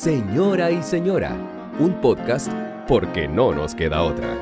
Señora 0.00 0.70
y 0.70 0.82
Señora, 0.82 1.36
un 1.78 2.00
podcast 2.00 2.50
porque 2.88 3.28
no 3.28 3.52
nos 3.52 3.74
queda 3.74 4.02
otra. 4.02 4.34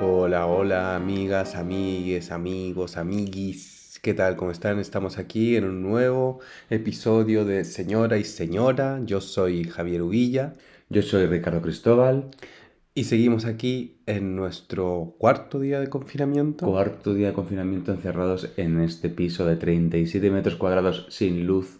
Hola, 0.00 0.46
hola, 0.46 0.96
amigas, 0.96 1.54
amigues, 1.54 2.30
amigos, 2.30 2.96
amiguis. 2.96 4.00
¿Qué 4.02 4.14
tal? 4.14 4.36
¿Cómo 4.36 4.52
están? 4.52 4.78
Estamos 4.78 5.18
aquí 5.18 5.56
en 5.56 5.64
un 5.64 5.82
nuevo 5.82 6.40
episodio 6.70 7.44
de 7.44 7.66
Señora 7.66 8.16
y 8.16 8.24
Señora. 8.24 9.02
Yo 9.04 9.20
soy 9.20 9.64
Javier 9.64 10.00
Uvilla. 10.00 10.54
Yo 10.88 11.02
soy 11.02 11.26
Ricardo 11.26 11.60
Cristóbal. 11.60 12.30
Y 12.94 13.04
seguimos 13.04 13.44
aquí 13.44 14.00
en 14.06 14.34
nuestro 14.34 15.14
cuarto 15.18 15.60
día 15.60 15.78
de 15.78 15.90
confinamiento. 15.90 16.64
Cuarto 16.64 17.12
día 17.12 17.26
de 17.28 17.32
confinamiento 17.34 17.92
encerrados 17.92 18.50
en 18.56 18.80
este 18.80 19.10
piso 19.10 19.44
de 19.44 19.56
37 19.56 20.30
metros 20.30 20.56
cuadrados 20.56 21.06
sin 21.10 21.46
luz. 21.46 21.77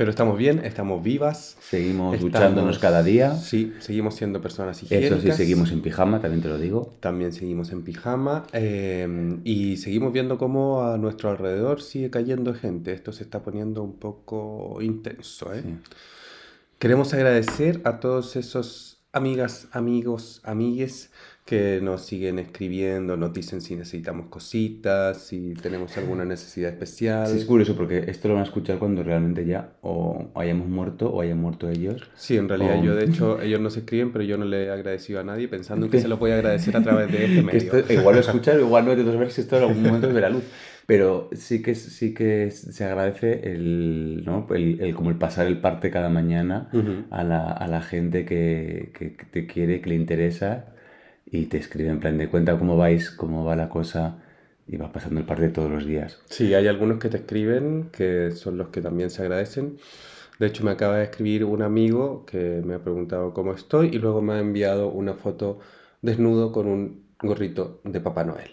Pero 0.00 0.08
estamos 0.12 0.38
bien, 0.38 0.64
estamos 0.64 1.02
vivas. 1.02 1.58
Seguimos 1.60 2.18
duchándonos 2.18 2.78
cada 2.78 3.02
día. 3.02 3.36
Sí, 3.36 3.74
seguimos 3.80 4.14
siendo 4.14 4.40
personas 4.40 4.82
higiénicas. 4.82 5.18
Eso 5.18 5.30
sí, 5.30 5.36
seguimos 5.36 5.72
en 5.72 5.82
pijama, 5.82 6.22
también 6.22 6.40
te 6.40 6.48
lo 6.48 6.56
digo. 6.56 6.96
También 7.00 7.34
seguimos 7.34 7.70
en 7.70 7.82
pijama. 7.82 8.46
eh, 8.54 9.36
y 9.44 9.76
seguimos 9.76 10.14
viendo 10.14 10.38
cómo 10.38 10.84
a 10.84 10.96
nuestro 10.96 11.28
alrededor 11.28 11.82
sigue 11.82 12.08
cayendo 12.08 12.54
gente. 12.54 12.94
Esto 12.94 13.12
se 13.12 13.24
está 13.24 13.42
poniendo 13.42 13.82
un 13.82 13.98
poco 13.98 14.78
intenso. 14.80 15.52
¿eh? 15.52 15.64
Sí. 15.66 15.74
Queremos 16.78 17.12
agradecer 17.12 17.82
a 17.84 18.00
todos 18.00 18.36
esos 18.36 19.02
amigas, 19.12 19.68
amigos, 19.70 20.40
amigues 20.44 21.10
que 21.44 21.80
nos 21.82 22.02
siguen 22.06 22.38
escribiendo, 22.38 23.16
nos 23.16 23.32
dicen 23.32 23.60
si 23.60 23.74
necesitamos 23.74 24.26
cositas, 24.26 25.18
si 25.18 25.54
tenemos 25.54 25.96
alguna 25.98 26.24
necesidad 26.24 26.70
especial. 26.70 27.26
Sí, 27.26 27.38
es 27.38 27.44
curioso 27.44 27.74
porque 27.76 28.04
esto 28.08 28.28
lo 28.28 28.34
van 28.34 28.42
a 28.42 28.46
escuchar 28.46 28.78
cuando 28.78 29.02
realmente 29.02 29.44
ya 29.44 29.72
o 29.82 30.30
hayamos 30.36 30.68
muerto 30.68 31.10
o 31.10 31.20
hayan 31.20 31.38
muerto 31.40 31.68
ellos. 31.68 32.08
Sí, 32.14 32.36
en 32.36 32.48
realidad 32.48 32.76
Oh. 32.78 32.84
yo 32.84 32.94
de 32.94 33.04
hecho, 33.06 33.40
ellos 33.42 33.60
nos 33.60 33.76
escriben, 33.76 34.12
pero 34.12 34.22
yo 34.24 34.38
no 34.38 34.44
le 34.44 34.66
he 34.66 34.70
agradecido 34.70 35.18
a 35.18 35.24
nadie 35.24 35.48
pensando 35.48 35.90
que 35.90 35.98
se 35.98 36.06
lo 36.06 36.18
voy 36.18 36.30
a 36.30 36.34
agradecer 36.34 36.76
a 36.76 36.82
través 36.82 37.10
de 37.10 37.24
este 37.24 37.42
medio. 37.42 37.58
esto- 37.58 37.92
igual 37.92 38.14
lo 38.14 38.20
escuchar, 38.20 38.60
igual 38.60 38.84
no, 38.84 38.94
de 38.94 39.02
todos 39.02 39.18
ver 39.18 39.30
si 39.32 39.40
esto 39.40 39.56
en 39.56 39.62
algún 39.64 39.82
momento 39.82 40.12
ve 40.12 40.20
la 40.20 40.30
luz. 40.30 40.44
Pero 40.86 41.30
sí 41.32 41.62
que, 41.62 41.74
sí 41.76 42.14
que 42.14 42.50
se 42.50 42.84
agradece 42.84 43.52
el, 43.52 44.22
¿no? 44.24 44.46
el, 44.54 44.80
el- 44.80 44.94
como 44.94 45.10
el 45.10 45.16
pasar 45.16 45.46
el 45.46 45.58
parte 45.60 45.90
cada 45.90 46.10
mañana 46.10 46.68
Ujú. 46.72 47.04
a 47.10 47.24
la, 47.24 47.50
a 47.50 47.66
la 47.68 47.80
gente 47.80 48.24
que, 48.24 48.92
que- 48.96 49.14
que 49.14 49.24
te 49.24 49.46
quiere, 49.46 49.80
que 49.80 49.90
le 49.90 49.96
interesa 49.96 50.66
y 51.30 51.46
te 51.46 51.58
escribe 51.58 51.90
en 51.90 52.00
plan 52.00 52.18
de 52.18 52.28
cuenta 52.28 52.58
cómo 52.58 52.76
vais, 52.76 53.10
cómo 53.10 53.44
va 53.44 53.56
la 53.56 53.68
cosa 53.68 54.18
y 54.66 54.76
vas 54.76 54.90
pasando 54.90 55.20
el 55.20 55.26
parte 55.26 55.48
todos 55.48 55.70
los 55.70 55.86
días. 55.86 56.20
Sí, 56.28 56.54
hay 56.54 56.66
algunos 56.66 56.98
que 56.98 57.08
te 57.08 57.18
escriben 57.18 57.90
que 57.92 58.30
son 58.32 58.56
los 58.56 58.68
que 58.68 58.80
también 58.80 59.10
se 59.10 59.22
agradecen. 59.22 59.78
De 60.38 60.46
hecho, 60.46 60.64
me 60.64 60.70
acaba 60.70 60.96
de 60.96 61.04
escribir 61.04 61.44
un 61.44 61.62
amigo 61.62 62.24
que 62.24 62.62
me 62.64 62.74
ha 62.74 62.78
preguntado 62.78 63.34
cómo 63.34 63.52
estoy 63.52 63.88
y 63.92 63.98
luego 63.98 64.22
me 64.22 64.34
ha 64.34 64.38
enviado 64.38 64.88
una 64.88 65.14
foto 65.14 65.58
desnudo 66.02 66.50
con 66.50 66.66
un 66.66 67.04
gorrito 67.20 67.80
de 67.84 68.00
Papá 68.00 68.24
Noel. 68.24 68.50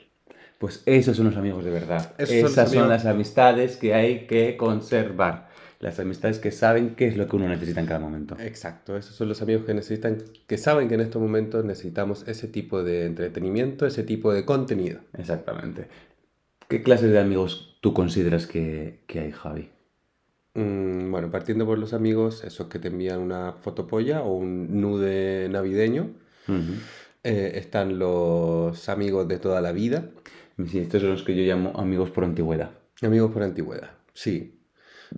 Pues 0.59 0.81
esos 0.85 1.15
son 1.15 1.27
los 1.27 1.37
amigos 1.37 1.63
de 1.63 1.71
verdad. 1.71 2.13
Esos 2.17 2.51
Esas 2.51 2.71
son 2.71 2.89
las 2.89 3.05
amistades 3.05 3.77
que 3.77 3.93
hay 3.93 4.27
que 4.27 4.57
conservar. 4.57 5.46
Las 5.79 5.99
amistades 5.99 6.39
que 6.39 6.51
saben 6.51 6.95
qué 6.95 7.07
es 7.07 7.17
lo 7.17 7.27
que 7.27 7.35
uno 7.35 7.47
necesita 7.47 7.79
en 7.79 7.85
cada 7.85 7.99
momento. 7.99 8.35
Exacto, 8.39 8.97
esos 8.97 9.15
son 9.15 9.29
los 9.29 9.41
amigos 9.41 9.65
que 9.65 9.73
necesitan, 9.73 10.17
que 10.47 10.57
saben 10.57 10.87
que 10.87 10.95
en 10.95 11.01
estos 11.01 11.21
momentos 11.21 11.63
necesitamos 11.63 12.27
ese 12.27 12.47
tipo 12.47 12.83
de 12.83 13.05
entretenimiento, 13.05 13.85
ese 13.85 14.03
tipo 14.03 14.33
de 14.33 14.43
contenido. 14.43 15.01
Exactamente. 15.17 15.87
¿Qué 16.67 16.81
clases 16.81 17.11
de 17.11 17.19
amigos 17.19 17.77
tú 17.81 17.93
consideras 17.93 18.47
que, 18.47 19.03
que 19.07 19.19
hay, 19.19 19.31
Javi? 19.31 19.69
Mm, 20.55 21.11
bueno, 21.11 21.29
partiendo 21.29 21.65
por 21.65 21.77
los 21.77 21.93
amigos, 21.93 22.43
esos 22.43 22.67
que 22.67 22.79
te 22.79 22.87
envían 22.87 23.19
una 23.19 23.53
fotopolla 23.53 24.23
o 24.23 24.33
un 24.35 24.81
nude 24.81 25.47
navideño. 25.49 26.09
Eh, 27.23 27.51
están 27.55 27.99
los 27.99 28.87
amigos 28.89 29.27
de 29.27 29.37
toda 29.37 29.61
la 29.61 29.71
vida, 29.73 30.09
Sí, 30.65 30.79
estos 30.79 31.01
son 31.01 31.11
los 31.11 31.21
que 31.23 31.35
yo 31.35 31.43
llamo 31.43 31.73
amigos 31.79 32.09
por 32.09 32.23
antigüedad. 32.23 32.71
amigos 33.03 33.31
por 33.31 33.43
antigüedad, 33.43 33.91
sí. 34.13 34.56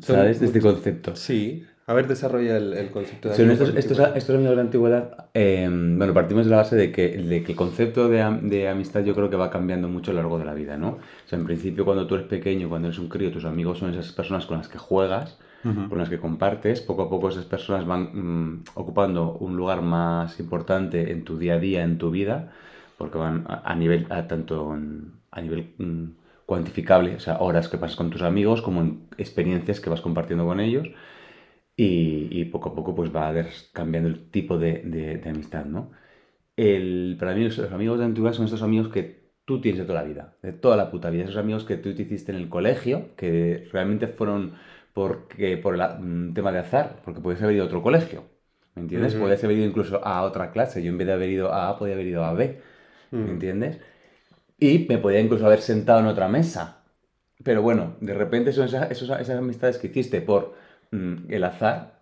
Son 0.02 0.16
¿Sabes? 0.16 0.42
Este 0.42 0.62
concepto. 0.62 1.16
Sí. 1.16 1.66
A 1.88 1.94
ver, 1.94 2.08
desarrolla 2.08 2.56
el, 2.58 2.74
el 2.74 2.92
concepto 2.92 3.30
de 3.30 3.36
Son 3.36 3.50
estos, 3.50 3.76
estos, 3.76 4.00
estos 4.16 4.36
amigos 4.36 4.56
de 4.56 4.62
antigüedad, 4.62 5.26
eh, 5.34 5.68
bueno, 5.68 6.14
partimos 6.14 6.46
de 6.46 6.52
la 6.52 6.58
base 6.58 6.76
de 6.76 6.92
que, 6.92 7.18
de 7.18 7.44
que 7.44 7.54
el 7.54 7.58
concepto 7.58 8.08
de, 8.08 8.24
de 8.44 8.70
amistad 8.70 9.04
yo 9.04 9.16
creo 9.16 9.32
que 9.32 9.36
va 9.38 9.50
cambiando 9.50 9.90
mucho 9.90 10.12
a 10.12 10.14
lo 10.14 10.20
largo 10.22 10.38
de 10.38 10.46
la 10.46 10.54
vida, 10.54 10.78
¿no? 10.78 10.90
O 10.90 11.00
sea, 11.26 11.40
en 11.40 11.46
principio 11.46 11.86
cuando 11.86 12.06
tú 12.06 12.14
eres 12.14 12.28
pequeño, 12.28 12.70
cuando 12.70 12.90
eres 12.90 13.00
un 13.00 13.10
crío, 13.10 13.32
tus 13.32 13.44
amigos 13.46 13.80
son 13.80 13.92
esas 13.96 14.12
personas 14.12 14.46
con 14.46 14.58
las 14.60 14.68
que 14.68 14.78
juegas, 14.78 15.40
Ujú. 15.66 15.90
con 15.90 15.98
las 15.98 16.10
que 16.10 16.20
compartes, 16.20 16.80
poco 16.82 17.02
a 17.04 17.10
poco 17.10 17.30
esas 17.30 17.46
personas 17.46 17.88
van 17.88 18.04
mm, 18.14 18.64
ocupando 18.76 19.34
un 19.40 19.58
lugar 19.58 19.82
más 19.82 20.40
importante 20.40 21.12
en 21.12 21.24
tu 21.24 21.40
día 21.40 21.56
a 21.56 21.60
día, 21.60 21.84
en 21.84 21.98
tu 21.98 22.12
vida, 22.12 22.52
porque 23.00 23.18
van 23.18 23.46
a, 23.48 23.64
a 23.70 23.76
nivel, 23.76 24.06
a 24.12 24.28
tanto 24.28 24.76
en- 24.76 25.14
a 25.32 25.42
nivel 25.42 25.74
mm, 25.80 26.04
cuantificable, 26.50 27.16
o 27.16 27.20
sea, 27.26 27.38
horas 27.48 27.70
que 27.70 27.78
pasas 27.82 27.98
con 27.98 28.10
tus 28.14 28.24
amigos, 28.24 28.62
como 28.66 28.82
en 28.82 28.90
experiencias 29.18 29.80
que 29.82 29.92
vas 29.94 30.02
compartiendo 30.08 30.46
con 30.46 30.60
ellos, 30.60 30.88
y, 31.76 32.28
y 32.32 32.46
poco 32.46 32.70
a 32.70 32.76
poco 32.76 32.96
pues 32.96 33.16
va 33.16 33.28
a 33.28 33.32
ver 33.32 33.48
cambiando 33.74 34.10
el 34.10 34.30
tipo 34.32 34.58
de, 34.58 34.82
de- 34.86 35.18
de 35.18 35.30
amistad, 35.30 35.66
¿no? 35.66 35.92
El, 36.58 37.18
para 37.20 37.34
mí 37.36 37.44
los, 37.46 37.58
los 37.58 37.72
amigos 37.72 38.00
de 38.00 38.06
antigüedad 38.06 38.34
son 38.36 38.46
estos 38.46 38.64
amigos 38.64 38.90
que 38.90 39.32
tú 39.46 39.62
tienes 39.62 39.80
de 39.80 39.86
toda 39.86 40.02
la 40.02 40.08
vida, 40.08 40.38
de 40.44 40.54
toda 40.54 40.78
la 40.78 40.92
puta 40.92 41.10
vida, 41.10 41.24
esos 41.26 41.38
amigos 41.38 41.64
que 41.66 41.78
tú 41.78 41.96
te 41.96 42.04
hiciste 42.04 42.32
en 42.32 42.38
el 42.40 42.50
colegio, 42.50 43.16
que 43.16 43.68
realmente 43.72 44.08
fueron 44.08 44.56
porque, 44.94 45.58
por 45.58 45.76
el 45.76 45.82
mm, 46.00 46.34
tema 46.34 46.52
de 46.52 46.60
azar, 46.60 47.02
porque 47.06 47.22
podías 47.22 47.42
haber 47.44 47.56
ido 47.56 47.64
a 47.66 47.68
otro 47.68 47.82
colegio, 47.84 48.26
¿me 48.76 48.82
entiendes? 48.84 49.16
Ujú. 49.16 49.16
Podías 49.16 49.44
haber 49.44 49.58
ido 49.58 49.68
incluso 49.68 50.06
a 50.06 50.24
otra 50.24 50.52
clase, 50.52 50.84
yo 50.84 50.90
en 50.92 50.98
vez 50.98 51.08
de 51.08 51.14
haber 51.14 51.30
ido 51.30 51.54
a 51.54 51.70
A, 51.70 51.78
podía 51.80 51.94
haber 51.96 52.08
ido 52.08 52.24
a 52.26 52.34
B, 52.34 52.60
¿me 53.22 53.32
Mm. 53.32 53.32
entiendes? 53.32 53.80
Y 54.60 54.86
me 54.90 54.98
podía 54.98 55.20
incluso 55.22 55.46
haber 55.46 55.62
sentado 55.62 56.00
en 56.00 56.08
otra 56.08 56.28
mesa. 56.28 56.84
Pero 57.44 57.62
bueno, 57.62 57.96
de 58.02 58.14
repente 58.14 58.54
son 58.54 58.66
esas, 58.68 58.92
esas 58.92 59.30
amistades 59.32 59.78
que 59.78 59.88
hiciste 59.88 60.22
por 60.22 60.56
mm, 60.92 61.32
el 61.32 61.44
azar, 61.46 62.02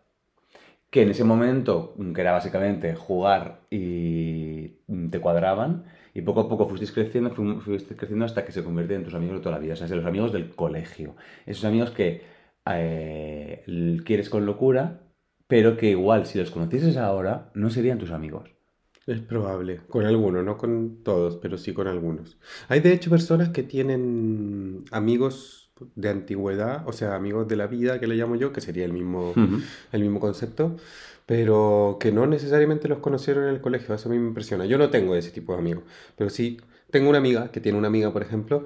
que 0.92 1.04
en 1.04 1.12
ese 1.12 1.24
momento, 1.24 1.96
mm, 1.98 2.14
que 2.14 2.22
era 2.22 2.32
básicamente 2.34 2.96
jugar 2.96 3.62
y 3.72 4.78
mm, 4.88 5.10
te 5.10 5.20
cuadraban, 5.22 5.86
y 6.14 6.22
poco 6.22 6.42
a 6.42 6.50
poco 6.50 6.68
fuisteis 6.68 6.92
creciendo, 6.94 7.32
fu- 7.32 7.62
fuisteis 7.62 8.00
creciendo 8.00 8.26
hasta 8.26 8.46
que 8.46 8.52
se 8.54 8.64
convierten 8.64 9.00
en 9.00 9.04
tus 9.06 9.14
amigos 9.16 9.38
de 9.38 9.44
toda 9.44 9.56
la 9.58 9.62
vida. 9.62 9.74
O 9.74 9.78
sea, 9.78 9.88
los 9.90 10.06
amigos 10.06 10.34
del 10.34 10.56
colegio. 10.56 11.16
Esos 11.46 11.66
amigos 11.66 11.92
que 11.92 12.24
eh, 12.68 13.64
quieres 14.06 14.30
con 14.30 14.46
locura, 14.46 15.02
pero 15.48 15.78
que 15.78 15.92
igual 15.92 16.26
si 16.26 16.40
los 16.40 16.52
conocieses 16.52 16.98
ahora, 16.98 17.52
no 17.56 17.70
serían 17.70 18.00
tus 18.00 18.12
amigos. 18.12 18.50
Es 19.08 19.22
probable, 19.22 19.80
con 19.88 20.06
algunos, 20.06 20.44
no 20.44 20.58
con 20.58 21.02
todos, 21.02 21.38
pero 21.38 21.58
sí 21.58 21.74
con 21.74 21.88
algunos. 21.88 22.38
Hay 22.68 22.82
de 22.82 22.92
hecho 22.92 23.10
personas 23.10 23.50
que 23.50 23.64
tienen 23.64 24.84
amigos 24.92 25.72
de 25.96 26.10
antigüedad, 26.10 26.84
o 26.86 26.92
sea, 26.92 27.16
amigos 27.16 27.48
de 27.48 27.56
la 27.56 27.68
vida, 27.68 28.02
que 28.02 28.08
le 28.08 28.16
llamo 28.16 28.36
yo, 28.36 28.52
que 28.52 28.60
sería 28.60 28.84
el 28.84 28.92
mismo, 28.92 29.34
el 29.94 30.02
mismo 30.02 30.20
concepto, 30.20 30.76
pero 31.26 31.96
que 32.02 32.12
no 32.12 32.28
necesariamente 32.28 32.90
los 32.90 33.00
conocieron 33.00 33.46
en 33.46 33.52
el 33.52 33.62
colegio, 33.62 33.96
eso 33.96 34.10
a 34.10 34.12
mí 34.12 34.20
me 34.20 34.28
impresiona. 34.28 34.66
Yo 34.66 34.78
no 34.78 34.90
tengo 34.90 35.16
ese 35.16 35.32
tipo 35.32 35.54
de 35.54 35.60
amigos, 35.60 35.84
pero 36.18 36.30
sí 36.30 36.60
tengo 36.92 37.08
una 37.10 37.20
amiga 37.20 37.50
que 37.52 37.62
tiene 37.62 37.78
una 37.78 37.88
amiga, 37.88 38.12
por 38.12 38.24
ejemplo, 38.24 38.66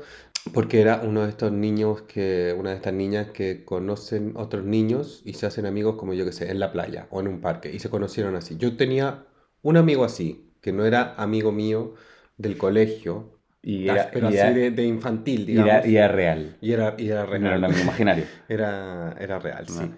porque 0.55 0.81
era 0.81 1.01
uno 1.03 1.21
de 1.21 1.29
estos 1.29 1.51
niños 1.51 2.01
que, 2.03 2.55
una 2.57 2.71
de 2.71 2.77
estas 2.77 2.93
niñas 2.93 3.29
que 3.29 3.63
conocen 3.63 4.33
otros 4.35 4.65
niños 4.65 5.21
y 5.23 5.33
se 5.33 5.45
hacen 5.45 5.67
amigos 5.67 5.97
como 5.97 6.15
yo 6.15 6.25
que 6.25 6.31
sé, 6.31 6.49
en 6.49 6.59
la 6.59 6.71
playa 6.71 7.07
o 7.11 7.19
en 7.19 7.27
un 7.27 7.41
parque 7.41 7.71
y 7.71 7.77
se 7.77 7.91
conocieron 7.91 8.35
así. 8.35 8.57
Yo 8.57 8.75
tenía 8.75 9.25
un 9.63 9.77
amigo 9.77 10.03
así, 10.03 10.51
que 10.61 10.71
no 10.71 10.85
era 10.85 11.13
amigo 11.15 11.51
mío 11.51 11.93
del 12.37 12.57
colegio, 12.57 13.39
Y 13.63 13.89
era, 13.89 14.09
pero 14.11 14.27
y 14.27 14.29
así 14.29 14.37
era- 14.37 14.51
de, 14.53 14.71
de 14.71 14.83
infantil, 14.83 15.45
y 15.47 15.59
era- 15.59 15.63
digamos. 15.63 15.85
y 15.87 15.95
era 15.97 16.07
real. 16.07 16.57
Y 16.61 16.71
era, 16.73 16.95
y 16.97 17.09
era 17.09 17.25
No 17.37 17.47
era 17.47 17.57
un 17.57 17.63
real. 17.63 17.65
amigo 17.65 17.81
imaginario. 17.81 18.25
Era, 18.49 19.15
era 19.19 19.39
real, 19.39 19.67
sí. 19.67 19.73
Vale. 19.75 19.91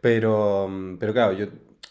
Pero, 0.00 0.68
pero 0.98 1.12
claro, 1.12 1.32
yo, 1.32 1.46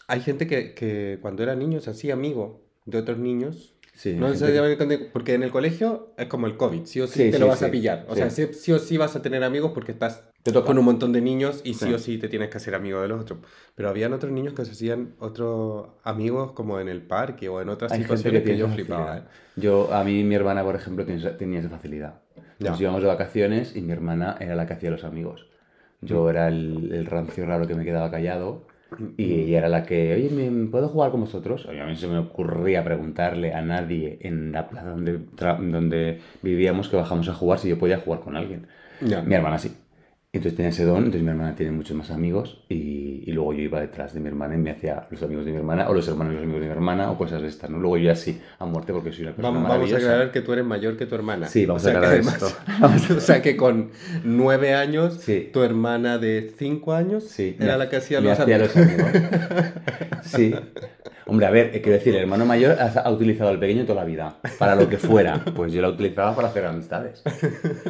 hay 0.06 0.20
gente 0.20 0.46
que, 0.46 0.74
que 0.74 1.18
cuando 1.20 1.42
era 1.42 1.54
niño 1.56 1.80
se 1.80 1.90
hacía 1.90 2.14
amigo 2.14 2.62
de 2.84 2.98
otros 2.98 3.18
niños. 3.18 3.74
Sí, 3.94 4.14
No 4.14 4.28
necesariamente, 4.28 4.98
porque 5.12 5.34
en 5.34 5.42
el 5.42 5.50
colegio 5.50 6.14
es 6.18 6.26
como 6.26 6.46
el 6.46 6.56
COVID, 6.56 6.84
sí 6.84 7.00
o 7.00 7.06
sí, 7.06 7.14
Sí, 7.24 7.30
te 7.30 7.32
sí, 7.32 7.38
lo 7.38 7.46
vas 7.48 7.60
sí, 7.60 7.64
a 7.66 7.70
pillar. 7.70 8.06
O 8.08 8.14
sí. 8.14 8.20
sea, 8.20 8.30
sí, 8.30 8.48
sí 8.54 8.72
o 8.72 8.78
sí 8.78 8.96
vas 8.98 9.16
a 9.16 9.22
tener 9.22 9.42
amigos 9.44 9.72
porque 9.72 9.92
estás 9.92 10.24
Te 10.44 10.52
toca. 10.52 10.66
con 10.66 10.78
un 10.78 10.84
montón 10.84 11.12
de 11.12 11.22
niños 11.22 11.62
y 11.64 11.72
sí. 11.74 11.86
Sí. 11.86 11.92
o 11.94 11.98
sí 11.98 12.18
te 12.18 12.28
tienes 12.28 12.50
que 12.50 12.58
hacer 12.58 12.74
amigo 12.74 13.00
de 13.00 13.08
los 13.08 13.20
otros. 13.22 13.38
Pero 13.74 13.88
habían 13.88 14.12
otros 14.12 14.30
niños 14.30 14.52
que 14.52 14.64
se 14.66 14.72
hacían 14.72 15.14
otros 15.18 15.88
amigos 16.04 16.52
como 16.52 16.78
en 16.78 16.88
el 16.88 17.00
parque 17.00 17.48
o 17.48 17.62
en 17.62 17.70
otras 17.70 17.90
Hay 17.92 18.02
situaciones 18.02 18.42
que 18.42 18.50
que, 18.52 18.58
yo 18.58 18.68
flipaba. 18.68 19.18
¿eh? 19.18 19.22
Yo, 19.56 19.92
a 19.92 20.04
mí, 20.04 20.22
mi 20.22 20.34
hermana, 20.34 20.62
por 20.62 20.76
ejemplo, 20.76 21.04
tenía 21.06 21.60
esa- 21.60 21.70
facilidad. 21.70 22.20
Ya. 22.58 22.70
Nos 22.70 22.80
íbamos 22.80 23.00
de 23.02 23.08
vacaciones 23.08 23.74
y 23.74 23.80
mi 23.80 23.92
hermana 23.92 24.36
era 24.38 24.54
la 24.54 24.66
que 24.66 24.74
hacía 24.74 24.90
los 24.90 25.04
amigos. 25.04 25.48
Yo 26.02 26.28
era 26.28 26.48
el, 26.48 26.92
el 26.92 27.06
rancio 27.06 27.46
raro 27.46 27.66
que 27.66 27.74
me 27.74 27.84
quedaba 27.84 28.10
callado 28.10 28.66
y 29.16 29.40
ella 29.40 29.58
era 29.58 29.68
la 29.70 29.84
que, 29.84 30.12
oye, 30.14 30.28
¿me- 30.30 30.66
¿puedo 30.68 30.88
jugar 30.88 31.10
con 31.10 31.20
vosotros? 31.22 31.66
Mí 31.86 31.96
se 31.96 32.06
me 32.06 32.18
ocurría 32.18 32.84
preguntarle 32.84 33.54
a 33.54 33.62
nadie 33.62 34.18
en 34.20 34.52
la 34.52 34.68
plaza 34.68 34.90
donde, 34.90 35.20
donde 35.38 36.20
vivíamos 36.42 36.88
que 36.90 36.96
bajamos 36.96 37.28
a 37.30 37.34
jugar 37.34 37.58
si 37.58 37.70
yo 37.70 37.78
podía 37.78 37.98
jugar 37.98 38.20
con 38.20 38.36
alguien. 38.36 38.66
Ya. 39.00 39.22
Mi 39.22 39.34
hermana 39.34 39.58
sí. 39.58 39.74
Entonces 40.38 40.56
tenía 40.56 40.70
ese 40.70 40.84
don, 40.84 40.96
entonces 40.98 41.22
mi 41.22 41.28
hermana 41.30 41.54
tiene 41.54 41.72
muchos 41.72 41.96
más 41.96 42.10
amigos 42.10 42.64
y, 42.68 43.22
y 43.24 43.32
luego 43.32 43.52
yo 43.52 43.60
iba 43.62 43.80
detrás 43.80 44.12
de 44.14 44.20
mi 44.20 44.28
hermana 44.28 44.54
y 44.54 44.58
me 44.58 44.70
hacía 44.72 45.06
los 45.10 45.22
amigos 45.22 45.44
de 45.44 45.52
mi 45.52 45.56
hermana 45.58 45.88
o 45.88 45.94
los 45.94 46.06
hermanos 46.08 46.32
de 46.32 46.40
los 46.40 46.42
amigos 46.44 46.60
de 46.62 46.66
mi 46.66 46.72
hermana 46.72 47.10
o 47.10 47.16
cosas 47.16 47.40
de 47.40 47.48
estas, 47.48 47.70
¿no? 47.70 47.78
Luego 47.78 47.96
yo 47.98 48.10
así, 48.10 48.40
a 48.58 48.66
muerte 48.66 48.92
porque 48.92 49.12
soy 49.12 49.22
una 49.26 49.34
persona 49.36 49.54
Vamos, 49.56 49.68
vamos 49.70 49.92
a 49.92 49.96
aclarar 49.96 50.32
que 50.32 50.40
tú 50.40 50.52
eres 50.52 50.64
mayor 50.64 50.96
que 50.96 51.06
tu 51.06 51.14
hermana. 51.14 51.46
Sí, 51.46 51.66
vamos 51.66 51.82
O 51.82 51.88
sea 51.88 51.94
a 51.94 51.98
aclarar 51.98 52.18
esto. 52.18 52.46
además- 52.66 53.10
o 53.12 53.20
sea 53.20 53.40
que 53.42 53.56
con 53.56 53.90
nueve 54.24 54.74
años, 54.74 55.14
Sí. 55.20 55.50
tu 55.52 55.62
hermana 55.62 56.18
de 56.18 56.52
cinco 56.58 56.92
años 56.94 57.24
Sí, 57.24 57.56
era 57.60 57.72
me- 57.74 57.78
la 57.78 57.88
que 57.88 57.96
hacía 57.96 58.20
los 58.20 58.38
hacía 58.38 58.56
amigos. 58.56 58.74
los 58.74 58.84
amigos. 58.86 59.10
Sí. 60.24 60.54
Hombre, 61.26 61.46
a 61.46 61.50
ver, 61.50 61.66
eh, 61.74 61.80
quiero 61.80 61.96
decir, 61.98 62.14
el 62.14 62.20
hermano 62.22 62.44
mayor 62.44 62.76
ha 62.78 63.10
utilizado 63.10 63.48
al 63.50 63.58
pequeño 63.58 63.84
toda 63.84 64.00
la 64.02 64.04
vida, 64.04 64.36
para 64.58 64.74
lo 64.74 64.88
que 64.90 64.98
fuera. 64.98 65.42
Pues 65.56 65.72
yo 65.72 65.80
la 65.80 65.88
utilizaba 65.88 66.34
para 66.36 66.48
hacer 66.48 66.66
amistades. 66.66 67.22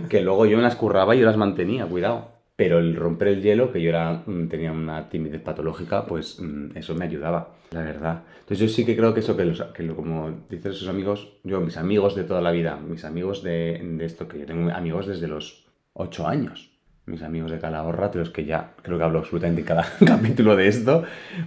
Que 0.09 0.21
luego 0.21 0.47
yo 0.47 0.57
me 0.57 0.63
las 0.63 0.77
curraba 0.77 1.17
y 1.17 1.21
yo 1.21 1.27
las 1.27 1.37
mantenía, 1.37 1.85
cuidado. 1.87 2.34
Pero 2.57 2.79
el 2.79 2.95
romper 2.95 3.29
el 3.29 3.43
hielo, 3.43 3.73
que 3.73 3.83
yo 3.83 3.89
era, 3.89 4.23
mm, 4.27 4.49
tenía 4.49 4.73
una 4.73 5.09
timidez 5.09 5.41
patológica, 5.41 6.07
pues 6.07 6.39
mm, 6.41 6.77
eso 6.77 6.95
me 6.95 7.05
ayudaba, 7.05 7.57
la 7.73 7.83
verdad. 7.83 8.23
Entonces 8.41 8.59
yo 8.59 8.69
sí 8.69 8.85
que 8.85 8.97
creo 8.97 9.13
que 9.13 9.21
eso, 9.21 9.37
que, 9.37 9.45
los, 9.45 9.63
que 9.63 9.83
lo, 9.83 9.97
como 9.97 10.45
dicen 10.49 10.73
esos 10.73 10.89
amigos, 10.89 11.39
yo, 11.43 11.61
mis 11.61 11.77
amigos 11.77 12.15
de 12.15 12.25
toda 12.25 12.41
la 12.41 12.53
vida, 12.53 12.77
mis 12.77 13.05
amigos 13.05 13.43
de, 13.43 13.81
de 13.83 14.05
esto, 14.05 14.29
que 14.29 14.39
yo 14.39 14.47
tengo 14.47 14.71
amigos 14.71 15.07
desde 15.07 15.27
los 15.29 15.67
ocho 15.95 16.27
años 16.27 16.75
mis 17.07 17.23
amigos 17.23 17.51
de 17.51 17.59
Calahorra, 17.59 18.09
de 18.09 18.19
los 18.19 18.31
que 18.31 18.45
ya 18.45 18.75
creo 18.83 18.99
que 18.99 19.05
hablo 19.05 19.19
absolutamente 19.19 19.61
en 19.61 19.67
cada 19.67 19.87
capítulo 20.07 20.57
de 20.57 20.69
esto, 20.69 21.05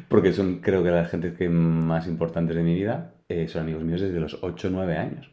porque 0.08 0.34
son 0.34 0.60
creo 0.60 0.84
que 0.84 0.92
la 0.92 1.06
gente 1.06 1.34
que 1.34 1.50
más 1.50 2.08
importantes 2.08 2.56
de 2.56 2.64
mi 2.64 2.76
vida, 2.76 3.14
eh, 3.30 3.48
son 3.48 3.64
amigos 3.64 3.84
míos 3.84 4.02
desde 4.02 4.20
los 4.20 4.38
8 4.42 4.68
o 4.68 4.72
9 4.72 4.98
años. 4.98 5.30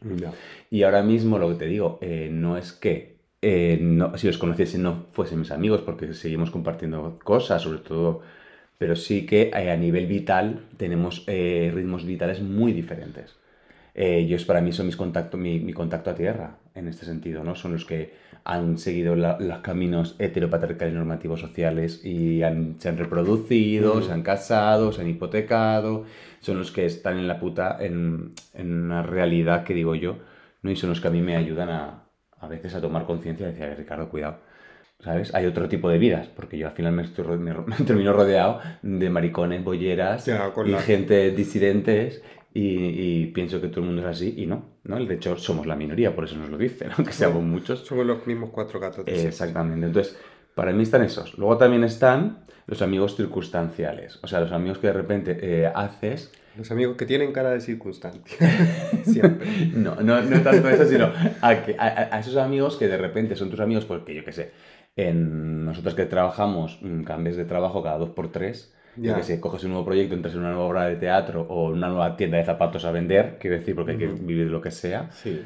Y 0.69 0.83
ahora 0.83 1.03
mismo 1.03 1.37
lo 1.37 1.49
que 1.49 1.55
te 1.55 1.65
digo, 1.65 1.99
eh, 2.01 2.29
no 2.31 2.57
es 2.57 2.73
que 2.73 3.14
eh, 3.47 3.77
no, 3.81 4.17
si 4.17 4.27
los 4.27 4.37
conociese 4.37 4.77
no 4.77 5.05
fuesen 5.13 5.39
mis 5.39 5.51
amigos, 5.51 5.81
porque 5.81 6.13
seguimos 6.13 6.49
compartiendo 6.51 7.19
cosas, 7.23 7.61
sobre 7.61 7.79
todo, 7.79 8.21
pero 8.77 8.95
sí 8.95 9.25
que 9.25 9.51
eh, 9.53 9.71
a 9.71 9.77
nivel 9.77 10.07
vital 10.07 10.47
tenemos 10.77 11.23
eh, 11.27 11.71
ritmos 11.73 12.05
vitales 12.05 12.41
muy 12.41 12.73
diferentes. 12.73 13.35
Eh, 13.93 14.17
ellos 14.19 14.43
para 14.45 14.61
mí 14.61 14.71
son 14.73 14.87
mis 14.87 14.97
contacto, 14.97 15.37
mi, 15.37 15.59
mi 15.59 15.73
contacto 15.73 16.09
a 16.09 16.15
tierra, 16.15 16.57
en 16.75 16.87
este 16.89 17.05
sentido, 17.05 17.43
¿no? 17.43 17.55
Son 17.55 17.71
los 17.73 17.85
que 17.85 18.13
han 18.43 18.77
seguido 18.77 19.15
la- 19.15 19.37
los 19.39 19.59
caminos 19.59 20.15
heteropatriarcales 20.19 20.93
normativos 20.93 21.39
sociales 21.39 22.03
y 22.05 22.43
han- 22.43 22.75
se 22.79 22.89
han 22.89 22.97
reproducido, 22.97 23.95
Mm. 23.95 24.03
se 24.03 24.11
han 24.11 24.21
casado, 24.23 24.91
se 24.91 25.01
han 25.01 25.09
hipotecado, 25.09 26.03
son 26.41 26.57
los 26.59 26.71
que 26.71 26.85
están 26.85 27.17
en 27.17 27.27
la 27.27 27.39
puta, 27.39 27.77
en, 27.79 28.31
en 28.53 28.73
una 28.83 29.01
realidad 29.03 29.63
que 29.63 29.73
digo 29.73 29.95
yo, 29.95 30.17
¿no? 30.61 30.71
Y 30.71 30.75
son 30.75 30.89
los 30.89 30.99
que 31.01 31.07
a 31.07 31.11
mí 31.11 31.21
me 31.21 31.35
ayudan 31.37 31.69
a, 31.69 32.04
a 32.45 32.47
veces 32.49 32.73
a 32.75 32.81
tomar 32.81 33.05
conciencia 33.05 33.45
y 33.47 33.49
decir, 33.51 33.63
"A 33.65 33.67
ver, 33.69 33.77
Ricardo, 33.79 34.09
cuidado. 34.09 34.37
¿Sabes? 35.03 35.35
Hay 35.35 35.45
otro 35.45 35.67
tipo 35.67 35.89
de 35.89 35.97
vidas, 35.99 36.27
porque 36.27 36.57
yo 36.57 36.67
al 36.67 36.73
final 36.73 36.93
me, 36.93 37.03
estoy, 37.03 37.37
me, 37.37 37.53
me 37.67 37.75
termino 37.85 38.13
rodeado 38.13 38.61
de 38.81 39.09
maricones, 39.09 39.63
bolleras 39.63 40.25
Ya, 40.25 40.51
y 40.65 40.69
la- 40.69 40.81
gente 40.81 41.31
disidentes 41.31 42.23
y, 42.53 42.61
y 43.21 43.25
pienso 43.27 43.59
que 43.59 43.67
todo 43.67 43.81
el 43.81 43.87
mundo 43.87 44.01
es 44.03 44.07
así 44.07 44.33
y 44.37 44.45
no, 44.45 44.63
¿no? 44.85 45.03
De 45.03 45.15
hecho, 45.15 45.37
somos 45.37 45.65
la 45.67 45.75
minoría, 45.75 46.15
por 46.15 46.23
eso 46.23 46.37
nos 46.37 46.49
lo 46.49 46.57
dicen, 46.57 46.89
aunque 46.97 47.11
seamos 47.11 47.43
muchos. 47.43 47.81
Somos 47.81 48.05
los 48.05 48.25
mismos 48.25 48.49
cuatro 48.51 48.79
gatos. 48.79 49.05
Eh. 49.07 49.25
Exactamente. 49.27 49.85
Entonces, 49.85 50.17
para 50.55 50.71
mí 50.73 50.83
están 50.83 51.03
esos. 51.03 51.37
Luego 51.37 51.57
también 51.57 51.83
están 51.83 52.39
los 52.67 52.81
amigos 52.81 53.15
circunstanciales, 53.15 54.19
o 54.23 54.27
sea, 54.27 54.39
los 54.39 54.51
amigos 54.51 54.79
que 54.79 54.87
de 54.87 54.93
repente 54.93 55.37
eh, 55.41 55.71
haces 55.73 56.31
Los 56.57 56.71
amigos 56.71 56.95
que 56.97 57.05
tienen 57.05 57.31
cara 57.33 57.51
de 57.51 57.59
circunstancia. 57.61 58.37
Siempre. 59.03 59.45
No, 59.75 59.95
no, 59.95 60.21
no 60.21 60.41
tanto 60.41 60.69
eso, 60.69 60.85
sino 60.85 61.11
a, 61.41 61.55
que- 61.63 61.75
a- 61.77 62.15
a 62.15 62.19
esos 62.19 62.37
amigos 62.37 62.77
que 62.77 62.87
de 62.87 62.97
repente 62.97 63.35
son 63.35 63.49
tus 63.51 63.59
amigos 63.59 63.85
porque 63.85 64.15
yo 64.15 64.23
qué 64.25 64.31
sé, 64.31 64.51
en 64.95 65.65
nosotros 65.65 65.93
que 65.95 66.05
trabajamos, 66.05 66.79
mm, 66.81 67.03
cambies 67.03 67.35
de 67.37 67.45
trabajo 67.45 67.83
cada 67.83 67.97
dos 67.97 68.09
por 68.11 68.31
tres, 68.31 68.73
yo 68.95 69.11
Ya. 69.11 69.15
que 69.17 69.23
sé, 69.23 69.41
coges 69.41 69.63
un 69.65 69.71
nuevo 69.71 69.85
proyecto, 69.85 70.15
entras 70.15 70.33
en 70.33 70.39
una 70.39 70.51
nueva 70.51 70.63
obra 70.65 70.85
de 70.85 70.95
teatro 70.95 71.45
o 71.49 71.67
una 71.69 71.89
nueva 71.89 72.15
tienda 72.15 72.37
de 72.37 72.45
zapatos 72.45 72.85
a 72.85 72.91
vender, 72.91 73.37
quiero 73.39 73.57
decir, 73.57 73.75
porque 73.75 73.91
hay 73.91 73.97
que 73.97 74.07
vivir 74.07 74.45
de 74.45 74.51
lo 74.51 74.61
que 74.61 74.71
sea, 74.71 75.11
Sí. 75.11 75.41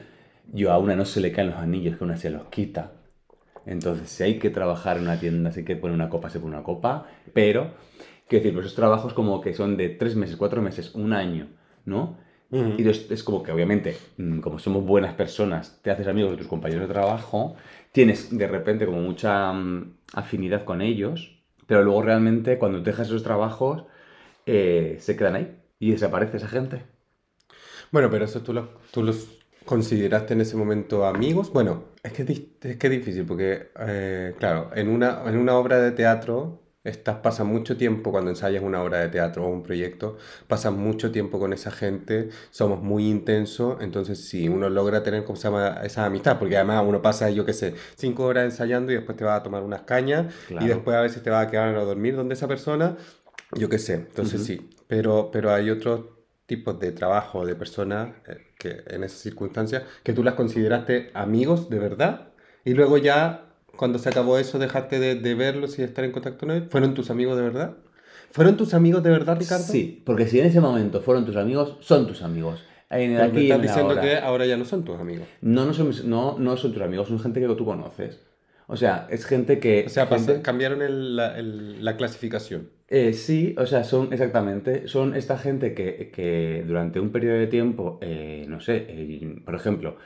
yo 0.54 0.72
a 0.72 0.78
una 0.78 0.96
no 0.96 1.04
se 1.04 1.20
le 1.20 1.32
caen 1.32 1.50
los 1.50 1.58
anillos, 1.58 1.98
que 1.98 2.04
una 2.04 2.16
se 2.18 2.30
los 2.30 2.44
quita. 2.50 2.92
Entonces, 3.70 4.10
si 4.10 4.24
hay 4.24 4.40
que 4.40 4.50
trabajar 4.50 4.98
en 4.98 5.04
una 5.04 5.20
tienda, 5.20 5.52
si 5.52 5.60
hay 5.60 5.66
que 5.66 5.76
poner 5.76 5.94
una 5.94 6.10
copa, 6.10 6.32
se 6.32 6.40
pone 6.40 6.56
una 6.56 6.64
copa, 6.64 7.06
pero, 7.34 7.76
quiero 8.28 8.44
decir, 8.44 8.54
pues 8.56 8.66
esos 8.66 8.76
trabajos 8.76 9.14
como 9.14 9.42
que 9.42 9.54
son 9.54 9.78
de 9.78 9.90
tres 9.90 10.16
meses, 10.16 10.38
cuatro 10.38 10.60
meses, 10.64 10.96
un 10.96 11.14
año, 11.14 11.50
¿no? 11.86 12.18
Y 12.52 12.88
es, 12.90 13.12
es 13.12 13.24
como 13.24 13.44
que 13.44 13.52
obviamente, 13.52 13.96
mm, 14.18 14.40
como 14.40 14.58
somos 14.58 14.84
buenas 14.84 15.14
personas, 15.14 15.80
te 15.84 15.92
haces 15.92 16.08
amigos 16.08 16.32
de 16.32 16.38
tus 16.38 16.48
compañeros 16.48 16.88
de 16.88 16.94
trabajo, 16.96 17.58
tienes 17.92 18.36
de 18.36 18.48
repente 18.48 18.88
como 18.88 19.02
mucha 19.02 19.54
mm, 19.54 19.98
afinidad 20.14 20.66
con 20.66 20.82
ellos, 20.82 21.40
pero 21.68 21.84
luego 21.84 22.02
realmente 22.02 22.58
cuando 22.58 22.82
dejas 22.82 23.06
esos 23.06 23.22
trabajos, 23.22 23.84
eh, 24.48 24.98
se 25.00 25.16
quedan 25.16 25.36
ahí 25.36 25.58
y 25.78 25.92
desaparece 25.92 26.38
esa 26.38 26.48
gente. 26.48 26.82
Bueno, 27.92 28.10
pero 28.10 28.26
eso 28.26 28.42
tú 28.42 28.52
los, 28.52 28.66
tú 28.92 29.04
los 29.04 29.39
consideraste 29.70 30.34
en 30.34 30.42
ese 30.42 30.58
momento 30.58 31.06
amigos. 31.06 31.54
Bueno, 31.54 31.84
es 32.02 32.12
que 32.14 32.24
es, 32.24 32.78
que 32.78 32.88
es 32.88 32.92
difícil 32.92 33.24
porque, 33.24 33.70
eh, 33.80 34.34
claro, 34.40 34.72
en 34.74 34.90
una, 34.90 35.22
en 35.28 35.38
una 35.38 35.56
obra 35.58 35.80
de 35.80 35.92
teatro 35.92 36.64
estás, 36.84 37.18
pasas 37.18 37.46
mucho 37.46 37.78
tiempo 37.78 38.10
cuando 38.10 38.32
ensayas 38.32 38.64
una 38.64 38.82
obra 38.82 38.98
de 38.98 39.10
teatro 39.10 39.46
o 39.46 39.48
un 39.48 39.62
proyecto, 39.62 40.18
pasas 40.48 40.74
mucho 40.74 41.12
tiempo 41.12 41.38
con 41.38 41.54
esa 41.54 41.70
gente, 41.70 42.30
somos 42.50 42.82
muy 42.82 43.08
intensos, 43.08 43.78
entonces 43.82 44.28
si 44.28 44.50
uno 44.50 44.72
logra 44.72 45.04
tener 45.04 45.24
¿cómo 45.24 45.36
se 45.36 45.50
llama? 45.50 45.82
esa 45.84 46.04
amistad, 46.04 46.40
porque 46.40 46.58
además 46.58 46.84
uno 46.88 47.00
pasa, 47.00 47.30
yo 47.30 47.46
qué 47.46 47.54
sé, 47.54 47.76
cinco 47.96 48.24
horas 48.24 48.46
ensayando 48.46 48.92
y 48.92 48.96
después 48.96 49.16
te 49.20 49.24
vas 49.24 49.40
a 49.40 49.44
tomar 49.44 49.62
unas 49.62 49.82
cañas 49.82 50.34
Claro. 50.48 50.66
y 50.66 50.68
después 50.70 50.98
a 50.98 51.02
veces 51.02 51.22
te 51.22 51.30
vas 51.30 51.46
a 51.46 51.52
quedar 51.52 51.76
a 51.76 51.84
dormir 51.84 52.16
donde 52.16 52.34
esa 52.34 52.48
persona, 52.48 52.98
yo 53.52 53.70
qué 53.70 53.78
sé, 53.78 53.94
entonces 53.94 54.44
sí, 54.44 54.68
pero, 54.88 55.30
pero 55.32 55.54
hay 55.54 55.70
otros 55.70 56.19
tipos 56.50 56.80
de 56.80 56.92
trabajo, 56.92 57.46
de 57.46 57.56
personas 57.56 58.10
eh, 58.28 58.38
que 58.58 58.82
en 58.88 59.04
esas 59.04 59.20
circunstancias, 59.20 59.84
que 60.04 60.14
tú 60.14 60.24
las 60.24 60.34
consideraste 60.34 61.12
amigos 61.14 61.70
de 61.70 61.78
verdad 61.78 62.30
y 62.66 62.74
luego 62.74 62.98
ya 62.98 63.46
cuando 63.78 64.00
se 64.00 64.10
acabó 64.10 64.40
eso 64.40 64.58
dejaste 64.58 65.00
de, 65.00 65.14
de 65.14 65.36
verlos 65.36 65.76
y 65.78 65.84
de 65.84 65.88
estar 65.88 66.04
en 66.04 66.12
contacto 66.12 66.40
con 66.40 66.52
ellos, 66.52 66.68
¿fueron 66.72 66.96
tus 66.96 67.12
amigos 67.12 67.38
de 67.38 67.44
verdad? 67.44 67.78
¿Fueron 68.32 68.58
tus 68.58 68.74
amigos 68.74 69.04
de 69.04 69.12
verdad, 69.12 69.38
Ricardo? 69.40 69.64
Sí, 69.64 70.02
porque 70.04 70.28
si 70.28 70.40
en 70.40 70.48
ese 70.48 70.60
momento 70.60 71.02
fueron 71.02 71.24
tus 71.24 71.36
amigos, 71.36 71.78
son 71.82 72.08
tus 72.08 72.24
amigos. 72.24 72.64
En 72.90 73.12
el 73.12 73.22
aquí 73.22 73.44
estás 73.44 73.58
en 73.58 73.62
diciendo 73.62 73.90
ahora. 73.92 74.02
que 74.02 74.18
ahora 74.18 74.46
ya 74.48 74.58
no 74.58 74.66
son 74.66 74.84
tus 74.84 75.00
amigos. 75.00 75.28
No, 75.42 75.66
no 75.66 75.74
son, 75.74 75.92
no, 76.10 76.38
no 76.40 76.58
son 76.58 76.74
tus 76.74 76.82
amigos, 76.82 77.08
son 77.08 77.20
gente 77.20 77.40
que 77.40 77.48
tú 77.48 77.64
conoces. 77.64 78.20
O 78.72 78.78
sea, 78.78 79.08
es 79.10 79.26
gente 79.26 79.58
que... 79.60 79.84
O 79.88 79.90
sea, 79.90 80.08
cambiaron 80.44 80.82
el- 80.84 81.16
la, 81.16 81.38
el- 81.40 81.84
la 81.84 81.98
clasificación. 81.98 82.70
Eh, 82.88 83.14
sí, 83.14 83.56
o 83.58 83.66
sea, 83.66 83.84
son 83.84 84.14
exactamente, 84.14 84.88
son 84.88 85.16
esta 85.16 85.38
gente 85.38 85.74
que, 85.74 86.12
que 86.14 86.64
durante 86.68 87.00
un 87.00 87.10
periodo 87.12 87.38
de 87.38 87.48
tiempo, 87.48 87.98
eh, 88.02 88.46
no 88.48 88.60
sé, 88.60 88.86
eh, 88.88 89.42
por 89.46 89.56
ejemplo, 89.56 89.98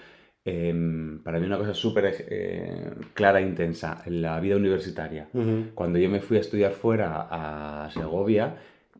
em, 0.45 1.19
para 1.23 1.39
mí 1.39 1.45
una 1.45 1.57
cosa 1.57 1.73
súper 1.73 2.13
eh, 2.29 2.91
clara 3.13 3.39
e 3.39 3.43
intensa, 3.43 4.01
en 4.05 4.21
la 4.21 4.39
vida 4.39 4.55
universitaria. 4.57 5.27
Cuando 5.75 5.99
yo 5.99 6.09
me 6.09 6.19
fui 6.21 6.37
a 6.37 6.41
estudiar 6.41 6.71
fuera 6.73 7.27
a 7.31 7.89
Segovia, 7.91 8.55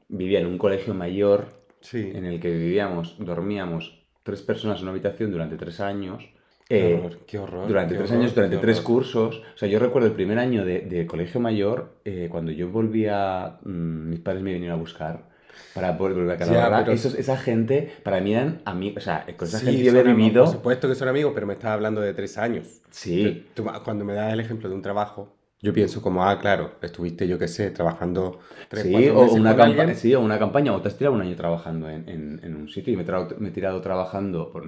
vivía 0.10 0.40
en 0.40 0.48
un 0.48 0.58
colegio 0.58 0.94
mayor 0.94 1.48
Sí. 1.82 2.12
en 2.16 2.24
el 2.26 2.40
que 2.40 2.50
vivíamos, 2.52 3.18
dormíamos 3.20 4.00
tres 4.24 4.42
personas 4.42 4.78
en 4.78 4.84
una 4.84 4.92
habitación 4.92 5.32
durante 5.32 5.58
tres 5.58 5.82
años. 5.82 6.24
Qué 6.78 6.90
eh, 6.90 6.96
horror, 6.96 7.18
qué 7.28 7.40
horror. 7.40 7.68
durante 7.68 7.94
qué 7.94 7.98
tres 8.00 8.10
horror, 8.12 8.22
años, 8.24 8.36
durante 8.36 8.56
qué 8.58 8.62
tres 8.62 8.82
cursos. 8.82 9.42
O 9.56 9.58
sea, 9.58 9.70
yo 9.70 9.80
recuerdo 9.80 10.08
el 10.08 10.14
primer 10.14 10.40
año 10.40 10.66
de, 10.66 10.82
de 10.82 11.06
colegio 11.06 11.40
mayor, 11.40 11.94
eh, 12.06 12.28
cuando 12.32 12.52
yo 12.52 12.70
volvía, 12.70 13.60
mm, 13.64 14.10
mis 14.10 14.20
padres 14.20 14.44
me 14.44 14.54
vinieron 14.54 14.78
a 14.78 14.80
buscar 14.80 15.32
para 15.74 15.92
volver 15.92 16.30
a 16.32 16.38
Calahorra. 16.38 16.84
pero- 16.86 16.94
esa 16.94 17.38
gente, 17.38 17.92
para 18.04 18.20
mí 18.22 18.34
eran 18.34 18.62
amigos, 18.66 19.04
o 19.04 19.06
sea, 19.06 19.26
con 19.38 19.48
esa 19.48 19.60
Sí, 19.60 19.66
gente 19.66 19.84
yo 19.84 19.92
había 20.00 20.14
vivido... 20.14 20.44
Por 20.46 20.54
supuesto 20.54 20.88
que 20.88 20.96
son 20.96 21.08
amigos, 21.08 21.32
pero 21.34 21.48
me 21.48 21.54
estás 21.54 21.72
hablando 21.72 22.02
de 22.02 22.14
tres 22.14 22.38
años. 22.38 22.82
Sí, 22.92 23.46
Tú- 23.54 23.66
cuando 23.84 24.06
me 24.06 24.14
das 24.14 24.34
el 24.34 24.40
ejemplo 24.40 24.70
de 24.70 24.76
un 24.76 24.82
trabajo, 24.82 25.36
yo 25.64 25.74
pienso 25.74 26.02
como, 26.02 26.26
ah, 26.26 26.40
claro, 26.40 26.76
estuviste, 26.82 27.28
yo 27.28 27.40
qué 27.40 27.48
sé, 27.48 27.72
trabajando 27.72 28.40
tres, 28.70 28.86
sí, 28.86 29.10
o 29.10 29.22
meses 29.22 29.34
una 29.34 29.56
con 29.56 29.96
sí, 29.96 30.14
o 30.16 30.20
una 30.22 30.40
campaña, 30.40 30.74
o 30.76 30.82
te 30.82 30.88
has 30.90 30.98
tirado 30.98 31.16
un 31.16 31.22
año 31.22 31.36
trabajando 31.36 31.90
en, 31.90 32.08
en- 32.10 32.40
en 32.44 32.56
un 32.56 32.68
sitio 32.70 32.94
y 32.94 32.96
me 32.98 33.04
he, 33.04 33.06
tirado, 33.06 33.36
me 33.40 33.50
he 33.50 33.52
tirado 33.52 33.82
trabajando 33.82 34.52
por- 34.52 34.66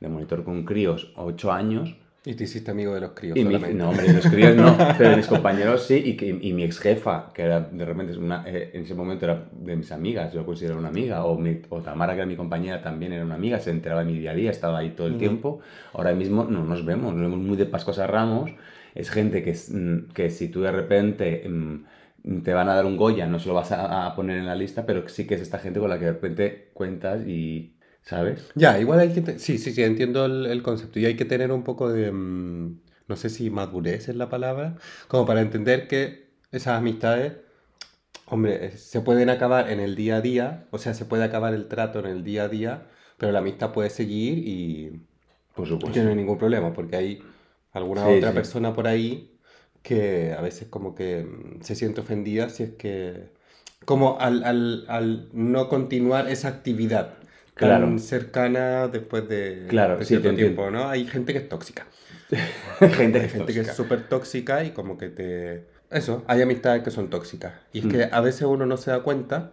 de 0.00 0.08
monitor 0.08 0.44
con 0.44 0.64
críos 0.64 1.12
ocho 1.16 1.52
años 1.52 1.96
Y 2.26 2.34
te 2.34 2.44
hiciste 2.44 2.70
amigo 2.70 2.94
de 2.94 3.00
los 3.02 3.10
críos 3.12 3.38
Y 3.38 3.44
mi, 3.44 3.58
solamente. 3.58 3.74
no, 3.74 3.90
hombre, 3.90 4.08
los 4.10 4.26
críos 4.28 4.54
no, 4.56 4.94
pero 4.96 5.12
mis 5.14 5.26
compañeros 5.28 5.86
sí, 5.86 6.00
y, 6.04 6.16
que- 6.16 6.38
y 6.40 6.52
mi 6.52 6.62
ex 6.64 6.78
jefa, 6.78 7.32
que 7.34 7.42
era 7.42 7.60
de 7.60 7.84
repente, 7.84 8.12
es 8.12 8.18
una, 8.18 8.44
eh, 8.46 8.70
en 8.74 8.82
ese 8.82 8.94
momento 8.94 9.24
era 9.26 9.48
de 9.52 9.76
mis 9.76 9.90
amigas, 9.92 10.32
yo 10.32 10.40
la 10.40 10.46
considero 10.46 10.78
una 10.78 10.88
amiga, 10.88 11.24
o, 11.26 11.36
mi- 11.38 11.60
o 11.68 11.80
Tamara, 11.82 12.12
que 12.14 12.20
era 12.20 12.26
mi 12.26 12.36
compañera, 12.36 12.80
también 12.80 13.12
era 13.12 13.24
una 13.24 13.34
amiga, 13.34 13.58
se 13.60 13.70
enteraba 13.70 14.04
de 14.04 14.12
mi 14.12 14.18
día 14.18 14.30
a 14.30 14.34
día, 14.34 14.50
estaba 14.50 14.78
ahí 14.78 14.90
todo 14.90 15.06
el 15.08 15.16
tiempo. 15.16 15.60
Ahora 15.92 16.14
mismo 16.14 16.44
no 16.44 16.64
nos 16.64 16.84
vemos, 16.84 17.12
nos 17.12 17.22
vemos 17.22 17.38
muy 17.40 17.56
de 17.56 17.66
Pascuas 17.66 17.98
a 17.98 18.06
Ramos. 18.06 18.52
Es 18.94 19.10
gente 19.10 19.42
que, 19.42 19.50
es, 19.50 19.70
mm, 19.72 20.10
que 20.14 20.30
si 20.30 20.48
tú 20.48 20.62
de 20.62 20.72
repente 20.72 21.48
mm, 21.48 22.42
te 22.42 22.52
van 22.54 22.68
a 22.68 22.74
dar 22.74 22.86
un 22.86 22.96
Goya, 22.96 23.26
no 23.26 23.38
se 23.38 23.48
lo 23.48 23.54
vas 23.54 23.72
a, 23.72 24.06
a 24.06 24.14
poner 24.16 24.38
en 24.38 24.46
la 24.46 24.54
lista, 24.56 24.86
pero 24.86 25.08
sí 25.08 25.26
que 25.26 25.34
es 25.34 25.40
esta 25.42 25.58
gente 25.58 25.80
con 25.80 25.90
la 25.90 25.98
que 25.98 26.06
de 26.06 26.12
repente 26.12 26.70
cuentas 26.74 27.26
y, 27.26 27.76
¿sabes? 28.02 28.54
Ya, 28.54 28.78
igual 28.78 29.00
hay 29.00 29.12
que... 29.12 29.20
te- 29.20 29.38
Sí, 29.38 29.58
sí, 29.58 29.72
sí, 29.72 29.82
entiendo 29.82 30.24
el, 30.26 30.46
el 30.46 30.62
concepto. 30.62 30.98
Y 30.98 31.06
hay 31.06 31.16
que 31.16 31.24
tener 31.24 31.50
un 31.52 31.64
poco 31.64 31.88
de... 31.92 32.12
mm, 32.12 32.80
no 33.08 33.16
sé 33.16 33.28
si 33.30 33.50
madurez 33.50 34.08
es 34.08 34.16
la 34.16 34.28
palabra, 34.28 34.76
como 35.08 35.26
para 35.26 35.40
entender 35.40 35.88
que 35.88 36.30
esas 36.52 36.78
amistades, 36.78 37.36
hombre, 38.26 38.72
se 38.78 39.00
pueden 39.02 39.30
acabar 39.30 39.70
en 39.70 39.80
el 39.80 39.96
día 39.96 40.16
a 40.16 40.20
día, 40.22 40.68
o 40.72 40.78
sea, 40.78 40.94
se 40.94 41.04
puede 41.06 41.24
acabar 41.24 41.54
el 41.54 41.68
trato 41.68 42.00
en 42.00 42.06
el 42.06 42.24
día 42.24 42.44
a 42.44 42.48
día, 42.48 42.88
pero 43.18 43.32
la 43.32 43.40
amistad 43.40 43.72
puede 43.72 43.90
seguir 43.90 44.38
y 44.38 45.06
Por 45.54 45.66
y 45.66 45.68
supuesto. 45.68 46.02
no 46.02 46.10
hay 46.10 46.16
ningún 46.16 46.38
problema, 46.38 46.72
porque 46.72 46.96
hay 46.96 47.33
alguna 47.74 48.08
Sí, 48.08 48.10
otra 48.10 48.34
sí. 48.34 48.34
persona 48.34 48.74
por 48.74 48.86
ahí 48.88 49.38
que 49.82 50.34
a 50.34 50.40
veces 50.42 50.68
como 50.68 50.94
que 50.94 51.24
mm, 51.24 51.62
se 51.62 51.74
siente 51.76 52.00
ofendida 52.02 52.50
si 52.50 52.64
es 52.64 52.70
que, 52.72 53.30
como 53.86 54.18
al, 54.20 54.44
al, 54.44 54.86
al 54.88 55.28
no 55.32 55.68
continuar 55.68 56.28
esa 56.28 56.48
actividad 56.48 57.18
tan 57.58 57.98
Claro. 57.98 58.00
cercana 58.00 58.88
después 58.88 59.28
de, 59.28 59.72
Claro, 59.72 59.96
de 59.98 60.04
sí, 60.04 60.14
cierto 60.16 60.28
entiendo. 60.28 60.34
tiempo, 60.34 60.70
¿no? 60.70 60.88
Hay 60.88 61.06
gente 61.06 61.32
que 61.32 61.40
es 61.40 61.48
tóxica. 61.48 61.86
gente 62.90 63.20
Hay 63.20 63.28
gente 63.28 63.52
que 63.54 63.60
es 63.60 63.74
súper 63.74 64.08
tóxica 64.08 64.64
y 64.64 64.70
como 64.72 64.98
que 64.98 65.08
te... 65.08 65.66
Eso, 65.90 66.24
hay 66.26 66.42
amistades 66.42 66.82
que 66.82 66.90
son 66.90 67.10
tóxicas. 67.10 67.54
Y 67.72 67.80
es 67.80 67.86
que 67.86 68.04
Mm. 68.04 68.10
a 68.10 68.20
veces 68.20 68.42
uno 68.42 68.66
no 68.66 68.76
se 68.76 68.90
da 68.90 69.02
cuenta, 69.02 69.52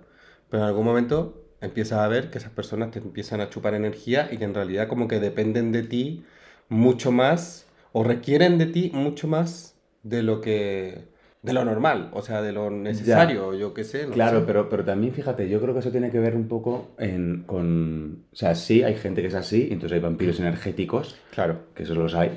pero 0.50 0.64
en 0.64 0.68
algún 0.70 0.86
momento 0.86 1.44
empiezas 1.62 2.00
a 2.00 2.08
ver 2.08 2.32
que 2.32 2.38
esas 2.40 2.52
personas 2.52 2.92
te 2.92 3.00
empiezan 3.00 3.42
a 3.42 3.50
chupar 3.50 3.76
energía 3.76 4.30
y 4.32 4.38
que 4.38 4.46
en 4.46 4.54
realidad 4.56 4.88
como 4.88 5.08
que 5.08 5.20
dependen 5.20 5.72
de 5.72 5.84
ti 5.84 6.26
mucho 6.70 7.12
más 7.12 7.68
o 7.94 8.04
requieren 8.04 8.58
de 8.58 8.66
ti 8.68 8.92
mucho 8.94 9.28
más 9.28 9.76
de 10.04 10.24
lo 10.24 10.42
que... 10.42 11.10
de 11.44 11.54
lo 11.54 11.66
normal, 11.66 12.10
o 12.14 12.22
sea, 12.22 12.42
de 12.42 12.52
lo 12.52 12.70
necesario, 12.72 13.54
yo 13.54 13.74
qué 13.74 13.84
sé. 13.84 14.06
no 14.08 14.14
Claro, 14.14 14.40
sé. 14.42 14.46
pero, 14.48 14.70
pero 14.70 14.84
también 14.86 15.14
fíjate, 15.14 15.50
yo 15.50 15.60
creo 15.62 15.74
que 15.74 15.80
eso 15.82 15.92
tiene 15.92 16.10
que 16.12 16.20
ver 16.20 16.36
un 16.36 16.48
poco 16.48 16.92
en, 16.98 17.44
con... 17.46 18.26
O 18.32 18.36
sea, 18.36 18.56
sí, 18.56 18.84
hay 18.84 18.96
gente 18.96 19.22
que 19.22 19.28
es 19.28 19.36
así, 19.36 19.68
entonces 19.72 19.94
hay 19.94 20.00
vampiros 20.02 20.40
energéticos, 20.40 21.16
Claro. 21.32 21.60
que 21.76 21.84
esos 21.84 21.98
los 21.98 22.14
hay. 22.16 22.32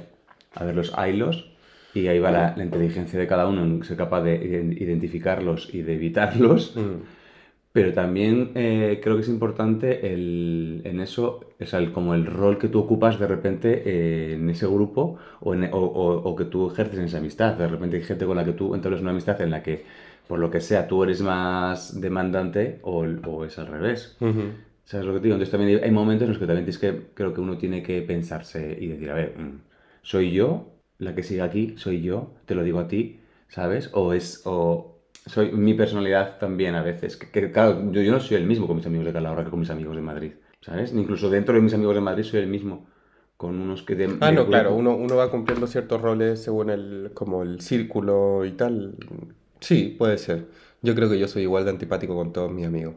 A 0.54 0.64
ver, 0.64 0.74
los 0.74 0.96
haylos. 0.98 1.50
Y 1.94 2.08
ahí 2.08 2.18
va 2.18 2.32
la, 2.32 2.54
la 2.56 2.64
inteligencia 2.64 3.18
de 3.20 3.26
cada 3.28 3.46
uno 3.46 3.62
en 3.62 3.84
ser 3.84 3.96
capaz 3.96 4.22
de 4.22 4.40
iden- 4.42 4.76
identificarlos 4.80 5.72
y 5.72 5.82
de 5.82 5.94
evitarlos. 5.94 6.74
Mm. 6.76 7.02
Pero 7.74 7.92
también 7.92 8.52
eh, 8.54 9.00
creo 9.02 9.16
que 9.16 9.22
es 9.22 9.28
importante 9.28 10.14
el, 10.14 10.80
en 10.84 11.00
eso, 11.00 11.40
o 11.60 11.66
sea, 11.66 11.80
el- 11.80 11.92
como 11.92 12.14
el 12.14 12.24
rol 12.26 12.58
que 12.58 12.68
tú 12.68 12.78
ocupas 12.80 13.18
de 13.18 13.26
repente 13.26 13.82
eh, 13.86 14.34
en 14.34 14.48
ese 14.50 14.66
grupo 14.66 15.18
o, 15.40 15.54
en- 15.54 15.64
o- 15.74 15.78
o- 15.78 16.22
o 16.30 16.36
que 16.36 16.44
tú 16.46 16.70
ejerces 16.70 16.98
en 17.00 17.06
esa 17.06 17.18
amistad. 17.18 17.54
De 17.54 17.66
repente 17.68 17.96
hay 17.96 18.04
gente 18.04 18.26
con 18.26 18.36
la 18.36 18.44
que 18.44 18.52
tú 18.52 18.74
entablas 18.76 19.00
una 19.02 19.10
amistad 19.10 19.40
en 19.42 19.50
la 19.50 19.62
que, 19.64 19.84
por 20.28 20.38
lo 20.38 20.50
que 20.52 20.60
sea, 20.60 20.86
tú 20.88 21.02
eres 21.04 21.20
más 21.22 22.00
demandante 22.00 22.78
o, 22.82 23.04
o 23.26 23.44
es 23.44 23.58
al 23.58 23.66
revés. 23.66 24.18
¿Sabes 24.84 25.06
lo 25.06 25.14
que 25.14 25.20
te 25.20 25.24
digo? 25.24 25.34
Entonces 25.36 25.52
también 25.52 25.82
hay- 25.82 25.90
momentos 25.90 26.24
en 26.24 26.30
los 26.30 26.38
que 26.38 26.46
también 26.46 26.64
tienes 26.66 26.78
que, 26.78 27.08
creo 27.14 27.32
que 27.34 27.40
uno 27.40 27.56
tiene 27.58 27.82
que 27.82 28.02
pensarse 28.02 28.76
y 28.80 28.88
decir, 28.88 29.10
a 29.10 29.14
ver, 29.14 29.34
mm, 29.38 29.60
¿soy 30.02 30.32
yo 30.32 30.68
la 30.98 31.14
que 31.14 31.22
sigue 31.22 31.42
aquí? 31.42 31.74
¿Soy 31.78 32.02
yo? 32.02 32.34
¿Te 32.46 32.54
lo 32.54 32.62
digo 32.64 32.78
a 32.80 32.88
ti? 32.88 33.20
¿Sabes? 33.48 33.90
O 33.94 34.12
es, 34.12 34.42
o 34.44 34.93
soy 35.26 35.52
mi 35.52 35.74
personalidad 35.74 36.38
también 36.38 36.74
a 36.74 36.82
veces. 36.82 37.16
Que, 37.16 37.30
que, 37.30 37.50
claro, 37.52 37.90
yo, 37.92 38.02
yo 38.02 38.12
no 38.12 38.20
soy 38.20 38.36
el 38.36 38.46
mismo 38.46 38.66
con 38.66 38.76
mis 38.76 38.86
amigos 38.86 39.06
de 39.06 39.12
Calahorra 39.12 39.44
que 39.44 39.50
con 39.50 39.60
mis 39.60 39.70
amigos 39.70 39.96
de 39.96 40.02
Madrid, 40.02 40.32
¿sabes? 40.60 40.92
Incluso 40.92 41.30
dentro 41.30 41.54
de 41.54 41.60
mis 41.60 41.74
amigos 41.74 41.94
de 41.94 42.00
Madrid 42.00 42.24
soy 42.24 42.40
el 42.40 42.46
mismo 42.48 42.86
con 43.36 43.58
unos 43.60 43.82
que 43.82 43.94
de... 43.96 44.16
Ah, 44.20 44.30
de 44.30 44.32
no, 44.32 44.46
grupo. 44.46 44.50
claro, 44.50 44.74
uno, 44.74 44.96
uno 44.96 45.16
va 45.16 45.30
cumpliendo 45.30 45.66
ciertos 45.66 46.00
roles 46.00 46.42
según 46.42 46.70
el, 46.70 47.10
como 47.14 47.42
el 47.42 47.60
círculo 47.60 48.44
y 48.44 48.52
tal. 48.52 48.96
Sí, 49.60 49.94
puede 49.98 50.18
ser. 50.18 50.46
Yo 50.82 50.94
creo 50.94 51.08
que 51.10 51.18
yo 51.18 51.28
soy 51.28 51.42
igual 51.42 51.64
de 51.64 51.70
antipático 51.70 52.14
con 52.14 52.32
todos 52.32 52.52
mis 52.52 52.66
amigos. 52.66 52.96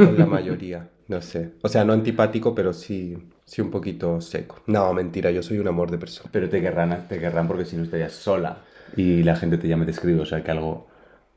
Con 0.00 0.16
la 0.18 0.26
mayoría, 0.26 0.90
no 1.08 1.20
sé. 1.20 1.52
O 1.62 1.68
sea, 1.68 1.84
no 1.84 1.92
antipático, 1.92 2.54
pero 2.54 2.72
sí, 2.72 3.16
sí 3.44 3.60
un 3.60 3.70
poquito 3.70 4.20
seco. 4.20 4.62
No, 4.66 4.92
mentira, 4.94 5.30
yo 5.30 5.42
soy 5.42 5.58
un 5.58 5.68
amor 5.68 5.90
de 5.90 5.98
persona. 5.98 6.30
Pero 6.32 6.48
te 6.48 6.60
querrán, 6.62 7.06
te 7.08 7.18
querrán 7.18 7.46
porque 7.46 7.64
si 7.66 7.76
no 7.76 7.84
estarías 7.84 8.12
sola 8.12 8.64
y 8.96 9.22
la 9.22 9.36
gente 9.36 9.58
te 9.58 9.68
llama 9.68 9.84
y 9.84 9.86
te 9.86 9.92
escribe, 9.92 10.20
o 10.20 10.26
sea 10.26 10.42
que 10.42 10.50
algo, 10.50 10.88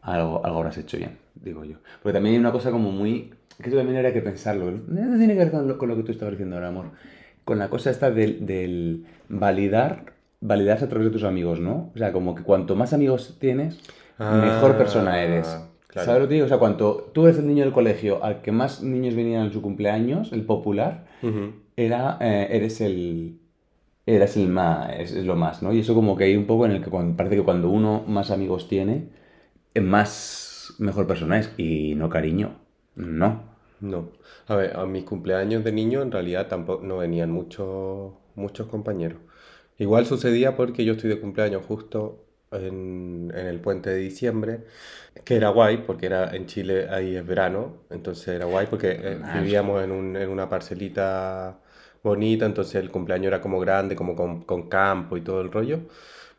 algo, 0.04 0.46
algo 0.46 0.60
habrás 0.60 0.78
hecho 0.78 0.98
bien, 0.98 1.18
digo 1.36 1.64
yo. 1.66 1.78
Porque 2.02 2.14
también 2.14 2.36
hay 2.36 2.40
una 2.40 2.52
cosa 2.52 2.72
como 2.72 2.92
muy... 2.92 3.34
que 3.62 3.70
eso 3.70 3.78
también 3.78 3.98
habría 3.98 4.14
que 4.14 4.22
pensarlo. 4.22 4.72
No 4.72 5.18
tiene 5.18 5.34
que 5.34 5.40
ver 5.40 5.52
con 5.52 5.68
lo, 5.68 5.78
con 5.78 5.90
lo 5.90 5.96
que 5.96 6.04
tú 6.04 6.12
estabas 6.12 6.34
diciendo 6.34 6.56
ahora, 6.56 6.68
amor. 6.70 6.86
Con 7.46 7.60
la 7.60 7.70
cosa 7.70 7.90
esta 7.90 8.12
del, 8.12 8.46
del 8.46 9.06
validar, 9.30 10.14
validarse 10.42 10.86
a 10.86 10.90
través 10.90 11.08
de 11.08 11.12
tus 11.12 11.24
amigos, 11.24 11.60
¿no? 11.60 11.92
O 11.94 11.98
sea, 11.98 12.12
como 12.14 12.36
que 12.36 12.44
cuanto 12.44 12.76
más 12.76 12.94
amigos 12.94 13.38
tienes, 13.40 13.80
mejor 14.20 14.72
Ah, 14.72 14.78
persona 14.78 15.22
eres. 15.22 15.48
claro. 15.88 16.06
¿Sabes 16.06 16.22
lo 16.22 16.26
que 16.28 16.30
te 16.30 16.34
digo? 16.36 16.46
O 16.46 16.50
sea, 16.50 16.58
cuanto 16.60 17.12
tú 17.14 17.26
eres 17.26 17.40
el 17.40 17.48
niño 17.48 17.64
del 17.64 17.74
colegio 17.74 18.24
al 18.24 18.42
que 18.42 18.52
más 18.52 18.82
niños 18.84 19.16
venían 19.16 19.46
en 19.48 19.52
su 19.54 19.62
cumpleaños, 19.62 20.32
el 20.32 20.44
popular, 20.46 21.06
era, 21.76 22.18
eh, 22.22 22.48
eres 22.52 22.80
el, 22.82 23.40
eres 24.06 24.38
el 24.38 24.48
más, 24.50 24.92
es, 25.00 25.12
es 25.14 25.26
lo 25.26 25.36
más, 25.36 25.64
¿no? 25.64 25.74
Y 25.74 25.80
eso 25.80 25.96
como 25.96 26.16
que 26.16 26.26
hay 26.26 26.36
un 26.36 26.46
poco 26.46 26.66
en 26.66 26.72
el 26.74 26.84
que 26.84 26.90
cuando, 26.90 27.16
parece 27.18 27.36
que 27.38 27.44
cuando 27.44 27.70
uno 27.70 28.04
más 28.08 28.32
amigos 28.32 28.68
tiene, 28.68 29.08
más 29.82 30.74
mejor 30.80 31.08
persona 31.08 31.40
es. 31.40 31.52
Y 31.58 31.96
no 31.96 32.10
cariño, 32.10 32.60
no. 32.96 33.44
No. 33.80 34.12
A 34.48 34.56
ver, 34.56 34.78
a 34.78 34.86
mis 34.86 35.04
cumpleaños 35.04 35.64
de 35.64 35.72
niño 35.74 36.02
en 36.02 36.12
realidad 36.12 36.48
tampoco 36.48 36.86
no 36.86 36.98
venían 37.00 37.32
muchos 37.32 38.14
muchos 38.36 38.68
compañeros. 38.68 39.20
Igual 39.78 40.06
sucedía 40.06 40.56
porque 40.56 40.86
yo 40.86 40.94
estoy 40.94 41.10
de 41.10 41.20
cumpleaños 41.20 41.66
justo 41.66 42.26
en, 42.52 43.32
en 43.36 43.46
el 43.48 43.60
puente 43.60 43.90
de 43.90 43.98
diciembre, 43.98 44.66
que 45.26 45.36
era 45.36 45.50
guay 45.50 45.78
porque 45.86 46.06
era 46.08 46.36
en 46.36 46.46
Chile 46.48 46.88
ahí 46.90 47.16
es 47.16 47.26
verano, 47.26 47.84
entonces 47.90 48.28
era 48.30 48.46
guay 48.46 48.68
porque 48.68 48.92
eh, 48.92 49.20
Ah, 49.24 49.24
vivíamos 49.26 49.84
en, 49.84 49.92
un- 49.92 50.16
en 50.18 50.30
una 50.30 50.50
parcelita 50.50 51.60
bonita, 52.04 52.46
entonces 52.46 52.76
el 52.76 52.92
cumpleaños 52.92 53.28
era 53.28 53.42
como 53.42 53.60
grande, 53.60 53.96
como 53.96 54.16
con, 54.16 54.44
con 54.44 54.70
campo 54.70 55.18
y 55.18 55.22
todo 55.22 55.42
el 55.42 55.52
rollo, 55.52 55.82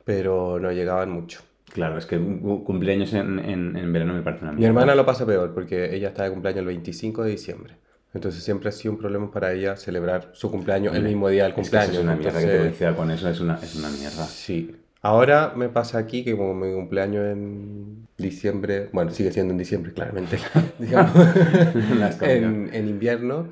pero 0.05 0.59
no 0.61 0.73
llegaban 0.73 1.11
mucho. 1.11 1.43
Claro, 1.73 1.99
es 1.99 2.07
que 2.07 2.19
cumpleaños 2.19 3.13
en, 3.15 3.39
en, 3.41 3.77
en 3.77 3.93
verano 3.93 4.15
me 4.15 4.23
parece 4.23 4.45
una 4.45 4.53
Mi 4.53 4.59
mierda. 4.59 4.69
hermana 4.69 4.95
lo 4.95 5.05
pasa 5.07 5.27
peor 5.27 5.53
porque 5.55 5.95
ella 5.95 6.09
está 6.09 6.25
de 6.25 6.31
cumpleaños 6.31 6.61
el 6.61 6.67
25 6.67 7.25
de 7.25 7.31
diciembre. 7.31 7.75
Entonces 8.13 8.45
siempre 8.45 8.69
ha 8.69 8.73
sido 8.73 8.93
un 8.93 8.99
problema 9.01 9.31
para 9.31 9.53
ella 9.53 9.77
celebrar 9.77 10.31
su 10.35 10.51
cumpleaños 10.51 10.95
el 10.95 11.03
mismo 11.03 11.29
día 11.29 11.45
del 11.45 11.53
Es 11.53 11.57
que 11.57 11.61
eso 11.63 11.71
cumpleaños. 11.71 11.97
es 11.97 12.03
una 12.05 12.15
mierda 12.17 12.41
que 12.41 12.47
te 12.47 12.59
coincida 12.59 12.95
con 12.97 13.11
eso, 13.11 13.29
es 13.29 13.41
una, 13.41 13.55
es 13.57 13.75
una 13.75 13.89
mierda. 13.91 14.25
sí. 14.27 14.77
Ahora 15.03 15.53
me 15.55 15.69
pasa 15.69 15.99
aquí 15.99 16.25
que 16.25 16.35
como 16.35 16.55
mi 16.55 16.73
cumpleaños 16.73 17.27
en 17.27 18.07
diciembre, 18.17 18.89
bueno, 18.93 19.11
sigue 19.11 19.33
siendo 19.33 19.53
en 19.53 19.59
diciembre 19.59 19.93
claramente, 19.93 20.39
digamos, 20.79 21.13
en, 22.23 22.71
en 22.73 22.89
invierno, 22.89 23.49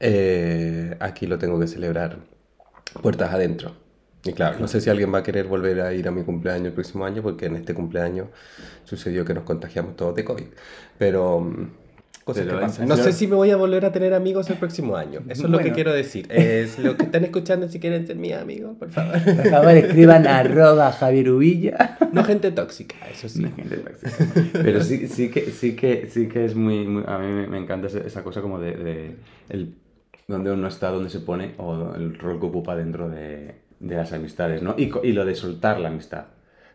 eh, 0.00 0.96
aquí 0.98 1.26
lo 1.28 1.38
tengo 1.38 1.60
que 1.60 1.68
celebrar 1.68 2.18
puertas 3.02 3.32
adentro. 3.32 3.74
Y 4.30 4.32
claro, 4.32 4.58
no 4.60 4.68
sé 4.68 4.80
si 4.80 4.90
alguien 4.90 5.12
va 5.12 5.18
a 5.18 5.22
querer 5.22 5.46
volver 5.46 5.80
a 5.80 5.92
ir 5.94 6.06
a 6.08 6.10
mi 6.10 6.22
cumpleaños 6.22 6.66
el 6.68 6.72
próximo 6.72 7.04
año, 7.04 7.22
porque 7.22 7.46
en 7.46 7.56
este 7.56 7.74
cumpleaños 7.74 8.28
sucedió 8.84 9.24
que 9.24 9.34
nos 9.34 9.44
contagiamos 9.44 9.96
todos 9.96 10.14
de 10.14 10.24
COVID. 10.24 10.44
Pero 10.98 11.40
mm, 11.40 11.70
cosas 12.24 12.44
Pero 12.44 12.58
que 12.58 12.64
en- 12.64 12.68
pasan. 12.70 12.82
en 12.84 12.88
No 12.88 12.96
sé 12.96 13.12
si 13.12 13.26
me 13.28 13.36
voy 13.36 13.50
a 13.50 13.56
volver 13.56 13.84
a 13.84 13.92
tener 13.92 14.12
amigos 14.14 14.50
el 14.50 14.56
próximo 14.56 14.96
año. 14.96 15.20
Eso 15.28 15.44
es 15.44 15.50
lo 15.50 15.58
que 15.58 15.72
quiero 15.72 15.92
decir. 15.92 16.26
Es 16.30 16.78
lo 16.78 16.96
que 16.96 17.04
están 17.04 17.24
escuchando 17.24 17.68
si 17.68 17.78
quieren 17.78 18.06
ser 18.06 18.16
mis 18.16 18.32
amigos, 18.34 18.76
por 18.78 18.90
favor. 18.90 19.22
Por 19.22 19.48
favor, 19.48 19.70
escriban 19.76 20.26
arroba 20.26 20.90
Javier 20.92 21.30
Ubilla. 21.30 21.98
No 22.12 22.24
gente 22.24 22.50
tóxica, 22.50 22.96
eso 23.10 23.28
sí. 23.28 23.42
Gente 23.54 23.76
tóxica. 23.76 24.10
Pero 24.54 24.82
sí, 24.82 25.06
sí, 25.08 25.30
que, 25.30 25.50
sí, 25.52 25.76
que, 25.76 26.08
sí 26.10 26.28
que 26.28 26.44
es 26.44 26.54
muy, 26.56 26.86
muy- 26.86 27.04
A 27.06 27.18
mí 27.18 27.26
me, 27.32 27.46
me 27.46 27.58
encanta 27.58 27.86
esa 27.86 28.22
cosa 28.24 28.40
como 28.40 28.58
de, 28.58 28.72
de 28.72 29.16
el, 29.50 29.74
donde 30.26 30.50
uno 30.50 30.66
está, 30.66 30.90
donde 30.90 31.10
se 31.10 31.20
pone, 31.20 31.54
o 31.58 31.94
el 31.94 32.18
rol 32.18 32.40
que 32.40 32.46
ocupa 32.46 32.74
dentro 32.74 33.08
de, 33.08 33.54
de 33.80 33.94
las 33.96 34.12
amistades, 34.12 34.62
¿no? 34.62 34.74
Y, 34.76 35.12
lo 35.12 35.24
de 35.24 35.34
soltar 35.34 35.80
la 35.80 35.88
amistad. 35.88 36.26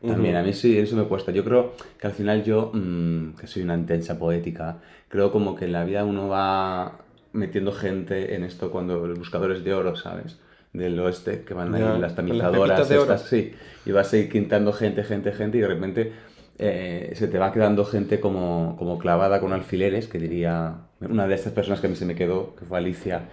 También, 0.05 0.35
a 0.35 0.41
mí 0.41 0.53
sí, 0.53 0.79
eso 0.79 0.95
me 0.95 1.03
cuesta. 1.03 1.31
Yo 1.31 1.43
creo 1.43 1.73
que 1.99 2.07
al 2.07 2.13
final 2.13 2.43
yo, 2.43 2.71
mm, 2.73 3.35
que 3.39 3.45
soy 3.45 3.61
una 3.61 3.75
intensa 3.75 4.17
poética, 4.17 4.79
creo 5.09 5.31
como 5.31 5.55
que 5.55 5.65
en 5.65 5.73
la 5.73 5.83
vida 5.83 6.03
uno 6.05 6.27
va 6.27 7.01
metiendo 7.33 7.71
gente 7.71 8.35
en 8.35 8.43
esto 8.43 8.71
cuando 8.71 9.05
los 9.05 9.19
buscadores 9.19 9.63
de 9.63 9.73
oro, 9.73 9.95
¿sabes? 9.95 10.39
Del 10.73 10.99
oeste, 10.99 11.43
que 11.43 11.53
van 11.53 11.75
ahí 11.75 11.81
Ya, 11.81 11.89
las 11.89 11.99
las 11.99 12.15
tamizadoras, 12.15 12.89
oro. 12.89 13.01
estas, 13.03 13.23
sí, 13.23 13.53
y 13.85 13.91
vas 13.91 14.11
a 14.11 14.17
ir 14.17 14.29
quintando 14.29 14.73
gente, 14.73 15.03
gente, 15.03 15.31
gente, 15.33 15.57
y 15.59 15.61
de 15.61 15.67
repente 15.67 16.13
eh, 16.57 17.11
se 17.15 17.27
te 17.27 17.37
va 17.37 17.51
quedando 17.51 17.85
gente 17.85 18.19
como, 18.19 18.75
como 18.77 18.97
clavada 18.97 19.39
con 19.39 19.53
alfileres, 19.53 20.07
que 20.07 20.17
diría 20.17 20.77
una 20.99 21.27
de 21.27 21.35
estas 21.35 21.53
personas 21.53 21.79
que 21.79 21.87
a 21.87 21.89
mí 21.89 21.95
se 21.95 22.05
me 22.05 22.15
quedó, 22.15 22.55
que 22.55 22.65
fue 22.65 22.77
Alicia. 22.77 23.29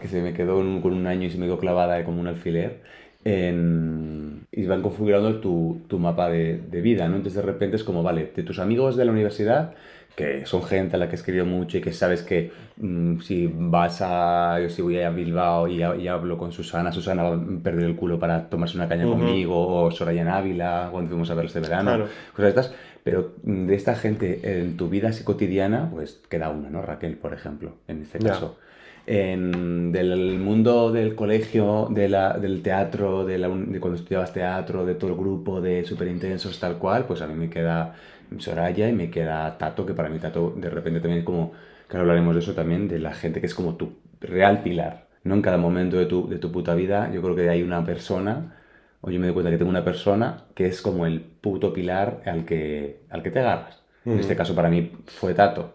Que 0.00 0.08
se 0.08 0.20
me 0.22 0.32
quedó 0.34 0.58
un- 0.58 0.80
con 0.82 0.92
un 0.92 1.06
año 1.06 1.26
y 1.26 1.30
se 1.30 1.38
me 1.38 1.46
quedó 1.46 1.58
clavada 1.58 2.04
como 2.04 2.20
un 2.20 2.26
alfiler. 2.28 2.80
en- 3.28 4.46
y 4.52 4.66
van 4.66 4.82
configurando 4.82 5.40
tu, 5.40 5.80
tu 5.88 5.98
mapa 5.98 6.28
de, 6.30 6.58
de 6.70 6.80
vida, 6.80 7.08
¿no? 7.08 7.16
Entonces 7.16 7.42
de 7.44 7.50
repente 7.52 7.74
es 7.76 7.82
como, 7.82 8.02
vale, 8.04 8.30
de 8.36 8.42
tus 8.44 8.60
amigos 8.60 8.96
de 8.96 9.04
la 9.04 9.10
universidad, 9.10 9.74
que 10.14 10.46
son 10.46 10.62
gente 10.62 10.94
a 10.94 10.98
la 11.00 11.08
que 11.08 11.16
escrito 11.16 11.44
mucho 11.44 11.76
y 11.78 11.80
que 11.80 11.92
sabes 11.92 12.22
que 12.22 12.52
mm, 12.76 13.18
si 13.20 13.50
vas 13.52 13.98
a, 14.00 14.58
yo 14.62 14.68
si 14.70 14.80
voy 14.80 15.00
a 15.00 15.10
Bilbao 15.10 15.66
y, 15.68 15.82
ha- 15.82 15.96
y 15.96 16.06
hablo 16.08 16.38
con 16.38 16.52
Susana, 16.52 16.92
Susana 16.92 17.24
va 17.24 17.34
a 17.34 17.40
perder 17.64 17.84
el 17.86 17.96
culo 17.96 18.18
para 18.20 18.48
tomarse 18.48 18.76
una 18.76 18.88
caña 18.88 19.06
Ujú. 19.06 19.14
conmigo, 19.16 19.84
o 19.86 19.90
Soraya 19.90 20.22
en 20.22 20.28
Ávila, 20.28 20.88
cuando 20.92 21.08
fuimos 21.10 21.28
a 21.30 21.34
ver 21.34 21.46
este 21.46 21.58
verano, 21.60 21.90
Claro. 21.96 22.06
cosas 22.32 22.48
estas. 22.50 22.74
Pero 23.02 23.34
mm, 23.42 23.66
de 23.66 23.74
esta 23.74 23.94
gente 23.96 24.60
en 24.60 24.76
tu 24.76 24.88
vida 24.88 25.08
así 25.08 25.24
cotidiana, 25.24 25.90
pues 25.92 26.22
queda 26.30 26.48
una, 26.50 26.70
¿no? 26.70 26.80
Raquel, 26.80 27.16
por 27.16 27.34
ejemplo, 27.34 27.72
en 27.88 28.02
este 28.02 28.18
caso. 28.20 28.56
En- 29.06 29.92
del 29.92 30.38
mundo 30.38 30.90
del 30.92 31.14
colegio, 31.14 31.88
de 31.90 32.08
la- 32.08 32.34
del 32.38 32.62
teatro, 32.62 33.24
de, 33.24 33.38
la 33.38 33.48
de 33.48 33.80
cuando 33.80 33.96
estudiabas 33.98 34.32
teatro, 34.32 34.84
de 34.86 34.94
todo 34.94 35.10
el 35.10 35.16
grupo 35.16 35.60
de 35.60 35.84
súper 35.84 36.08
intensos 36.08 36.58
tal 36.60 36.78
cual, 36.78 37.06
pues 37.06 37.22
a 37.22 37.26
mí 37.26 37.34
me 37.34 37.48
queda 37.50 37.94
Soraya 38.38 38.88
y 38.88 38.92
me 38.92 39.10
queda 39.10 39.56
Tato, 39.58 39.86
que 39.86 39.94
para 39.94 40.08
mí 40.08 40.18
Tato 40.18 40.52
de 40.56 40.68
repente 40.70 41.00
también 41.00 41.20
es 41.20 41.24
como, 41.24 41.52
ahora 41.88 42.00
hablaremos 42.00 42.34
de 42.34 42.40
eso 42.40 42.54
también, 42.54 42.88
de 42.88 42.98
la 42.98 43.12
gente 43.14 43.40
que 43.40 43.46
es 43.46 43.54
como 43.54 43.76
tu 43.76 43.92
real 44.20 44.62
pilar, 44.62 45.06
¿no? 45.24 45.34
En 45.34 45.42
cada 45.42 45.56
momento 45.58 45.96
de 45.98 46.06
tu, 46.06 46.28
de 46.28 46.38
tu 46.38 46.50
puta 46.52 46.74
vida, 46.74 47.10
yo 47.12 47.22
creo 47.22 47.36
que 47.36 47.48
hay 47.48 47.62
una 47.62 47.84
persona, 47.84 48.56
o 49.00 49.10
yo 49.10 49.20
me 49.20 49.26
doy 49.26 49.34
cuenta 49.34 49.50
que 49.50 49.58
tengo 49.58 49.70
una 49.70 49.84
persona 49.84 50.44
que 50.54 50.66
es 50.66 50.82
como 50.82 51.06
el 51.06 51.20
puto 51.20 51.72
pilar 51.72 52.22
al 52.26 52.44
que, 52.44 53.02
al 53.10 53.22
que 53.22 53.30
te 53.30 53.38
agarras. 53.40 53.82
En 54.10 54.18
Ujú. 54.18 54.20
este 54.20 54.36
caso 54.36 54.54
para 54.54 54.68
mí 54.70 54.92
fue 55.06 55.34
Tato, 55.34 55.74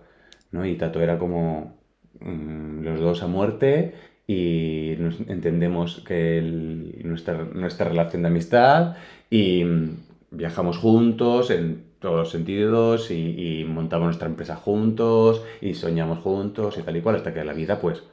¿no? 0.51 0.65
Y 0.65 0.75
Tato 0.75 1.01
era 1.01 1.17
como 1.17 1.80
mm, 2.21 2.83
los 2.83 2.99
dos 2.99 3.23
a 3.23 3.27
muerte 3.27 3.93
y 4.27 4.95
nos 4.99 5.19
entendemos 5.27 6.03
que 6.07 6.37
el- 6.37 7.01
nuestra, 7.03 7.43
nuestra 7.53 7.89
relación 7.89 8.21
de 8.23 8.27
amistad 8.29 8.95
y 9.29 9.63
mm, 9.63 9.89
viajamos 10.31 10.77
juntos 10.77 11.51
en 11.51 11.83
todos 11.99 12.15
los 12.17 12.31
sentidos 12.31 13.11
y, 13.11 13.61
y 13.61 13.65
montamos 13.65 14.05
nuestra 14.05 14.27
empresa 14.27 14.55
juntos 14.55 15.43
y 15.61 15.73
soñamos 15.73 16.19
juntos 16.19 16.77
y 16.77 16.83
tal 16.83 16.97
y 16.97 17.01
cual 17.01 17.15
hasta 17.17 17.33
que 17.33 17.43
la 17.43 17.53
vida 17.53 17.79
pues 17.79 18.03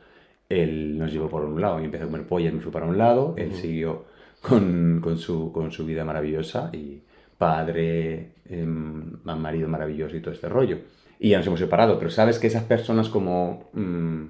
él 0.49 0.99
nos 0.99 1.13
llevó 1.13 1.29
por 1.29 1.45
un 1.45 1.61
lado 1.61 1.81
y 1.81 1.85
empecé 1.85 2.05
a 2.05 2.07
comer 2.07 2.27
polla 2.27 2.49
y 2.49 2.53
me 2.53 2.61
fui 2.61 2.73
para 2.73 2.87
un 2.87 2.99
lado, 2.99 3.35
él 3.37 3.53
siguió 3.55 4.05
con, 4.41 5.01
con 5.03 5.19
su, 5.19 5.53
con 5.53 5.71
su 5.73 5.85
vida 5.85 6.05
maravillosa 6.05 6.71
y 6.73 7.01
padre, 7.37 8.33
em, 8.49 9.19
marido 9.25 9.69
maravilloso 9.69 10.17
y 10.17 10.21
todo 10.21 10.33
este 10.35 10.49
rollo. 10.49 10.79
Y 11.19 11.31
ya 11.31 11.39
nos 11.39 11.47
hemos 11.47 11.61
separado, 11.61 11.99
pero 11.99 12.11
sabes 12.11 12.39
que 12.39 12.47
esas 12.47 12.65
personas 12.65 13.09
como 13.09 13.69
mm, 13.73 14.27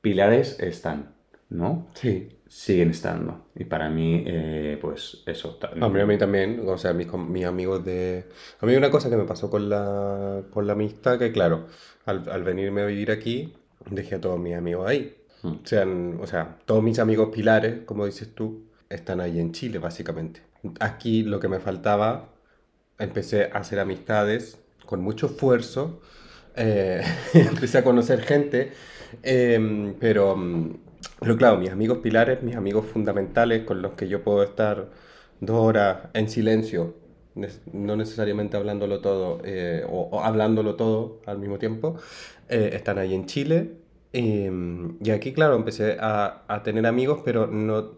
pilares 0.00 0.58
están, 0.60 1.12
¿no? 1.48 1.88
Sí. 1.94 2.36
Siguen 2.46 2.90
estando. 2.90 3.46
Y 3.54 3.64
para 3.64 3.88
mí, 3.88 4.24
eh, 4.26 4.78
pues 4.80 5.22
eso. 5.26 5.58
Hombre, 5.80 6.02
a 6.02 6.06
mí 6.06 6.18
también, 6.18 6.62
o 6.66 6.78
sea, 6.78 6.92
mis, 6.92 7.12
mis 7.12 7.44
amigos 7.44 7.84
de... 7.84 8.24
A 8.60 8.66
mí 8.66 8.74
una 8.74 8.90
cosa 8.90 9.08
que 9.08 9.16
me 9.16 9.24
pasó 9.24 9.50
con 9.50 9.68
la, 9.68 10.42
con 10.50 10.66
la 10.66 10.72
amistad, 10.72 11.18
que 11.18 11.30
claro, 11.30 11.66
al, 12.06 12.28
al 12.28 12.42
venirme 12.42 12.82
a 12.82 12.86
vivir 12.86 13.12
aquí, 13.12 13.54
dejé 13.88 14.16
a 14.16 14.20
todos 14.20 14.38
mis 14.38 14.54
amigos 14.54 14.88
ahí. 14.88 15.16
Hmm. 15.42 15.54
Sean, 15.64 16.18
o 16.20 16.26
sea, 16.26 16.58
todos 16.64 16.82
mis 16.82 16.98
amigos 16.98 17.30
pilares, 17.32 17.84
como 17.84 18.04
dices 18.04 18.34
tú, 18.34 18.64
están 18.88 19.20
ahí 19.20 19.38
en 19.38 19.52
Chile, 19.52 19.78
básicamente. 19.78 20.42
Aquí 20.80 21.22
lo 21.22 21.40
que 21.40 21.48
me 21.48 21.60
faltaba, 21.60 22.30
empecé 22.98 23.50
a 23.52 23.58
hacer 23.58 23.78
amistades 23.78 24.59
con 24.86 25.02
mucho 25.02 25.26
esfuerzo, 25.26 26.00
eh, 26.56 27.02
empecé 27.34 27.78
a 27.78 27.84
conocer 27.84 28.22
gente, 28.22 28.72
em, 29.22 29.94
pero, 29.98 30.36
mm, 30.36 30.76
pero 31.20 31.36
claro, 31.36 31.58
mis 31.58 31.70
amigos 31.70 31.98
pilares, 31.98 32.42
mis 32.42 32.56
amigos 32.56 32.86
fundamentales 32.86 33.64
con 33.64 33.82
los 33.82 33.92
que 33.92 34.08
yo 34.08 34.22
puedo 34.22 34.42
estar 34.42 34.90
dos 35.40 35.56
horas 35.60 36.08
en 36.14 36.28
silencio, 36.28 36.94
no 37.72 37.96
necesariamente 37.96 38.56
hablándolo 38.56 39.00
todo 39.00 39.40
eh, 39.44 39.84
o, 39.88 40.08
o 40.10 40.20
hablándolo 40.20 40.74
todo 40.76 41.20
al 41.26 41.38
mismo 41.38 41.58
tiempo, 41.58 41.96
eh, 42.48 42.70
están 42.74 42.98
ahí 42.98 43.14
en 43.14 43.26
Chile. 43.26 43.72
Mm, 44.12 44.96
y 45.04 45.10
aquí, 45.10 45.32
claro, 45.32 45.56
empecé 45.56 45.96
a, 46.00 46.42
a 46.48 46.62
tener 46.62 46.86
amigos, 46.86 47.22
pero 47.24 47.46
no, 47.46 47.92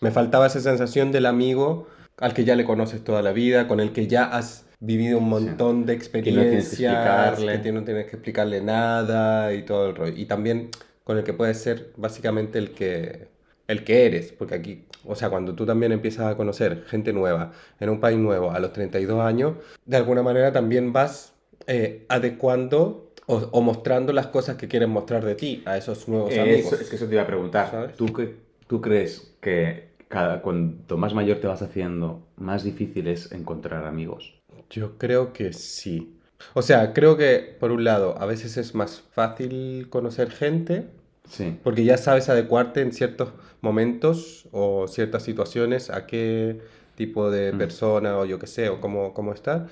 me 0.00 0.10
faltaba 0.10 0.46
esa 0.46 0.60
sensación 0.60 1.12
del 1.12 1.26
amigo 1.26 1.86
al 2.16 2.34
que 2.34 2.44
ya 2.44 2.56
le 2.56 2.64
conoces 2.64 3.04
toda 3.04 3.22
la 3.22 3.32
vida, 3.32 3.68
con 3.68 3.80
el 3.80 3.92
que 3.92 4.06
ya 4.06 4.24
has 4.24 4.66
vivido 4.80 5.18
un 5.18 5.28
montón 5.28 5.86
de 5.86 5.94
Que 5.94 5.98
no 5.98 6.04
que 6.42 6.56
experiencias, 6.56 7.40
que 7.62 7.72
no 7.72 7.84
tienes 7.84 8.06
que 8.06 8.16
explicarle 8.16 8.60
nada 8.60 9.52
y 9.54 9.62
todo 9.64 9.88
el 9.88 9.96
rollo. 9.96 10.14
Y 10.16 10.26
también 10.26 10.70
con 11.04 11.18
el 11.18 11.24
que 11.24 11.32
puedes 11.32 11.58
ser 11.58 11.92
básicamente 11.96 12.58
el 12.58 12.70
que, 12.72 13.28
el 13.66 13.84
que 13.84 14.06
eres, 14.06 14.32
porque 14.32 14.54
aquí, 14.54 14.84
o 15.04 15.14
sea, 15.14 15.30
cuando 15.30 15.54
tú 15.54 15.64
también 15.66 15.92
empiezas 15.92 16.26
a 16.26 16.36
conocer 16.36 16.84
gente 16.86 17.12
nueva 17.12 17.52
en 17.80 17.88
un 17.90 17.98
país 18.00 18.18
nuevo 18.18 18.50
a 18.50 18.58
los 18.60 18.72
32 18.72 19.20
años, 19.20 19.54
de 19.86 19.96
alguna 19.96 20.22
manera 20.22 20.52
también 20.52 20.92
vas 20.92 21.32
eh, 21.66 22.04
adecuando 22.08 23.12
o, 23.26 23.36
o 23.52 23.60
mostrando 23.60 24.12
las 24.12 24.26
cosas 24.28 24.56
que 24.56 24.68
quieres 24.68 24.88
mostrar 24.88 25.24
de 25.24 25.34
ti 25.34 25.62
a 25.66 25.76
esos 25.76 26.08
nuevos 26.08 26.36
amigos. 26.38 26.72
es 26.80 26.88
que 26.88 26.96
eso 26.96 27.06
te 27.06 27.14
iba 27.14 27.22
a 27.22 27.26
preguntar. 27.26 27.70
¿Sabes? 27.70 27.96
¿Tú, 27.96 28.06
qué- 28.12 28.36
¿Tú 28.66 28.80
crees 28.80 29.34
que 29.40 29.88
cada, 30.08 30.40
cuanto 30.42 30.96
más 30.96 31.14
mayor 31.14 31.38
te 31.38 31.46
vas 31.46 31.62
haciendo, 31.62 32.22
más 32.36 32.64
difícil 32.64 33.06
es 33.08 33.32
encontrar 33.32 33.84
amigos? 33.86 34.37
Yo 34.70 34.98
creo 34.98 35.32
que 35.32 35.52
sí. 35.52 36.14
O 36.54 36.62
sea, 36.62 36.92
creo 36.92 37.16
que 37.16 37.56
por 37.58 37.72
un 37.72 37.84
lado 37.84 38.16
a 38.18 38.26
veces 38.26 38.56
es 38.56 38.74
más 38.74 39.02
fácil 39.12 39.88
conocer 39.90 40.30
gente 40.30 40.86
Sí. 41.28 41.58
porque 41.62 41.84
ya 41.84 41.98
sabes 41.98 42.28
adecuarte 42.30 42.80
en 42.80 42.92
ciertos 42.92 43.30
momentos 43.60 44.48
o 44.52 44.86
ciertas 44.88 45.22
situaciones 45.24 45.90
a 45.90 46.06
qué 46.06 46.60
tipo 46.94 47.30
de 47.30 47.52
Mm. 47.52 47.58
persona 47.58 48.18
o 48.18 48.24
yo 48.24 48.38
qué 48.38 48.46
sé 48.46 48.68
o 48.70 48.80
cómo, 48.80 49.12
cómo 49.14 49.32
está. 49.34 49.66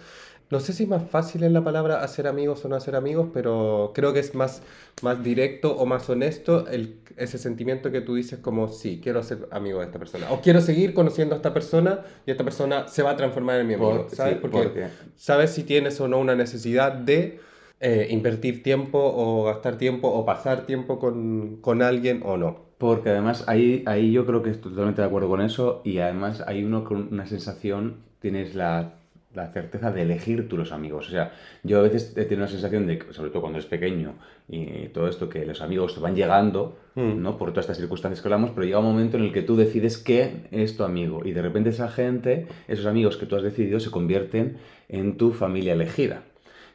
No 0.49 0.61
sé 0.61 0.73
si 0.73 0.85
es 0.85 0.89
más 0.89 1.03
fácil 1.11 1.43
en 1.43 1.53
la 1.53 1.65
palabra 1.65 2.05
hacer 2.05 2.29
amigos 2.29 2.65
o 2.65 2.69
no 2.69 2.77
hacer 2.77 2.95
amigos, 2.95 3.29
pero 3.35 3.91
creo 3.95 4.13
que 4.13 4.21
es 4.21 4.35
más, 4.37 4.63
más 5.03 5.23
directo 5.25 5.77
o 5.77 5.87
más 5.87 6.09
honesto 6.09 6.69
el, 6.69 7.01
ese 7.17 7.37
sentimiento 7.39 7.91
que 7.91 8.01
tú 8.01 8.15
dices 8.15 8.39
como, 8.39 8.69
sí, 8.69 9.01
quiero 9.03 9.25
ser 9.25 9.49
amigo 9.51 9.81
de 9.81 9.87
esta 9.87 9.99
persona. 9.99 10.31
O 10.31 10.41
quiero 10.41 10.61
seguir 10.61 10.95
conociendo 10.95 11.35
a 11.35 11.39
esta 11.39 11.53
persona 11.53 12.03
y 12.27 12.31
esta 12.31 12.45
persona 12.45 12.87
se 12.87 13.03
va 13.03 13.11
a 13.11 13.17
transformar 13.17 13.59
en 13.61 13.67
mi 13.67 13.75
amigo, 13.75 14.07
Por- 14.07 14.15
¿sabes? 14.15 14.35
sí, 14.35 14.39
porque, 14.41 14.59
porque- 14.59 14.87
sabes 15.17 15.51
si 15.51 15.65
tienes 15.65 16.01
o 16.01 16.07
no 16.07 16.19
una 16.21 16.37
necesidad 16.37 16.93
de 16.93 17.41
eh, 17.81 18.07
invertir 18.11 18.63
tiempo 18.63 18.99
o 18.99 19.45
gastar 19.45 19.77
tiempo 19.79 20.09
o 20.09 20.25
pasar 20.25 20.65
tiempo 20.65 20.99
con, 21.01 21.57
con 21.61 21.83
alguien 21.83 22.23
o 22.25 22.37
no. 22.37 22.67
Porque 22.79 23.09
además 23.11 23.45
ahí, 23.49 23.83
ahí 23.87 24.13
yo 24.13 24.25
creo 24.27 24.43
que 24.43 24.51
estoy 24.51 24.71
totalmente 24.71 25.01
de 25.03 25.09
acuerdo 25.09 25.29
con 25.29 25.41
eso 25.41 25.81
y 25.85 25.99
además 25.99 26.43
hay 26.47 26.63
uno 26.63 26.85
con 26.85 27.09
una 27.13 27.27
sensación, 27.27 27.97
tienes 28.21 28.55
la, 28.55 28.96
la 29.37 29.53
certeza 29.53 29.93
de 29.93 30.03
elegir 30.03 30.49
tú 30.49 30.57
los 30.57 30.73
amigos. 30.73 31.07
O 31.09 31.11
sea, 31.11 31.33
yo 31.63 31.79
a 31.79 31.83
veces 31.83 32.13
he 32.17 32.25
tenido 32.25 32.47
la 32.47 32.49
sensación 32.51 32.87
de, 32.87 32.99
que, 32.99 33.13
sobre 33.13 33.31
todo 33.31 33.43
cuando 33.43 33.59
eres 33.59 33.69
pequeño 33.71 34.15
y 34.49 34.89
todo 34.89 35.07
esto, 35.09 35.29
que 35.29 35.45
los 35.47 35.61
amigos 35.63 35.95
te 35.95 36.01
van 36.01 36.17
llegando, 36.17 36.79
Mm. 36.97 37.21
¿no? 37.21 37.37
Por 37.37 37.51
todas 37.51 37.65
estas 37.67 37.77
circunstancias 37.77 38.23
que 38.23 38.29
hablamos, 38.29 38.53
pero 38.53 38.65
llega 38.65 38.79
un 38.79 38.87
momento 38.87 39.19
en 39.19 39.25
el 39.25 39.33
que 39.35 39.43
tú 39.43 39.55
decides 39.55 39.99
qué 39.99 40.47
es 40.51 40.79
tu 40.79 40.83
amigo 40.83 41.27
y 41.27 41.33
de 41.33 41.43
repente 41.43 41.69
esa 41.69 41.89
gente, 41.89 42.47
esos 42.69 42.87
amigos 42.87 43.19
que 43.19 43.27
tú 43.27 43.37
has 43.37 43.43
decidido, 43.43 43.79
se 43.81 43.91
convierten 43.91 44.57
en 44.89 45.19
tu 45.19 45.33
familia 45.33 45.75
elegida. 45.75 46.23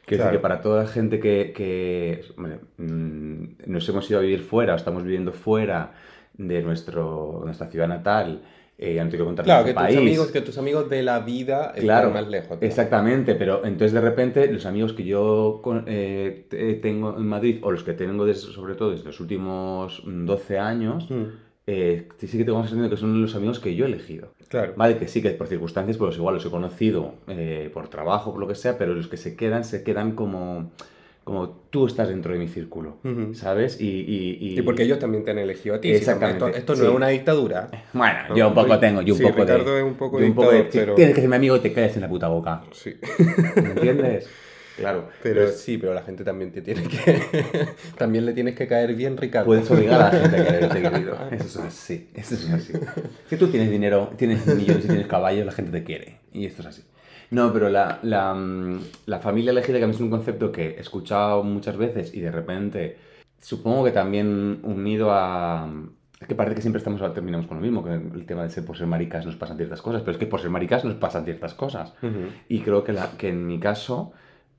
Quiero 0.06 0.22
Claro. 0.22 0.30
decir 0.30 0.38
que 0.38 0.42
para 0.42 0.60
toda 0.60 0.84
la 0.84 0.88
gente 0.88 1.18
que, 1.18 2.22
mm, 2.78 3.44
nos 3.66 3.88
hemos 3.88 4.08
ido 4.10 4.20
a 4.20 4.22
vivir 4.22 4.40
fuera 4.40 4.74
o 4.74 4.76
estamos 4.76 5.02
viviendo 5.02 5.32
fuera 5.32 5.92
de 6.34 6.62
nuestro, 6.62 7.42
nuestra 7.44 7.66
ciudad 7.68 7.88
natal, 7.88 8.42
eh, 8.78 8.94
ya 8.94 9.04
no 9.04 9.10
te 9.10 9.16
quiero 9.16 9.26
contar 9.26 9.44
Claro, 9.44 9.64
que 9.64 9.72
nuestro 9.74 9.86
tus, 9.86 9.96
país. 9.96 10.08
amigos, 10.08 10.30
que 10.32 10.40
tus 10.40 10.58
amigos 10.58 10.90
de 10.90 11.02
la 11.02 11.20
vida 11.20 11.72
Claro, 11.78 12.08
están 12.08 12.22
más 12.22 12.30
lejos. 12.30 12.58
¿no? 12.60 12.66
Exactamente, 12.66 13.34
pero 13.34 13.64
entonces 13.64 13.92
de 13.92 14.00
repente 14.00 14.50
los 14.52 14.66
amigos 14.66 14.92
que 14.92 15.04
yo 15.04 15.62
eh, 15.86 16.46
te- 16.48 16.74
tengo 16.74 17.16
en 17.16 17.26
Madrid, 17.26 17.58
o 17.62 17.70
los 17.70 17.84
que 17.84 17.92
tengo 17.92 18.24
des- 18.24 18.40
sobre 18.40 18.74
todo 18.74 18.90
desde 18.90 19.04
los 19.04 19.20
últimos 19.20 20.02
mm, 20.04 20.26
12 20.26 20.58
años, 20.58 21.08
Mm, 21.10 21.22
eh, 21.68 22.08
sí 22.18 22.38
que 22.38 22.44
tengo 22.44 22.58
la 22.58 22.64
sensación 22.64 22.82
de 22.82 22.90
que 22.90 22.96
son 23.00 23.22
los 23.22 23.36
amigos 23.36 23.60
que 23.60 23.76
yo 23.76 23.84
he 23.84 23.88
elegido. 23.88 24.32
Claro. 24.48 24.72
Vale, 24.76 24.96
que 24.98 25.06
sí, 25.06 25.22
que 25.22 25.30
por 25.30 25.46
circunstancias, 25.46 25.96
pues 25.96 26.16
igual 26.16 26.34
los 26.34 26.44
he 26.44 26.50
conocido 26.50 27.14
eh, 27.28 27.70
por 27.72 27.86
trabajo, 27.88 28.32
por 28.32 28.40
lo 28.40 28.48
que 28.48 28.56
sea, 28.56 28.76
pero 28.78 28.94
los 28.94 29.06
que 29.06 29.16
se 29.16 29.36
quedan, 29.36 29.62
se 29.64 29.84
quedan 29.84 30.12
como, 30.16 30.72
como 31.24 31.48
tú 31.70 31.86
estás 31.86 32.08
dentro 32.08 32.32
de 32.32 32.38
mi 32.40 32.48
círculo, 32.48 32.98
Ujú. 33.04 33.34
¿sabes? 33.34 33.80
Y, 33.80 33.86
y, 33.88 34.58
Y 34.58 34.62
porque 34.62 34.82
ellos 34.82 34.98
también 34.98 35.24
te 35.24 35.30
han 35.30 35.38
elegido 35.38 35.76
a 35.76 35.80
ti. 35.80 35.88
si 35.90 35.94
Exactamente, 35.94 36.44
Esto, 36.46 36.58
esto 36.58 36.72
no 36.74 36.80
sí. 36.80 36.86
es 36.86 36.96
una 36.96 37.08
dictadura. 37.08 37.68
Bueno, 37.92 38.18
No, 38.30 38.36
yo 38.36 38.48
un 38.48 38.54
poco 38.54 38.78
tengo, 38.78 39.02
yo 39.02 39.14
un 39.14 39.18
sí, 39.18 39.24
poco 39.24 39.40
Ricardo 39.42 39.72
de... 39.74 39.80
es 39.80 39.86
un 39.86 39.94
poco 39.94 40.18
yo 40.20 40.26
un 40.26 40.34
poco 40.34 40.50
de- 40.50 40.56
dictador, 40.64 40.72
si 40.72 40.78
pero- 40.80 40.94
Tienes 40.96 41.14
que 41.14 41.20
ser 41.20 41.30
mi 41.30 41.36
amigo 41.36 41.56
y 41.56 41.60
te 41.60 41.72
calles 41.72 41.94
en 41.96 42.02
la 42.02 42.08
puta 42.08 42.28
boca. 42.28 42.62
Sí. 42.72 42.96
¿Me 43.56 43.70
entiendes? 43.70 44.28
Claro. 44.74 45.10
Pero 45.22 45.48
sí, 45.48 45.76
pero 45.76 45.92
la 45.92 46.00
gente 46.02 46.24
también 46.24 46.50
te 46.50 46.62
tiene 46.62 46.82
que. 46.84 47.20
también 47.98 48.24
le 48.24 48.32
tienes 48.32 48.54
que 48.56 48.66
caer 48.66 48.94
bien, 48.94 49.18
Ricardo. 49.18 49.44
Puedes 49.44 49.70
obligar 49.70 50.00
a 50.00 50.04
la 50.12 50.18
gente 50.18 50.36
a 50.40 50.44
quererte, 50.46 50.82
querido. 50.90 51.18
Eso 51.30 51.44
es 51.44 51.56
así. 51.58 52.08
Eso 52.14 52.34
es 52.36 52.50
así. 52.50 52.72
Si 53.28 53.36
tú 53.36 53.48
tienes 53.48 53.70
dinero, 53.70 54.10
tienes 54.16 54.44
millones 54.46 54.86
y 54.86 54.88
tienes 54.88 55.06
caballos, 55.06 55.44
la 55.44 55.52
gente 55.52 55.70
te 55.72 55.84
quiere. 55.84 56.20
Y 56.32 56.46
esto 56.46 56.62
es 56.62 56.68
así. 56.68 56.82
No, 57.32 57.50
pero 57.52 57.68
la, 57.70 57.98
la, 58.02 58.34
mm, 58.34 58.78
la 59.06 59.18
familia 59.20 59.50
elegida, 59.52 59.78
que 59.78 59.84
a 59.84 59.86
mí 59.86 59.94
es 59.94 60.00
un 60.00 60.10
concepto 60.10 60.52
que 60.52 60.68
he 60.76 60.80
escuchado 60.80 61.42
muchas 61.42 61.76
veces 61.78 62.14
y 62.14 62.20
de 62.20 62.30
repente, 62.30 62.98
supongo 63.40 63.84
que 63.84 63.90
también 63.90 64.60
unido 64.62 65.10
a... 65.10 65.68
Es 66.20 66.28
que 66.28 66.34
parece 66.36 66.54
que 66.54 66.60
siempre 66.60 66.78
estamos 66.78 67.00
terminamos 67.14 67.46
con 67.48 67.56
lo 67.56 67.62
mismo, 67.62 67.82
que 67.82 67.94
el 67.94 68.26
tema 68.26 68.42
de 68.44 68.50
ser 68.50 68.64
por 68.64 68.76
ser 68.76 68.86
maricas 68.86 69.26
nos 69.26 69.34
pasan 69.36 69.56
ciertas 69.56 69.82
cosas, 69.82 70.02
pero 70.02 70.12
es 70.12 70.18
que 70.18 70.26
por 70.26 70.40
ser 70.40 70.50
maricas 70.50 70.84
nos 70.84 70.94
pasan 70.94 71.24
ciertas 71.24 71.54
cosas. 71.54 71.94
Y 72.48 72.60
creo 72.60 72.84
que, 72.84 72.92
la, 72.92 73.10
que 73.18 73.30
en 73.30 73.44
mi 73.46 73.58
caso, 73.58 74.12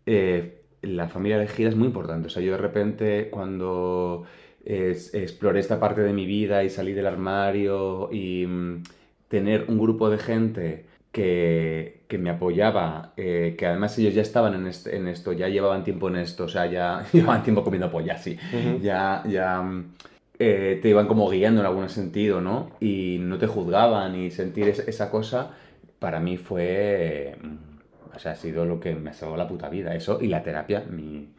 eh, 0.05 0.63
la 0.81 1.07
familia 1.07 1.37
elegida 1.37 1.69
es 1.69 1.75
muy 1.77 1.87
importante. 1.87 2.27
O 2.27 2.29
sea, 2.29 2.41
yo 2.43 2.51
de 2.51 2.57
repente 2.57 3.29
cuando 3.29 4.23
es- 4.65 5.13
exploré 5.13 5.59
esta 5.61 5.79
parte 5.79 6.01
de 6.01 6.11
mi 6.11 6.25
vida 6.25 6.63
y 6.65 6.69
salí 6.69 6.91
del 6.91 7.05
armario 7.07 8.09
y 8.11 8.45
mm, 8.45 8.83
tener 9.29 9.65
un 9.69 9.77
grupo 9.79 10.09
de 10.09 10.17
gente 10.17 10.85
que, 11.13 12.02
que 12.13 12.19
me 12.19 12.29
apoyaba, 12.29 13.11
eh, 13.17 13.55
que 13.57 13.65
además 13.65 13.97
ellos 13.97 14.13
ya 14.13 14.21
estaban 14.21 14.53
en, 14.53 14.67
este- 14.67 14.95
en 14.95 15.07
esto, 15.07 15.33
ya 15.33 15.47
llevaban 15.49 15.83
tiempo 15.83 16.09
en 16.09 16.17
esto, 16.17 16.43
o 16.43 16.47
sea, 16.47 16.67
ya 16.67 17.03
llevaban 17.13 17.41
tiempo 17.43 17.63
comiendo 17.63 17.89
polla, 17.91 18.17
sí. 18.19 18.37
Ujú. 18.53 18.83
Ya, 18.83 19.23
ya 19.27 19.61
mm, 19.61 19.93
eh, 20.39 20.79
te 20.81 20.89
iban 20.89 21.07
como 21.07 21.27
guiando 21.29 21.61
en 21.61 21.67
algún 21.67 21.89
sentido, 21.89 22.39
¿no? 22.39 22.69
Y 22.79 23.17
no 23.19 23.37
te 23.39 23.47
juzgaban 23.47 24.15
y 24.15 24.29
sentir 24.29 24.67
es- 24.69 24.87
esa 24.87 25.09
cosa, 25.09 25.51
para 25.99 26.19
mí 26.19 26.37
fue, 26.37 27.35
mm, 27.41 28.15
o 28.15 28.19
sea, 28.19 28.33
ha 28.33 28.35
sido 28.35 28.65
lo 28.65 28.79
que 28.79 28.93
me 28.93 29.09
ha 29.09 29.13
salvado 29.13 29.37
la 29.37 29.47
puta 29.47 29.69
vida, 29.69 29.95
eso 29.95 30.19
y 30.21 30.27
la 30.27 30.43
terapia, 30.43 30.83
mi, 30.89 31.29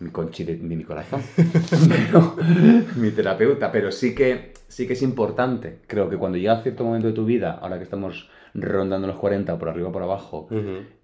mi 0.00 0.10
conchi 0.10 0.42
de, 0.44 0.56
de 0.56 0.76
mi 0.76 0.84
corazón, 0.84 1.22
Pero, 1.88 2.36
mi 2.96 3.10
terapeuta, 3.12 3.70
pero 3.70 3.90
sí 3.92 4.14
que, 4.14 4.52
sí 4.68 4.86
que 4.86 4.94
es 4.94 5.02
importante, 5.02 5.78
creo 5.86 6.08
que 6.10 6.16
cuando 6.16 6.38
llega 6.38 6.62
cierto 6.62 6.84
momento 6.84 7.06
de 7.08 7.12
tu 7.12 7.24
vida, 7.24 7.58
ahora 7.62 7.76
que 7.78 7.84
estamos 7.84 8.28
rondando 8.54 9.06
los 9.06 9.16
40 9.16 9.58
por 9.58 9.68
arriba 9.68 9.88
o 9.88 9.92
por 9.92 10.02
abajo, 10.02 10.48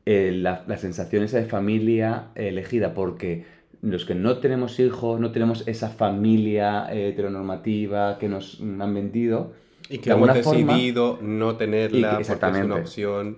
eh, 0.07 0.33
la, 0.35 0.65
la 0.67 0.77
sensación 0.79 1.25
esa 1.25 1.39
de 1.39 1.47
familia 1.47 2.27
elegida, 2.35 2.95
porque 2.95 3.45
los 3.83 4.05
que 4.05 4.15
no 4.15 4.39
tenemos 4.39 4.79
hijos, 4.79 5.19
no 5.21 5.33
tenemos 5.33 5.67
esa 5.67 5.89
familia 5.89 6.87
eh, 6.93 7.09
heteronormativa 7.09 8.19
que 8.19 8.29
nos 8.29 8.61
han 8.61 8.95
vendido, 8.95 9.53
Y 9.89 9.97
de 9.97 10.01
que 10.03 10.11
hemos 10.11 10.29
forma- 10.43 10.73
decidido 10.75 11.19
no 11.23 11.57
tenerla 11.57 12.19
que- 12.19 12.25
porque 12.25 12.47
es 12.59 12.65
una 12.65 12.75
opción 12.77 13.37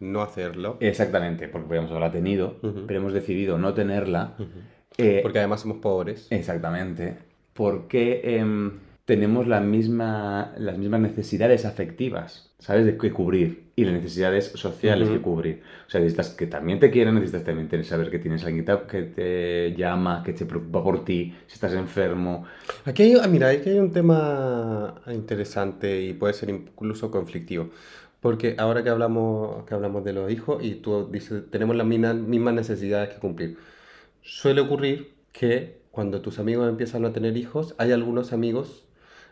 no 0.00 0.20
hacerlo. 0.22 0.76
exactamente, 0.80 1.48
porque 1.48 1.66
podríamos 1.66 1.90
haberla 1.92 2.10
tenido, 2.12 2.56
pero 2.86 3.00
hemos 3.00 3.12
decidido 3.12 3.56
no 3.58 3.72
tenerla. 3.72 4.34
eh, 4.98 5.20
Porque 5.22 5.38
además 5.38 5.60
somos 5.62 5.78
pobres. 5.78 6.26
Exactamente. 6.30 7.16
Porque 7.54 8.20
em, 8.38 8.72
tenemos 9.04 9.46
la 9.46 9.60
misma, 9.60 10.54
las 10.56 10.78
mismas 10.78 11.00
necesidades 11.00 11.64
afectivas, 11.66 12.50
¿sabes? 12.58 12.86
De 12.86 12.96
que 12.96 13.12
cubrir. 13.12 13.64
Y 13.76 13.84
las 13.84 13.92
necesidades 13.94 14.46
sociales 14.54 15.08
Ujú. 15.08 15.16
que 15.18 15.22
cubrir. 15.22 15.62
O 15.86 15.90
sea, 15.90 16.00
necesitas 16.00 16.30
que 16.30 16.46
también 16.46 16.78
te 16.80 16.90
quieran, 16.90 17.16
necesitas 17.16 17.44
también 17.44 17.68
tener- 17.68 17.84
saber 17.84 18.08
que 18.10 18.18
tienes 18.20 18.44
alguien 18.44 18.64
que 18.64 19.02
te- 19.02 19.02
te 19.02 19.74
llama, 19.76 20.22
que 20.24 20.34
se 20.36 20.46
preocupa 20.46 20.82
por 20.82 21.04
ti, 21.04 21.34
si 21.48 21.54
estás 21.54 21.74
enfermo. 21.74 22.44
Aquí 22.84 23.02
hay, 23.02 23.14
ah, 23.20 23.26
mira, 23.26 23.48
aquí 23.48 23.70
hay 23.70 23.78
un 23.78 23.92
tema 23.92 24.94
interesante 25.12 26.00
y 26.02 26.12
puede 26.14 26.32
ser 26.34 26.50
incluso 26.50 27.10
conflictivo. 27.10 27.70
Porque 28.20 28.54
ahora 28.58 28.82
que 28.82 28.88
hablamos, 28.90 29.64
que 29.66 29.74
hablamos 29.74 30.02
de 30.04 30.12
los 30.14 30.30
hijos 30.32 30.64
y 30.64 30.76
tú 30.76 31.08
dices, 31.10 31.42
tenemos 31.50 31.76
las 31.76 31.86
mismas, 31.86 32.14
mismas 32.14 32.54
necesidades 32.54 33.10
que 33.12 33.20
cumplir. 33.20 33.58
Suele 34.22 34.60
ocurrir 34.62 35.12
que 35.32 35.80
cuando 35.90 36.20
tus 36.22 36.38
amigos 36.38 36.68
empiezan 36.68 37.04
a 37.04 37.12
tener 37.12 37.36
hijos, 37.36 37.74
hay 37.76 37.92
algunos 37.92 38.32
amigos 38.32 38.83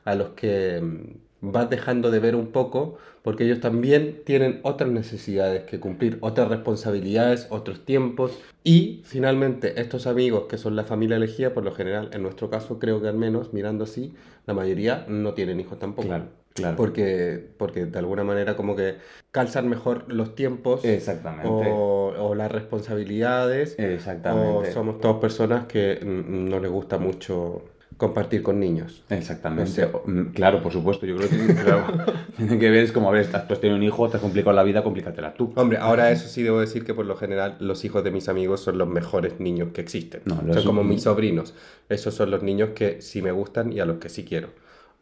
a 0.04 0.14
los 0.14 0.30
que 0.30 0.80
mm, 0.80 1.50
vas 1.52 1.68
dejando 1.70 2.10
de 2.10 2.20
ver 2.20 2.36
un 2.36 2.48
poco 2.48 2.98
porque 3.22 3.44
ellos 3.44 3.60
también 3.60 4.20
tienen 4.24 4.60
otras 4.62 4.90
necesidades 4.90 5.62
que 5.62 5.78
cumplir, 5.78 6.18
otras 6.20 6.48
responsabilidades, 6.48 7.46
otros 7.50 7.84
tiempos. 7.84 8.38
Y 8.64 9.02
finalmente 9.04 9.80
estos 9.80 10.06
amigos 10.06 10.44
que 10.48 10.58
son 10.58 10.74
la 10.74 10.84
familia 10.84 11.16
elegida, 11.16 11.54
por 11.54 11.64
lo 11.64 11.72
general, 11.72 12.10
en 12.12 12.22
nuestro 12.22 12.50
caso 12.50 12.78
creo 12.78 13.00
que 13.00 13.08
al 13.08 13.16
menos, 13.16 13.52
mirando 13.52 13.84
así, 13.84 14.14
la 14.46 14.54
mayoría 14.54 15.04
no 15.08 15.34
tienen 15.34 15.60
hijos 15.60 15.78
tampoco. 15.78 16.08
Claro, 16.08 16.24
claro. 16.52 16.76
Porque, 16.76 17.50
porque 17.58 17.86
de 17.86 17.98
alguna 17.98 18.24
manera 18.24 18.56
como 18.56 18.74
que 18.74 18.96
calzan 19.30 19.68
mejor 19.68 20.12
los 20.12 20.34
tiempos 20.34 20.84
Exactamente. 20.84 21.48
o, 21.48 22.12
o 22.18 22.34
las 22.34 22.50
responsabilidades 22.50 23.76
o 23.78 23.82
Exactamente. 23.82 24.72
somos 24.72 25.00
todas 25.00 25.18
personas 25.18 25.66
que 25.66 26.00
no 26.04 26.58
les 26.58 26.70
gusta 26.70 26.98
mucho 26.98 27.62
compartir 27.96 28.42
con 28.42 28.58
niños. 28.60 29.02
Exactamente. 29.10 29.86
Mm, 30.06 30.32
Claro, 30.32 30.62
por 30.62 30.72
supuesto. 30.72 31.06
Yo 31.06 31.16
creo 31.16 31.28
que 31.28 31.54
claro, 31.54 31.84
tiene 32.36 32.58
que 32.58 32.70
ver, 32.70 32.84
es 32.84 32.92
como, 32.92 33.08
a 33.08 33.12
ver, 33.12 33.22
estás- 33.22 33.46
tú 33.46 33.54
has 33.54 33.60
tenido 33.60 33.76
un 33.76 33.82
hijo, 33.82 34.08
te 34.08 34.16
has 34.16 34.22
complicado 34.22 34.54
la 34.54 34.62
vida, 34.62 34.82
complícatela 34.82 35.34
tú. 35.34 35.52
Hombre, 35.56 35.78
ahora 35.78 36.10
eso 36.10 36.28
sí 36.28 36.42
debo 36.42 36.60
decir 36.60 36.84
que 36.84 36.94
por 36.94 37.06
lo 37.06 37.16
general 37.16 37.56
los 37.60 37.84
hijos 37.84 38.02
de 38.04 38.10
mis 38.10 38.28
amigos 38.28 38.60
son 38.60 38.78
los 38.78 38.88
mejores 38.88 39.40
niños 39.40 39.68
que 39.72 39.80
existen. 39.80 40.22
No, 40.24 40.36
son 40.54 40.64
como 40.64 40.82
mis 40.84 41.02
sobrinos. 41.02 41.54
Esos 41.88 42.14
son 42.14 42.30
los 42.30 42.42
niños 42.42 42.70
que 42.74 43.00
sí 43.02 43.22
me 43.22 43.32
gustan 43.32 43.72
y 43.72 43.80
a 43.80 43.84
los 43.84 43.98
que 43.98 44.08
sí 44.08 44.24
quiero. 44.24 44.48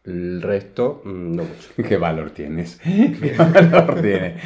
El 0.04 0.40
resto, 0.40 1.02
mm, 1.04 1.36
no 1.36 1.44
mucho. 1.44 1.68
¿Qué 1.88 1.96
valor 1.98 2.30
tienes? 2.30 2.80
¿Qué 2.84 3.34
valor 3.36 4.00
tiene? 4.00 4.36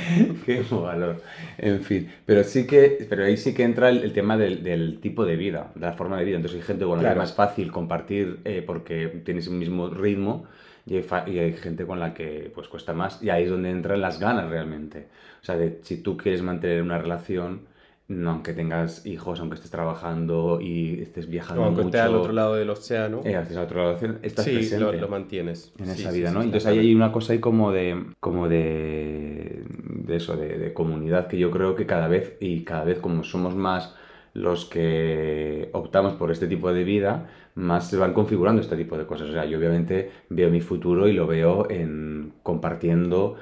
¿Qué 0.44 0.62
valor? 0.68 1.22
En 1.58 1.80
fin, 1.82 2.10
pero 2.26 2.42
sí 2.42 2.66
que, 2.66 3.06
pero 3.08 3.24
ahí 3.24 3.36
sí 3.36 3.54
que 3.54 3.62
entra 3.62 3.88
el, 3.88 4.02
el 4.02 4.12
tema 4.12 4.36
del, 4.36 4.64
del 4.64 4.98
tipo 5.00 5.24
de 5.24 5.36
vida, 5.36 5.70
de 5.76 5.82
la 5.86 5.92
forma 5.92 6.18
de 6.18 6.24
vida. 6.24 6.36
Entonces 6.36 6.60
hay 6.60 6.66
gente 6.66 6.84
con 6.84 6.98
la 6.98 7.04
que 7.04 7.08
es 7.10 7.16
más 7.16 7.34
fácil 7.34 7.70
compartir 7.70 8.40
eh, 8.44 8.62
porque 8.66 9.22
tienes 9.24 9.46
un 9.46 9.58
mismo 9.60 9.90
ritmo 9.90 10.44
y 10.86 10.96
hay, 10.96 11.02
fa- 11.02 11.24
y 11.28 11.38
hay 11.38 11.52
gente 11.52 11.86
con 11.86 12.00
la 12.00 12.14
que 12.14 12.50
pues 12.52 12.66
cuesta 12.68 12.92
más 12.92 13.22
y 13.22 13.30
ahí 13.30 13.44
es 13.44 13.50
donde 13.50 13.70
entran 13.70 14.00
las 14.00 14.18
ganas 14.18 14.50
realmente. 14.50 15.06
O 15.40 15.44
sea, 15.44 15.56
de, 15.56 15.78
si 15.82 15.98
tú 15.98 16.16
quieres 16.16 16.42
mantener 16.42 16.82
una 16.82 16.98
relación, 16.98 17.60
aunque 18.08 18.52
tengas 18.52 19.06
hijos, 19.06 19.40
aunque 19.40 19.54
estés 19.56 19.70
trabajando 19.70 20.60
y 20.60 21.00
estés 21.00 21.28
viajando 21.28 21.64
Aunque 21.64 21.82
mucho, 21.82 21.96
estés 21.96 22.02
al 22.02 22.14
otro 22.16 22.32
lado 22.32 22.54
del 22.54 22.70
océano, 22.70 23.22
eh, 23.24 23.36
haces 23.36 23.56
a 23.56 23.62
otro 23.62 23.82
lado, 23.82 23.98
estás 24.22 24.44
sí, 24.44 24.52
presente 24.54 24.84
lo, 24.84 24.92
lo 24.92 25.08
mantienes. 25.08 25.72
en 25.78 25.86
Sí, 25.86 26.02
esa 26.02 26.10
sí, 26.10 26.18
vida, 26.18 26.30
¿no? 26.30 26.42
Entonces 26.42 26.66
ahí 26.66 26.78
hay 26.80 26.94
una 26.94 27.12
cosa 27.12 27.32
ahí 27.32 27.38
como 27.40 27.72
de, 27.72 28.04
como 28.20 28.48
de, 28.48 29.64
de 29.68 30.16
eso, 30.16 30.36
de, 30.36 30.58
de 30.58 30.74
comunidad, 30.74 31.28
que 31.28 31.38
yo 31.38 31.50
creo 31.50 31.74
que 31.74 31.86
cada 31.86 32.08
vez, 32.08 32.36
y 32.40 32.64
cada 32.64 32.84
vez 32.84 32.98
como 32.98 33.24
somos 33.24 33.54
más 33.54 33.94
los 34.34 34.64
que 34.64 35.70
optamos 35.72 36.14
por 36.14 36.30
este 36.30 36.46
tipo 36.48 36.72
de 36.72 36.84
vida, 36.84 37.28
más 37.54 37.88
se 37.88 37.96
van 37.96 38.12
configurando 38.12 38.60
este 38.60 38.76
tipo 38.76 38.98
de 38.98 39.06
cosas. 39.06 39.28
O 39.30 39.32
sea, 39.32 39.44
yo 39.44 39.58
obviamente 39.58 40.10
veo 40.28 40.50
mi 40.50 40.60
futuro 40.60 41.08
y 41.08 41.12
lo 41.12 41.26
veo 41.26 41.70
en 41.70 42.34
compartiendo 42.42 43.36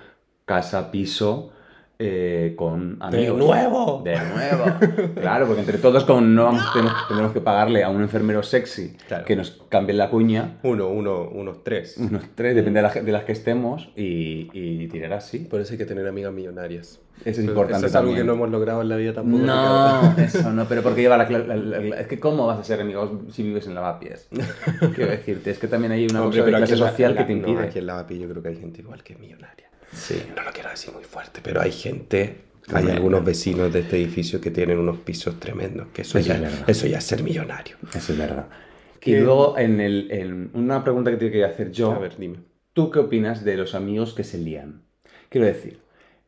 casa, 0.45 0.91
piso, 0.91 1.51
eh, 1.99 2.55
con 2.57 2.97
amigos. 3.01 3.39
nuevo! 3.39 4.03
¡De 4.05 4.17
nuevo! 4.19 5.13
claro, 5.15 5.47
porque 5.47 5.61
entre 5.61 5.79
todos 5.79 6.05
como 6.05 6.21
no 6.21 6.45
vamos, 6.45 6.73
tenemos, 6.73 6.93
tendremos 7.07 7.33
que 7.33 7.41
pagarle 7.41 7.85
a 7.85 7.89
un 7.91 8.03
enfermero 8.03 8.43
sexy 8.43 8.97
Claro. 9.07 9.25
que 9.25 9.37
nos 9.37 9.63
cambie 9.69 9.95
la 9.95 10.11
cuña, 10.11 10.59
Uno, 10.65 10.89
uno, 10.89 11.29
unos 11.33 11.63
tres. 11.63 11.97
unos 11.99 12.25
tres, 12.35 12.55
depende 12.57 12.83
de, 12.83 12.89
la- 12.89 13.03
de 13.03 13.13
las 13.13 13.25
que 13.25 13.33
estemos, 13.33 13.91
y, 13.97 14.51
y 14.53 14.89
tirar 14.89 15.13
así. 15.13 15.41
Por 15.41 15.61
eso 15.61 15.73
hay 15.73 15.79
que 15.79 15.85
tener 15.87 16.07
amigas 16.09 16.33
millonarias. 16.33 16.99
Eso 17.25 17.41
es 17.41 17.47
importante 17.47 17.77
Eso 17.77 17.87
es 17.87 17.95
algo 17.95 18.09
también. 18.09 18.27
que 18.27 18.27
no 18.27 18.33
hemos 18.35 18.51
logrado 18.51 18.83
en 18.83 18.89
la 18.89 18.97
vida 18.97 19.13
tampoco. 19.13 19.45
No, 19.45 20.15
eso 20.19 20.51
no, 20.53 20.65
pero 20.65 20.83
porque 20.83 21.03
lleva 21.03 21.17
la, 21.17 21.29
la- 21.31 21.39
la- 21.39 21.57
la- 21.57 22.01
Es 22.01 22.09
que 22.09 22.19
¿cómo 22.19 22.47
vas 22.49 22.59
a 22.59 22.65
ser 22.65 22.81
amigos 22.81 23.11
si 23.31 23.45
vives 23.45 23.67
en 23.69 23.75
lavapiés? 23.77 24.29
Quiero 24.97 25.11
decirte, 25.13 25.51
es 25.53 25.59
que 25.59 25.69
también 25.69 25.93
hay 25.93 26.07
una 26.07 26.23
Hombre, 26.23 26.41
cosa 26.41 26.51
de 26.51 26.57
clase 26.57 26.77
social 26.77 27.17
que 27.17 27.25
te 27.25 27.35
no, 27.37 27.47
impide. 27.49 27.67
aquí 27.69 27.79
en 27.79 27.87
Lavapi 27.87 28.19
yo 28.19 28.29
creo 28.29 28.43
que 28.43 28.49
hay 28.49 28.57
gente 28.57 28.81
igual 28.81 29.05
que 29.05 29.15
millonaria. 29.17 29.69
Sí. 29.93 30.23
No 30.35 30.43
lo 30.43 30.51
quiero 30.53 30.71
decir 30.71 30.93
muy 30.95 31.05
fuerte, 31.05 31.41
pero 31.43 31.61
hay 31.61 31.73
gente, 31.73 32.37
hay 32.73 32.89
algunos 32.89 33.25
vecinos 33.25 33.73
de 33.73 33.81
este 33.81 33.97
edificio 33.97 34.41
que 34.41 34.51
tienen 34.51 34.79
unos 34.79 34.99
pisos 34.99 35.39
tremendos, 35.39 35.89
que 35.93 36.03
eso, 36.03 36.19
Eso 36.19 36.29
ya, 36.29 36.49
es 36.49 36.69
eso 36.69 36.87
ya 36.87 36.99
es 36.99 37.05
ser 37.05 37.23
millonario. 37.23 37.77
Eso 37.95 38.13
es 38.13 38.19
verdad. 38.19 38.47
Y 39.05 39.17
luego, 39.17 39.59
en, 39.59 39.81
el, 39.81 40.11
en 40.13 40.51
una 40.55 40.83
pregunta 40.85 41.11
que 41.11 41.17
te 41.17 41.31
quería 41.31 41.49
hacer 41.49 41.73
yo, 41.73 41.91
A 41.93 41.99
ver, 41.99 42.17
dime. 42.17 42.39
¿tú 42.73 42.91
qué 42.91 43.01
opinas 43.01 43.45
de 43.45 43.57
los 43.57 43.75
amigos 43.75 44.15
que 44.15 44.25
se 44.25 44.39
lían? 44.39 44.83
Quiero 45.29 45.47
decir, 45.47 45.81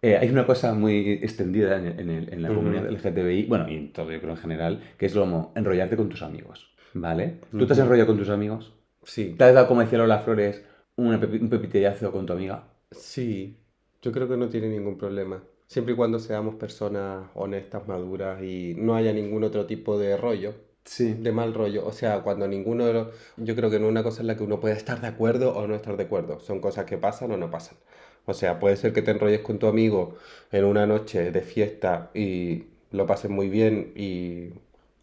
eh, 0.03 0.16
hay 0.16 0.29
una 0.29 0.44
cosa 0.44 0.74
muy 0.74 1.12
extendida 1.22 1.77
en, 1.79 1.98
en 2.00 2.11
el- 2.11 2.33
en 2.33 2.42
la 2.42 2.50
Ujú. 2.50 2.59
comunidad 2.59 2.87
LGTBI, 2.88 3.46
bueno, 3.46 3.68
y 3.68 3.77
en 3.77 3.92
todo 3.92 4.11
yo 4.11 4.20
creo 4.20 4.33
en 4.33 4.37
general, 4.38 4.83
que 4.98 5.07
es 5.07 5.14
como 5.14 5.53
enrollarte 5.55 5.96
con 5.96 6.09
tus 6.09 6.22
amigos, 6.22 6.74
¿vale? 6.94 7.38
¿Tú 7.53 7.66
te 7.66 7.72
has 7.74 7.79
enrollado 7.79 8.09
con 8.09 8.18
tus 8.18 8.29
amigos? 8.29 8.72
Sí, 9.05 9.35
¿Te 9.38 9.44
has 9.44 9.55
dado, 9.55 9.68
como 9.68 9.81
decía 9.83 9.98
Lola 9.98 10.18
Flores, 10.18 10.64
una 10.96 11.20
pepi- 11.20 11.40
un 11.40 11.48
pepitellazo 11.48 12.11
con 12.12 12.27
tu 12.27 12.33
amiga? 12.33 12.64
Sí, 12.96 13.59
yo 14.02 14.12
creo 14.12 14.28
que 14.28 14.37
no 14.37 14.48
tiene 14.48 14.68
ningún 14.68 14.98
problema. 14.98 15.42
Siempre 15.66 15.94
y 15.94 15.96
cuando 15.96 16.18
seamos 16.18 16.54
personas 16.57 17.30
honestas, 17.35 17.87
maduras 17.88 18.42
y 18.42 18.74
no 18.76 18.94
haya 18.94 19.12
ningún 19.12 19.44
otro 19.44 19.66
tipo 19.66 19.98
de 19.98 20.16
rollo, 20.16 20.54
Sí. 20.85 21.14
de 21.14 21.33
mal 21.33 21.54
rollo. 21.54 21.87
O 21.87 21.92
sea, 21.92 22.22
cuando 22.22 22.46
ninguno 22.46 22.87
de 22.87 22.92
los... 22.92 23.09
Yo 23.38 23.54
creo 23.57 23.70
que 23.70 23.78
no 23.78 23.87
es 23.87 23.90
una 23.90 24.02
cosa 24.02 24.20
en 24.20 24.26
la 24.26 24.37
que 24.37 24.42
uno 24.44 24.61
puede 24.61 24.74
estar 24.76 25.00
de 25.00 25.07
acuerdo 25.09 25.54
o 25.57 25.66
no 25.66 25.74
estar 25.74 25.96
de 25.96 26.04
acuerdo. 26.04 26.40
Son 26.40 26.61
cosas 26.61 26.85
que 26.85 26.98
pasan 26.98 27.33
o 27.33 27.37
no 27.38 27.50
pasan. 27.50 27.78
O 28.26 28.35
sea, 28.35 28.59
puede 28.59 28.76
ser 28.76 28.92
que 28.92 29.02
te 29.02 29.11
enrolles 29.11 29.40
con 29.40 29.59
tu 29.59 29.66
amigo 29.66 30.16
en 30.52 30.64
una 30.64 30.87
noche 30.87 31.30
de 31.33 31.40
fiesta 31.42 32.11
y 32.14 32.66
lo 32.90 33.07
pases 33.07 33.30
muy 33.30 33.48
bien 33.48 33.92
y 33.96 34.50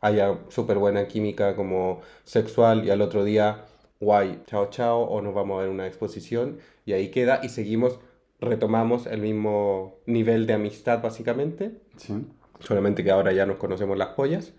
haya 0.01 0.39
súper 0.49 0.77
buena 0.77 1.08
química 1.08 1.56
como 1.56 2.01
sexual 2.23 2.86
y 2.86 2.89
al 2.91 3.01
otro 3.01 3.23
día, 3.23 3.65
guay, 4.02 4.42
chao, 4.48 4.70
chao, 4.70 5.02
o 5.04 5.22
nos 5.22 5.34
vamos 5.34 5.58
a 5.58 5.62
ver 5.62 5.70
una 5.70 5.88
exposición 5.88 6.58
y 6.86 6.94
ahí 6.94 7.10
queda 7.12 7.40
y 7.44 7.50
seguimos, 7.50 8.00
retomamos 8.42 9.06
el 9.08 9.22
mismo 9.22 9.96
nivel 10.06 10.46
de 10.48 10.54
amistad 10.54 11.02
básicamente 11.02 11.72
Sí. 11.96 12.26
solamente 12.60 13.04
que 13.04 13.12
ahora 13.12 13.32
ya 13.32 13.46
nos 13.46 13.58
conocemos 13.58 13.98
las 13.98 14.10
pollas. 14.10 14.54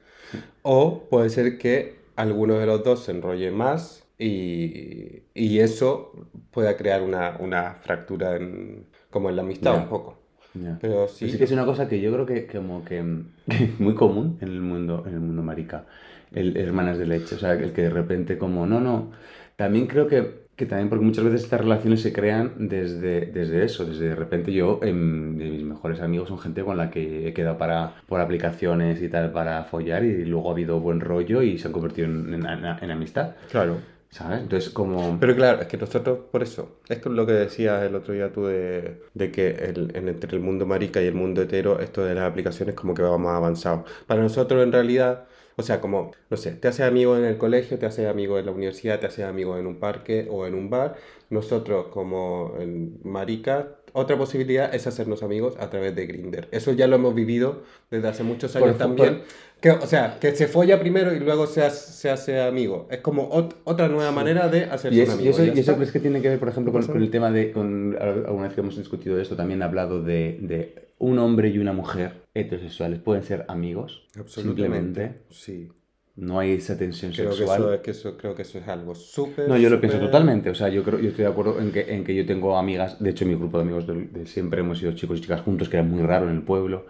O 0.63 1.09
puede 1.11 1.29
ser 1.31 1.59
que 1.59 1.97
alguno 2.17 2.55
de 2.59 2.67
los 2.67 2.83
dos 2.85 3.05
se 3.05 3.11
enrolle 3.13 3.51
más 3.51 4.05
y, 4.19 5.23
y 5.35 5.59
eso 5.59 6.13
pueda 6.53 6.77
crear 6.77 7.03
una, 7.03 7.37
una 7.41 7.75
fractura 7.83 8.37
en, 8.37 8.87
como 9.11 9.29
en 9.31 9.37
la 9.37 9.43
amistad 9.43 9.75
Ya. 9.75 9.79
un 9.83 9.89
poco. 9.89 10.19
Ya. 10.55 10.79
Pero 10.81 11.09
sí, 11.09 11.31
Sí 11.31 11.39
que 11.39 11.45
es 11.45 11.51
una 11.53 11.65
cosa 11.65 11.89
que 11.89 12.01
yo 12.01 12.13
creo 12.13 12.27
que 12.27 12.47
como 12.47 12.85
que, 12.85 13.03
que 13.49 13.73
muy 13.79 13.95
común 13.95 14.39
en 14.41 14.49
el 14.49 14.61
mundo, 14.61 15.03
en 15.07 15.15
el 15.15 15.21
mundo 15.21 15.43
marica, 15.43 15.87
el 16.35 16.57
hermanas 16.57 16.99
de 16.99 17.07
leche, 17.07 17.35
o 17.37 17.39
sea, 17.39 17.53
el 17.55 17.73
que 17.73 17.83
de 17.83 17.91
repente 17.91 18.39
como, 18.39 18.67
no, 18.67 18.81
no, 18.81 19.13
también 19.57 19.87
creo 19.87 20.07
que, 20.07 20.43
que 20.57 20.67
también 20.67 20.89
porque 20.89 21.05
muchas 21.05 21.25
veces 21.25 21.43
estas 21.45 21.61
relaciones 21.61 22.01
se 22.03 22.13
crean 22.13 22.69
desde, 22.69 23.27
desde 23.27 23.65
eso, 23.65 23.85
desde 23.87 24.09
de 24.09 24.15
repente 24.17 24.53
yo, 24.53 24.81
em, 24.83 25.37
de 25.39 25.51
mis 25.51 25.63
mejores 25.65 26.01
amigos 26.01 26.29
son 26.29 26.39
gente 26.39 26.63
con 26.65 26.77
la 26.77 26.91
que 26.91 27.29
he 27.29 27.33
quedado 27.35 27.59
para, 27.59 27.95
por 28.07 28.21
aplicaciones 28.21 29.03
y 29.03 29.09
tal 29.09 29.33
para 29.33 29.65
follar 29.65 30.05
y 30.05 30.25
luego 30.25 30.49
ha 30.51 30.53
habido 30.53 30.81
buen 30.81 31.01
rollo 31.01 31.43
y 31.43 31.59
se 31.59 31.69
han 31.69 31.73
convertido 31.73 32.07
en, 32.09 32.35
en- 32.35 32.47
en- 32.47 32.91
amistad. 32.91 33.35
claro. 33.51 33.93
¿Sabes? 34.11 34.43
Entonces, 34.43 34.71
como... 34.71 35.19
Pero 35.19 35.35
claro, 35.35 35.63
es 35.63 35.69
que 35.69 35.79
nosotros, 35.79 36.19
por 36.31 36.43
eso, 36.43 36.81
esto 36.87 37.09
es 37.09 37.15
lo 37.15 37.25
que 37.25 37.33
decías 37.33 37.83
el 37.83 37.95
otro 37.95 38.13
día 38.13 38.31
tú 38.31 38.45
de, 38.45 39.01
de 39.15 39.31
que 39.33 39.49
el, 39.49 39.91
en- 39.97 40.09
entre 40.09 40.37
el 40.37 40.43
mundo 40.43 40.67
marica 40.67 41.01
y 41.01 41.07
el 41.07 41.15
mundo 41.15 41.41
hetero, 41.41 41.81
esto 41.81 42.05
de 42.05 42.15
las 42.15 42.25
aplicaciones 42.31 42.75
como 42.75 42.93
que 42.93 43.01
va 43.03 43.17
más 43.17 43.37
avanzado. 43.39 43.87
Para 44.07 44.21
nosotros 44.21 44.63
en 44.63 44.71
realidad, 44.73 45.25
o 45.57 45.63
sea, 45.63 45.81
como, 45.81 46.11
no 46.31 46.37
sé, 46.37 46.53
te 46.53 46.69
haces 46.69 46.87
amigo 46.87 47.17
en 47.17 47.25
el 47.25 47.37
colegio, 47.39 47.79
te 47.79 47.87
haces 47.87 48.07
amigo 48.09 48.39
en 48.39 48.47
la 48.47 48.53
universidad, 48.53 49.01
te 49.01 49.07
haces 49.07 49.25
amigo 49.25 49.59
en 49.59 49.67
un 49.67 49.77
parque 49.79 50.27
o 50.31 50.47
en 50.47 50.55
un 50.55 50.71
bar. 50.71 50.97
Nosotros 51.31 51.87
como 51.89 52.55
en 52.61 52.99
marica, 53.05 53.69
otra 53.95 54.17
posibilidad 54.19 54.75
es 54.75 54.87
hacernos 54.87 55.23
amigos 55.23 55.55
a 55.59 55.71
través 55.71 55.95
de 55.95 56.07
Grindr. 56.07 56.49
Eso 56.51 56.73
ya 56.73 56.87
lo 56.87 56.97
hemos 56.97 57.15
vivido 57.15 57.63
desde 57.91 58.09
hace 58.09 58.23
muchos 58.23 58.53
Por 58.53 58.63
años 58.65 58.77
ejemplo- 58.77 59.05
también. 59.05 59.25
Que, 59.61 59.71
o 59.71 59.87
sea, 59.87 60.19
que 60.21 60.35
se 60.35 60.49
folla 60.49 60.81
primero 60.81 61.15
y 61.15 61.21
luego 61.21 61.47
se 61.47 61.63
hace, 61.63 61.93
se 61.93 62.11
hace 62.11 62.41
amigo. 62.41 62.89
Es 62.91 62.99
como 62.99 63.31
ot- 63.31 63.55
otra 63.63 63.87
nueva 63.87 64.11
manera 64.11 64.49
de 64.49 64.65
hacerse 64.65 64.99
¿Y, 64.99 65.03
un 65.03 65.07
es- 65.07 65.11
amigo. 65.15 65.27
y 65.27 65.31
eso, 65.31 65.45
y 65.45 65.59
eso 65.61 65.77
crees 65.77 65.93
que 65.93 66.01
tiene 66.01 66.21
que 66.21 66.31
ver, 66.31 66.39
por 66.41 66.49
ejemplo, 66.49 66.73
con, 66.73 66.85
con 66.85 67.01
el 67.01 67.11
tema 67.13 67.31
de, 67.31 67.53
con, 67.53 67.97
alguna 68.01 68.45
vez 68.49 68.55
que 68.55 68.61
hemos 68.61 68.77
discutido 68.77 69.21
esto, 69.21 69.37
también 69.37 69.63
he 69.63 69.65
hablado 69.65 70.03
de, 70.03 70.39
de 70.41 70.75
un 70.99 71.19
hombre 71.21 71.49
y 71.51 71.59
una 71.59 71.73
mujer 71.73 72.22
heterosexuales 72.35 72.99
pueden 73.01 73.23
ser 73.23 73.45
amigos, 73.49 74.07
Absolutamente. 74.19 75.03
simplemente, 75.03 75.23
Sí. 75.31 75.69
no 76.17 76.39
hay 76.39 76.53
esa 76.53 76.77
tensión 76.79 77.13
Creo 77.13 77.31
que, 77.31 77.37
sexual. 77.37 77.61
eso, 77.61 77.75
es 77.75 77.81
que 77.81 77.91
eso, 77.93 78.17
creo 78.17 78.35
que 78.35 78.43
eso 78.43 78.59
es 78.59 78.69
algo 78.69 78.95
súper. 78.95 79.49
No, 79.49 79.57
yo 79.59 79.71
lo 79.71 79.81
pienso 79.81 79.99
totalmente. 79.99 80.51
O 80.51 80.55
sea, 80.55 80.69
yo 80.69 80.83
creo, 80.85 80.99
yo 81.01 81.09
estoy 81.11 81.25
de 81.25 81.31
acuerdo 81.31 81.59
en 81.61 81.73
que, 81.73 81.95
en 81.95 82.05
que 82.05 82.15
yo 82.15 82.27
tengo 82.27 82.57
amigas, 82.59 82.99
de 83.03 83.11
hecho, 83.11 83.25
mi 83.27 83.35
grupo 83.35 83.57
de 83.59 83.63
amigos 83.65 83.87
de, 83.87 83.95
de 84.07 84.27
siempre 84.27 84.61
hemos 84.61 84.79
sido 84.79 84.93
chicos 84.93 85.19
y 85.19 85.23
chicas 85.23 85.41
juntos, 85.43 85.69
que 85.69 85.77
era 85.79 85.87
muy 85.87 86.03
raro 86.03 86.29
en 86.29 86.37
el 86.37 86.43
pueblo. 86.43 86.87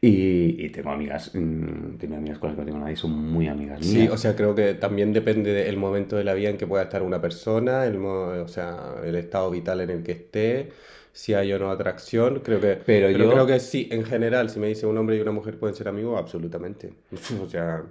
Y, 0.00 0.64
y 0.64 0.70
tengo 0.70 0.90
amigas, 0.90 1.30
mm, 1.34 1.96
tengo 1.98 2.16
amigas 2.16 2.38
con 2.38 2.48
las 2.50 2.56
que 2.56 2.62
no 2.62 2.66
tengo 2.66 2.78
nadie, 2.80 2.96
son 2.96 3.12
muy 3.12 3.46
amigas 3.46 3.80
mías. 3.80 3.92
Sí, 3.92 4.08
o 4.08 4.16
sea, 4.16 4.34
creo 4.34 4.52
que 4.54 4.74
también 4.74 5.12
depende 5.12 5.52
del 5.52 5.76
momento 5.76 6.16
de 6.16 6.24
la 6.24 6.34
vida 6.34 6.50
en 6.50 6.58
que 6.58 6.66
pueda 6.66 6.82
estar 6.84 7.02
una 7.02 7.20
persona, 7.20 7.86
el, 7.86 7.96
o 7.98 8.48
sea, 8.48 8.96
el 9.04 9.14
estado 9.14 9.50
vital 9.50 9.80
en 9.80 9.90
el 9.90 10.02
que 10.02 10.12
esté, 10.12 10.70
si 11.12 11.34
hay 11.34 11.52
o 11.52 11.58
no 11.58 11.70
atracción. 11.70 12.40
Creo 12.40 12.60
que, 12.60 12.78
Pero 12.84 13.10
yo- 13.10 13.30
creo 13.30 13.46
que 13.46 13.60
sí, 13.60 13.88
en 13.90 14.04
general, 14.04 14.50
si 14.50 14.58
me 14.60 14.68
dice 14.68 14.86
un 14.86 14.96
hombre 14.98 15.16
y 15.16 15.20
una 15.20 15.32
mujer 15.32 15.58
pueden 15.58 15.76
ser 15.76 15.88
amigos, 15.88 16.18
absolutamente. 16.18 16.92
O 17.42 17.48
sea, 17.48 17.82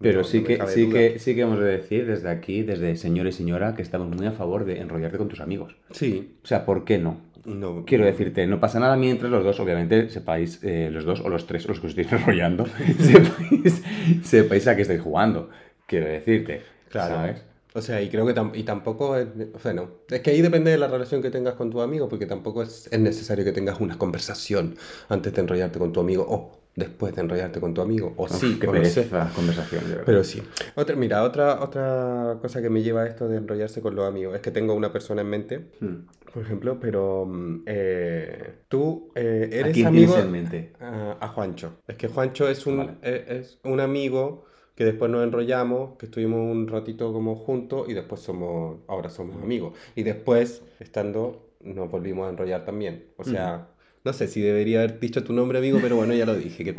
Pero 0.00 0.18
no- 0.18 0.24
sí, 0.24 0.40
no 0.40 0.46
que, 0.46 0.66
sí, 0.66 0.86
duda. 0.86 0.98
que, 0.98 1.18
sí 1.18 1.34
que 1.34 1.40
hemos 1.42 1.58
de 1.60 1.66
decir 1.66 2.06
desde 2.06 2.28
aquí, 2.28 2.62
desde 2.62 2.96
señor 2.96 3.26
y 3.26 3.32
señora, 3.32 3.74
que 3.74 3.82
estamos 3.82 4.08
muy 4.08 4.26
a 4.26 4.32
favor 4.32 4.64
de 4.64 4.80
enrollarte 4.80 5.18
con 5.18 5.28
tus 5.28 5.40
amigos. 5.40 5.76
Sí, 5.92 6.36
O 6.42 6.46
sea, 6.46 6.64
¿por 6.66 6.84
qué 6.84 6.98
no? 6.98 7.20
no. 7.44 7.84
Quiero 7.86 8.04
decirte, 8.06 8.46
no 8.46 8.58
pasa 8.58 8.80
nada 8.80 8.96
mientras 8.96 9.30
los 9.30 9.44
dos, 9.44 9.60
obviamente, 9.60 10.08
sepáis, 10.10 10.60
eh, 10.64 10.88
los 10.90 11.04
dos 11.04 11.20
o 11.20 11.28
los 11.28 11.46
tres, 11.46 11.68
los 11.68 11.78
que 11.78 11.86
os 11.88 11.90
estéis 11.96 12.10
enrollando, 12.20 12.66
sepáis, 12.98 13.82
sepáis 14.22 14.66
a 14.66 14.74
qué 14.76 14.82
estáis 14.82 15.00
jugando. 15.00 15.50
Quiero 15.86 16.06
decirte, 16.06 16.62
Claro. 16.88 17.14
¿sabes? 17.14 17.44
O 17.76 17.82
sea, 17.82 18.00
y 18.00 18.08
creo 18.08 18.24
que 18.24 18.34
tam- 18.34 18.52
y 18.54 18.62
tampoco 18.62 19.16
es, 19.16 19.26
o 19.52 19.58
sea, 19.58 19.72
no. 19.72 19.90
Es 20.08 20.20
que 20.20 20.30
ahí 20.30 20.40
depende 20.42 20.70
de 20.70 20.78
la 20.78 20.86
relación 20.86 21.20
que 21.20 21.30
tengas 21.30 21.54
con 21.54 21.70
tu 21.70 21.80
amigo, 21.80 22.08
porque 22.08 22.26
tampoco 22.26 22.62
es, 22.62 22.88
es 22.92 23.00
necesario 23.00 23.44
que 23.44 23.50
tengas 23.52 23.80
una 23.80 23.98
conversación 23.98 24.76
antes 25.08 25.32
de 25.34 25.40
enrollarte 25.40 25.78
con 25.80 25.92
tu 25.92 26.00
amigo 26.00 26.24
o 26.28 26.52
después 26.76 27.14
de 27.14 27.22
enrollarte 27.22 27.60
con 27.60 27.74
tu 27.74 27.80
amigo, 27.82 28.14
o 28.16 28.28
sí, 28.28 28.58
qué 28.60 28.68
o 28.68 28.72
no 28.72 28.84
sé. 28.84 29.02
pereza 29.02 29.32
conversación, 29.34 29.82
de 29.84 29.90
verdad. 29.90 30.02
Pero 30.06 30.24
sí. 30.24 30.42
Otra, 30.76 30.94
mira, 30.96 31.22
otra, 31.24 31.62
otra 31.62 32.38
cosa 32.40 32.62
que 32.62 32.70
me 32.70 32.82
lleva 32.82 33.02
a 33.02 33.06
esto 33.08 33.28
de 33.28 33.38
enrollarse 33.38 33.80
con 33.80 33.94
los 33.96 34.06
amigos 34.08 34.36
es 34.36 34.40
que 34.40 34.50
tengo 34.52 34.74
una 34.74 34.92
persona 34.92 35.22
en 35.22 35.28
mente, 35.28 35.70
Hmm. 35.80 36.06
por 36.32 36.42
ejemplo, 36.42 36.78
pero 36.80 37.26
mm, 37.26 37.62
eh, 37.66 38.54
tú 38.68 39.10
eh, 39.16 39.50
¿A 39.52 39.56
eres 39.56 39.74
quién 39.74 39.86
amigo 39.86 40.16
en 40.18 40.30
mente? 40.32 40.72
a, 40.80 41.16
a 41.20 41.28
Juancho. 41.28 41.78
Es 41.88 41.96
que 41.96 42.08
Juancho 42.08 42.48
es 42.48 42.66
un, 42.66 42.78
Vale. 42.78 42.92
es, 43.02 43.30
es 43.30 43.58
un 43.64 43.80
amigo 43.80 44.44
que 44.74 44.84
después 44.84 45.10
nos 45.10 45.22
enrollamos, 45.24 45.96
que 45.98 46.06
estuvimos 46.06 46.40
un 46.50 46.66
ratito 46.68 47.12
como 47.12 47.36
juntos 47.36 47.88
y 47.88 47.94
después 47.94 48.20
somos, 48.20 48.80
ahora 48.88 49.08
somos 49.10 49.42
amigos. 49.42 49.74
Y 49.94 50.02
después, 50.02 50.62
estando, 50.80 51.50
nos 51.60 51.90
volvimos 51.90 52.26
a 52.26 52.30
enrollar 52.30 52.64
también. 52.64 53.04
O 53.16 53.24
sea, 53.24 53.68
no 54.04 54.12
sé 54.12 54.26
si 54.28 54.40
debería 54.40 54.78
haber 54.80 54.98
dicho 55.00 55.22
tu 55.24 55.32
nombre, 55.32 55.58
amigo, 55.58 55.78
pero 55.80 55.96
bueno, 55.96 56.12
ya 56.14 56.26
lo 56.26 56.34
dije. 56.34 56.64
Que... 56.64 56.74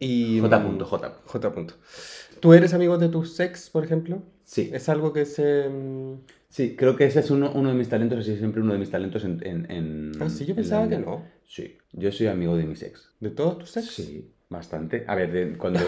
Y, 0.00 0.40
J. 0.40 0.58
mm, 0.58 0.66
punto, 0.66 0.84
J. 0.86 1.14
J. 1.26 1.54
punto. 1.54 1.74
¿Tú 2.40 2.54
eres 2.54 2.74
amigo 2.74 2.98
de 2.98 3.08
tus 3.08 3.38
ex, 3.40 3.70
por 3.70 3.84
ejemplo? 3.84 4.22
Sí. 4.44 4.70
Es 4.72 4.88
algo 4.88 5.12
que 5.12 5.24
se... 5.26 5.68
mm, 5.68 6.14
Sí, 6.48 6.76
creo 6.76 6.96
que 6.96 7.06
ese 7.06 7.20
es 7.20 7.30
uno, 7.30 7.50
uno 7.54 7.70
de 7.70 7.74
mis 7.74 7.88
talentos, 7.88 8.18
así 8.18 8.36
siempre 8.36 8.60
uno 8.60 8.72
de 8.74 8.78
mis 8.78 8.90
talentos 8.90 9.24
en... 9.24 9.40
en, 9.46 9.70
en- 9.70 10.12
Ah, 10.20 10.28
sí, 10.28 10.44
yo 10.44 10.50
en 10.52 10.56
pensaba 10.56 10.84
la 10.84 10.90
que 10.90 10.98
no. 10.98 11.24
Sí, 11.46 11.78
yo 11.92 12.10
soy 12.12 12.26
amigo 12.26 12.56
de 12.56 12.64
mis 12.64 12.82
ex. 12.82 13.10
¿De 13.20 13.30
todos 13.30 13.58
tus 13.58 13.76
ex? 13.78 13.86
Sí, 13.86 14.30
bastante. 14.52 15.04
A 15.06 15.14
ver, 15.14 15.32
de, 15.32 15.56
cuando... 15.56 15.80
de- 15.80 15.86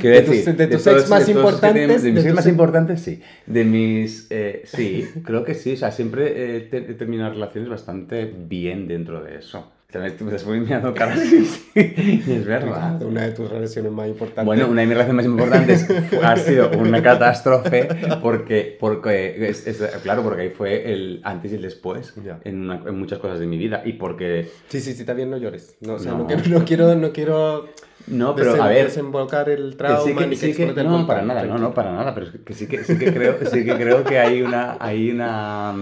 quiero 0.00 0.16
De 0.16 0.22
tus- 0.22 0.36
decir, 0.36 0.56
de 0.56 0.66
tus 0.66 0.84
todos- 0.84 1.00
ex 1.02 1.10
más 1.10 1.28
importantes, 1.28 1.72
tenemos- 1.72 2.02
De 2.02 2.10
mis 2.12 2.18
ex 2.20 2.26
tus 2.26 2.34
más 2.34 2.46
ex- 2.46 2.52
importantes, 2.52 3.00
sí. 3.00 3.22
De 3.46 3.64
mis... 3.64 4.26
eh, 4.30 4.62
sí, 4.64 5.08
creo 5.24 5.44
que 5.44 5.54
sí. 5.54 5.72
O 5.72 5.76
sea, 5.76 5.90
siempre 5.90 6.60
te- 6.60 6.78
he 6.78 6.94
terminado 6.94 7.32
relaciones 7.32 7.68
bastante 7.70 8.24
bien 8.36 8.86
dentro 8.88 9.22
de 9.24 9.36
eso. 9.38 9.72
También 9.96 10.16
me 10.20 10.36
estás 10.36 10.46
mirando 10.46 10.94
caras. 10.94 11.18
es 11.74 12.44
verdad. 12.46 13.02
Una 13.06 13.22
de 13.22 13.32
tus 13.32 13.50
relaciones 13.50 13.92
más 13.92 14.08
importantes. 14.08 14.44
Bueno, 14.44 14.68
una 14.68 14.80
de 14.82 14.86
mis 14.86 14.96
relaciones 14.96 15.26
más 15.26 15.26
importantes 15.26 15.88
ha 16.22 16.36
sido 16.36 16.70
una 16.78 17.02
catástrofe 17.02 17.88
porque, 18.22 18.76
porque 18.78 19.48
es, 19.48 19.66
es- 19.66 19.78
claro, 20.02 20.22
porque 20.22 20.42
ahí 20.42 20.50
fue 20.50 20.92
el 20.92 21.20
antes 21.24 21.52
y 21.52 21.56
el 21.56 21.62
después 21.62 22.14
en, 22.44 22.60
una- 22.62 22.82
en 22.86 22.98
muchas 22.98 23.18
cosas 23.18 23.38
de 23.38 23.46
mi 23.46 23.58
vida 23.58 23.82
y 23.84 23.94
porque 23.94 24.48
Sí, 24.68 24.80
sí, 24.80 24.92
sí, 24.94 25.04
bien, 25.14 25.30
no 25.30 25.36
llores. 25.36 25.76
No, 25.80 25.94
o 25.94 25.98
sea, 25.98 26.12
no, 26.12 26.18
No. 26.18 26.26
quiero, 26.26 26.42
no 26.48 26.64
quiero, 26.64 26.94
no 26.94 27.12
quiero 27.12 27.68
no, 28.08 28.36
pero 28.36 28.62
a 28.62 28.68
ver, 28.68 28.84
desembocar 28.86 29.48
el 29.48 29.76
trauma 29.76 30.00
sí 30.04 30.14
que, 30.14 30.26
ni 30.26 30.36
que 30.36 30.54
sí 30.54 30.64
no, 30.84 31.06
para 31.06 31.22
nada, 31.22 31.40
no, 31.42 31.46
tranquilo. 31.48 31.68
no, 31.68 31.74
para 31.74 31.92
nada, 31.92 32.14
pero 32.14 32.26
es 32.26 32.32
que 32.44 32.54
sí 32.54 32.66
que, 32.68 32.84
sí 32.84 32.96
que 32.98 33.12
creo, 33.12 33.36
sí 33.50 33.64
que 33.64 33.74
creo 33.74 34.04
que 34.04 34.18
hay 34.18 34.42
una, 34.42 34.76
hay 34.78 35.10
una, 35.10 35.74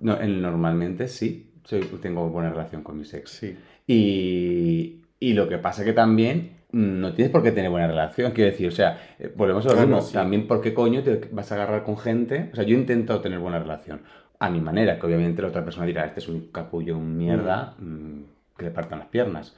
no, 0.00 0.16
normalmente 0.26 1.08
sí, 1.08 1.51
soy, 1.64 1.80
tengo 2.00 2.28
buena 2.28 2.50
relación 2.50 2.82
con 2.82 2.98
mis 2.98 3.12
ex. 3.14 3.30
Sí. 3.30 3.56
Y, 3.86 5.02
y 5.20 5.32
lo 5.34 5.48
que 5.48 5.58
pasa 5.58 5.84
que 5.84 5.92
también 5.92 6.58
mm, 6.72 7.00
no 7.00 7.12
tienes 7.14 7.30
por 7.30 7.42
qué 7.42 7.52
tener 7.52 7.70
buena 7.70 7.86
relación, 7.86 8.32
quiero 8.32 8.50
decir, 8.50 8.68
o 8.68 8.72
sea, 8.72 9.14
eh, 9.18 9.32
volvemos 9.34 9.66
a 9.66 9.74
lo 9.74 9.80
mismo, 9.80 10.00
sí. 10.00 10.12
también 10.12 10.46
por 10.46 10.60
qué 10.60 10.74
coño 10.74 11.02
te 11.02 11.28
vas 11.30 11.52
a 11.52 11.56
agarrar 11.56 11.84
con 11.84 11.96
gente, 11.96 12.50
o 12.52 12.56
sea, 12.56 12.64
yo 12.64 12.76
intento 12.76 13.20
tener 13.20 13.38
buena 13.38 13.58
relación 13.58 14.02
a 14.38 14.50
mi 14.50 14.60
manera, 14.60 14.98
que 14.98 15.06
obviamente 15.06 15.42
la 15.42 15.48
otra 15.48 15.64
persona 15.64 15.86
dirá, 15.86 16.04
este 16.04 16.20
es 16.20 16.28
un 16.28 16.48
capullo, 16.50 16.96
un 16.96 17.16
mierda, 17.16 17.76
mm, 17.78 18.22
que 18.58 18.64
le 18.64 18.70
partan 18.72 18.98
las 18.98 19.08
piernas, 19.08 19.56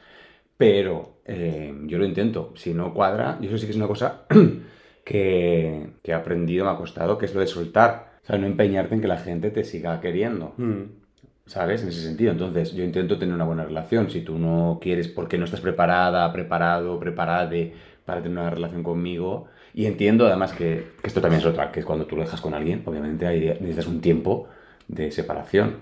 pero 0.57 1.21
eh, 1.25 1.75
yo 1.87 1.99
lo 1.99 2.05
intento, 2.05 2.53
si 2.57 2.75
no 2.75 2.93
cuadra, 2.93 3.38
y 3.40 3.47
eso 3.47 3.57
sí 3.57 3.64
que 3.64 3.73
es 3.73 3.77
una 3.77 3.87
cosa 3.87 4.27
que, 5.05 5.90
que 6.03 6.11
he 6.11 6.14
aprendido, 6.14 6.67
me 6.67 6.73
ha 6.73 6.77
costado, 6.77 7.17
que 7.17 7.27
es 7.27 7.35
lo 7.35 7.40
de 7.40 7.47
soltar, 7.47 8.19
o 8.23 8.27
sea, 8.27 8.38
no 8.38 8.47
empeñarte 8.47 8.95
en 8.95 9.01
que 9.01 9.09
la 9.09 9.19
gente 9.19 9.51
te 9.51 9.64
siga 9.64 10.01
queriendo. 10.01 10.55
Mm. 10.57 11.04
¿Sabes? 11.47 11.83
En 11.83 11.89
ese 11.89 12.03
sentido. 12.03 12.33
Entonces, 12.33 12.73
yo 12.73 12.85
intento 12.85 13.19
tener 13.19 13.35
una 13.35 13.45
buena 13.45 13.65
relación. 13.65 14.11
Si 14.11 14.23
tú 14.23 14.39
no 14.39 14.79
quieres 14.81 15.09
porque 15.09 15.39
no 15.39 15.45
estás 15.45 15.61
preparada, 15.61 16.33
preparado, 16.33 16.99
preparade 16.99 17.75
para 18.05 18.23
tener 18.23 18.39
una 18.39 18.51
relación 18.51 18.83
conmigo. 18.83 19.47
Y 19.75 19.87
entiendo 19.87 20.27
además 20.27 20.53
que, 20.53 20.93
que 21.03 21.07
esto 21.09 21.21
también 21.21 21.41
es 21.41 21.47
otra, 21.47 21.71
que 21.73 21.81
es 21.81 21.87
cuando 21.87 22.07
tú 22.07 22.17
lo 22.17 22.23
dejas 22.23 22.41
con 22.41 22.55
alguien, 22.55 22.83
obviamente 22.87 23.27
ahí 23.27 23.41
necesitas 23.61 23.87
un 23.89 24.01
tiempo 24.01 24.49
de 24.89 25.11
separación. 25.11 25.79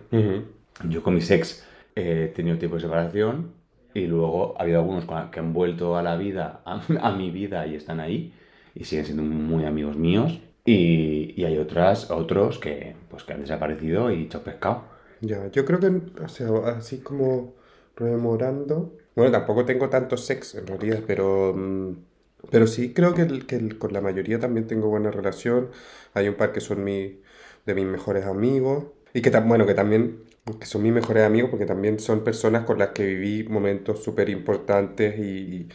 Yo 0.89 1.03
con 1.03 1.15
mis 1.15 1.31
ex 1.31 1.67
eh, 1.97 2.29
he 2.31 2.35
tenido 2.35 2.59
tiempo 2.59 2.77
de 2.77 2.83
separación 2.83 3.53
y 3.95 4.07
luego 4.07 4.55
ha 4.59 4.63
habido 4.63 4.81
algunos 4.81 5.05
que 5.31 5.41
han 5.41 5.53
vuelto 5.53 5.97
a 5.97 6.03
la 6.03 6.17
vida, 6.17 6.63
a, 6.65 6.81
a 7.01 7.13
mi 7.13 7.31
vida 7.31 7.67
y 7.67 7.75
están 7.75 8.01
ahí 8.01 8.35
y 8.75 8.85
siguen 8.85 9.05
siendo 9.05 9.23
muy 9.23 9.65
amigos 9.65 9.97
míos. 9.97 10.41
Y, 10.65 11.35
y 11.37 11.45
hay 11.45 11.59
otras, 11.59 12.11
otros 12.11 12.59
que, 12.59 12.95
pues, 13.11 13.25
que 13.25 13.33
han 13.35 13.41
desaparecido 13.41 14.13
y 14.13 14.29
chao 14.29 14.43
pescado. 14.43 14.92
Ya, 15.23 15.49
yo 15.53 15.65
creo 15.65 15.79
que, 15.81 15.87
o 16.23 16.29
sea, 16.29 16.49
así 16.77 17.01
como 17.01 17.55
rememorando. 17.97 18.99
Bueno, 19.15 19.31
tampoco 19.33 19.65
tengo 19.65 19.89
tanto 19.89 20.17
sex 20.17 20.55
en 20.57 20.67
realidad, 20.67 21.05
pero, 21.07 21.55
mm, 21.57 21.97
pero 22.51 22.67
sí 22.67 22.93
creo 22.93 23.15
que, 23.15 23.27
que 23.47 23.79
con 23.79 23.93
la 23.93 24.01
mayoría 24.01 24.41
también 24.41 24.67
tengo 24.67 24.89
buena 24.89 25.11
relación. 25.13 25.71
Hay 26.15 26.29
un 26.29 26.35
par 26.37 26.53
que 26.53 26.61
son 26.61 26.83
mi, 26.85 27.21
de 27.67 27.75
mis 27.75 27.85
mejores 27.87 28.27
amigos. 28.27 28.87
Y 29.15 29.23
que, 29.23 29.31
bueno, 29.41 29.67
que 29.67 29.75
también 29.75 30.25
que 30.59 30.67
son 30.67 30.83
mis 30.83 30.93
mejores 30.93 31.23
amigos 31.25 31.51
porque 31.51 31.67
también 31.67 32.01
son 32.01 32.25
personas 32.25 32.65
con 32.65 32.79
las 32.81 32.89
que 32.91 33.07
viví 33.07 33.45
momentos 33.49 34.03
súper 34.03 34.29
importantes 34.29 35.17
y- 35.21 35.69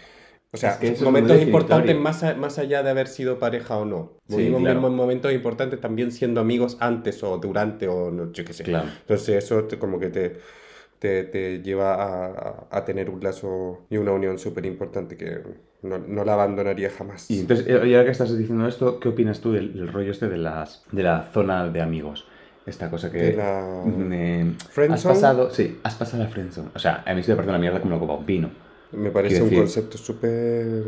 o 0.51 0.57
sea, 0.57 0.77
Es 0.81 0.97
que 0.99 1.03
momentos 1.03 1.41
importantes 1.41 1.95
más, 1.97 2.23
a- 2.23 2.36
más 2.36 2.57
allá 2.57 2.81
de 2.83 2.89
haber 2.89 3.07
sido 3.07 3.38
pareja 3.39 3.77
o 3.77 3.86
no. 3.86 4.13
Sí, 4.29 4.38
Vivimos 4.38 4.62
claro. 4.62 4.75
mismos 4.79 4.95
momentos 4.95 5.33
importantes 5.33 5.79
también 5.81 6.12
siendo 6.12 6.41
amigos 6.41 6.77
antes 6.79 7.21
o 7.23 7.38
durante 7.38 7.88
o 7.88 8.12
no, 8.12 8.31
yo 8.31 8.45
qué 8.45 8.53
sé. 8.53 8.63
Claro. 8.63 8.88
Entonces 9.01 9.43
eso 9.43 9.63
te- 9.65 9.77
como 9.77 9.99
que 9.99 10.10
te, 10.10 10.38
te, 10.99 11.23
te 11.25 11.62
lleva 11.62 11.93
a, 11.95 12.25
a- 12.27 12.67
a 12.71 12.86
tener 12.86 13.10
un 13.10 13.21
lazo 13.23 13.86
y 13.89 13.97
una 13.97 14.12
unión 14.13 14.39
súper 14.39 14.65
importante 14.65 15.15
que 15.17 15.41
no, 15.83 15.99
no 15.99 16.23
la 16.25 16.33
abandonaría 16.33 16.89
jamás. 16.89 17.29
Y 17.29 17.41
entonces, 17.41 17.67
eh, 17.67 17.81
y 17.88 17.93
ahora 17.93 18.05
que 18.05 18.12
estás 18.12 18.36
diciendo 18.36 18.67
esto, 18.67 18.99
¿qué 18.99 19.10
opinas 19.10 19.41
tú 19.41 19.51
del, 19.51 19.73
del 19.73 19.88
rollo 19.91 20.12
este 20.12 20.27
de, 20.27 20.38
las, 20.38 20.83
de 20.91 21.03
la 21.03 21.23
zona 21.33 21.69
de 21.69 21.81
amigos? 21.81 22.25
Esta 22.65 22.89
cosa 22.89 23.12
que... 23.12 23.17
De 23.19 23.33
la- 23.38 23.83
me- 23.86 24.55
has 24.57 24.69
¿Friendzone? 24.73 25.13
pasado, 25.15 25.49
sí, 25.51 25.79
has 25.83 25.95
pasado 25.95 26.23
la 26.23 26.29
friendzone. 26.29 26.69
O 26.75 26.79
sea, 26.79 27.03
a 27.05 27.13
mí 27.13 27.21
se 27.23 27.31
me 27.31 27.36
parece 27.36 27.49
una 27.51 27.60
mierda 27.60 27.79
como 27.79 27.93
lo 27.95 27.99
copa 27.99 28.15
un 28.15 28.25
vino. 28.25 28.49
Me 28.91 29.12
parece 29.12 29.43
un 29.43 29.50
concepto 29.52 29.97
súper... 29.97 30.84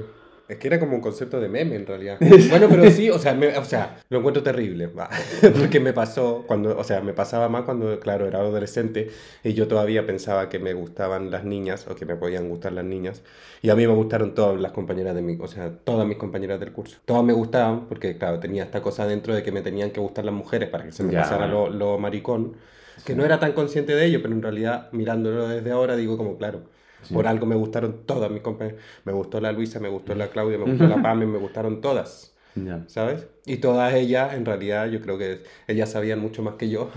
Es 0.47 0.57
que 0.57 0.67
era 0.67 0.79
como 0.79 0.95
un 0.95 1.01
concepto 1.01 1.39
de 1.39 1.47
meme 1.47 1.75
en 1.75 1.85
realidad. 1.85 2.17
Bueno, 2.49 2.67
pero 2.69 2.89
sí, 2.89 3.09
o 3.11 3.19
sea, 3.19 3.35
me- 3.35 3.55
o 3.55 3.63
sea, 3.63 3.99
lo 4.09 4.17
encuentro 4.17 4.41
terrible. 4.41 4.87
va. 4.87 5.07
Porque 5.59 5.79
me 5.79 5.93
pasó 5.93 6.43
cuando, 6.47 6.75
o 6.75 6.83
sea, 6.83 7.01
me 7.01 7.13
pasaba 7.13 7.49
más 7.49 7.63
cuando, 7.65 7.99
claro, 7.99 8.25
era 8.27 8.39
adolescente 8.39 9.11
y 9.43 9.53
yo 9.53 9.67
todavía 9.67 10.07
pensaba 10.07 10.49
que 10.49 10.57
me 10.57 10.73
gustaban 10.73 11.29
las 11.29 11.43
niñas 11.43 11.85
o 11.87 11.95
que 11.95 12.05
me 12.07 12.15
podían 12.15 12.49
gustar 12.49 12.73
las 12.73 12.83
niñas. 12.85 13.21
Y 13.61 13.69
a 13.69 13.75
mí 13.75 13.85
me 13.85 13.93
gustaron 13.93 14.33
todas 14.33 14.59
las 14.59 14.71
compañeras 14.71 15.13
de 15.13 15.21
mi, 15.21 15.37
o 15.39 15.47
sea, 15.47 15.71
todas 15.83 16.07
mis 16.07 16.17
compañeras 16.17 16.59
del 16.59 16.71
curso. 16.71 16.97
Todas 17.05 17.23
me 17.23 17.33
gustaban 17.33 17.87
porque, 17.87 18.17
claro, 18.17 18.39
tenía 18.39 18.63
esta 18.63 18.81
cosa 18.81 19.05
dentro 19.05 19.35
de 19.35 19.43
que 19.43 19.51
me 19.51 19.61
tenían 19.61 19.91
que 19.91 19.99
gustar 19.99 20.25
las 20.25 20.33
mujeres 20.33 20.69
para 20.69 20.83
que 20.85 20.91
se 20.91 21.03
me 21.03 21.13
Ya, 21.13 21.21
pasara 21.21 21.45
lo, 21.47 21.69
lo 21.69 21.99
maricón. 21.99 22.55
Que 23.05 23.15
no 23.15 23.23
era 23.23 23.39
tan 23.39 23.53
consciente 23.53 23.93
de 23.95 24.05
ello, 24.05 24.19
pero 24.21 24.33
en 24.33 24.41
realidad, 24.41 24.89
mirándolo 24.93 25.47
desde 25.47 25.71
ahora, 25.71 25.95
digo 25.95 26.17
como, 26.17 26.37
claro, 26.37 26.63
por 27.13 27.27
algo 27.27 27.45
me 27.45 27.55
gustaron 27.55 27.97
todas 28.05 28.29
mis 28.31 28.41
compañeras. 28.41 28.79
Me 29.05 29.13
gustó 29.13 29.39
la 29.41 29.51
Luisa, 29.51 29.79
me 29.79 29.89
gustó 29.89 30.15
la 30.15 30.27
Claudia, 30.27 30.57
me 30.57 30.65
gustó 30.65 30.87
la 30.87 31.01
Pame, 31.01 31.25
me 31.25 31.37
gustaron 31.37 31.81
todas. 31.81 32.33
Ya. 32.55 32.83
¿Sabes? 32.87 33.27
Y 33.45 33.57
todas 33.57 33.93
ellas, 33.93 34.33
en 34.33 34.43
realidad, 34.45 34.87
yo 34.89 34.99
creo 35.01 35.17
que 35.17 35.43
ellas 35.67 35.91
sabían 35.91 36.19
mucho 36.19 36.41
más 36.41 36.55
que 36.55 36.69
yo. 36.69 36.89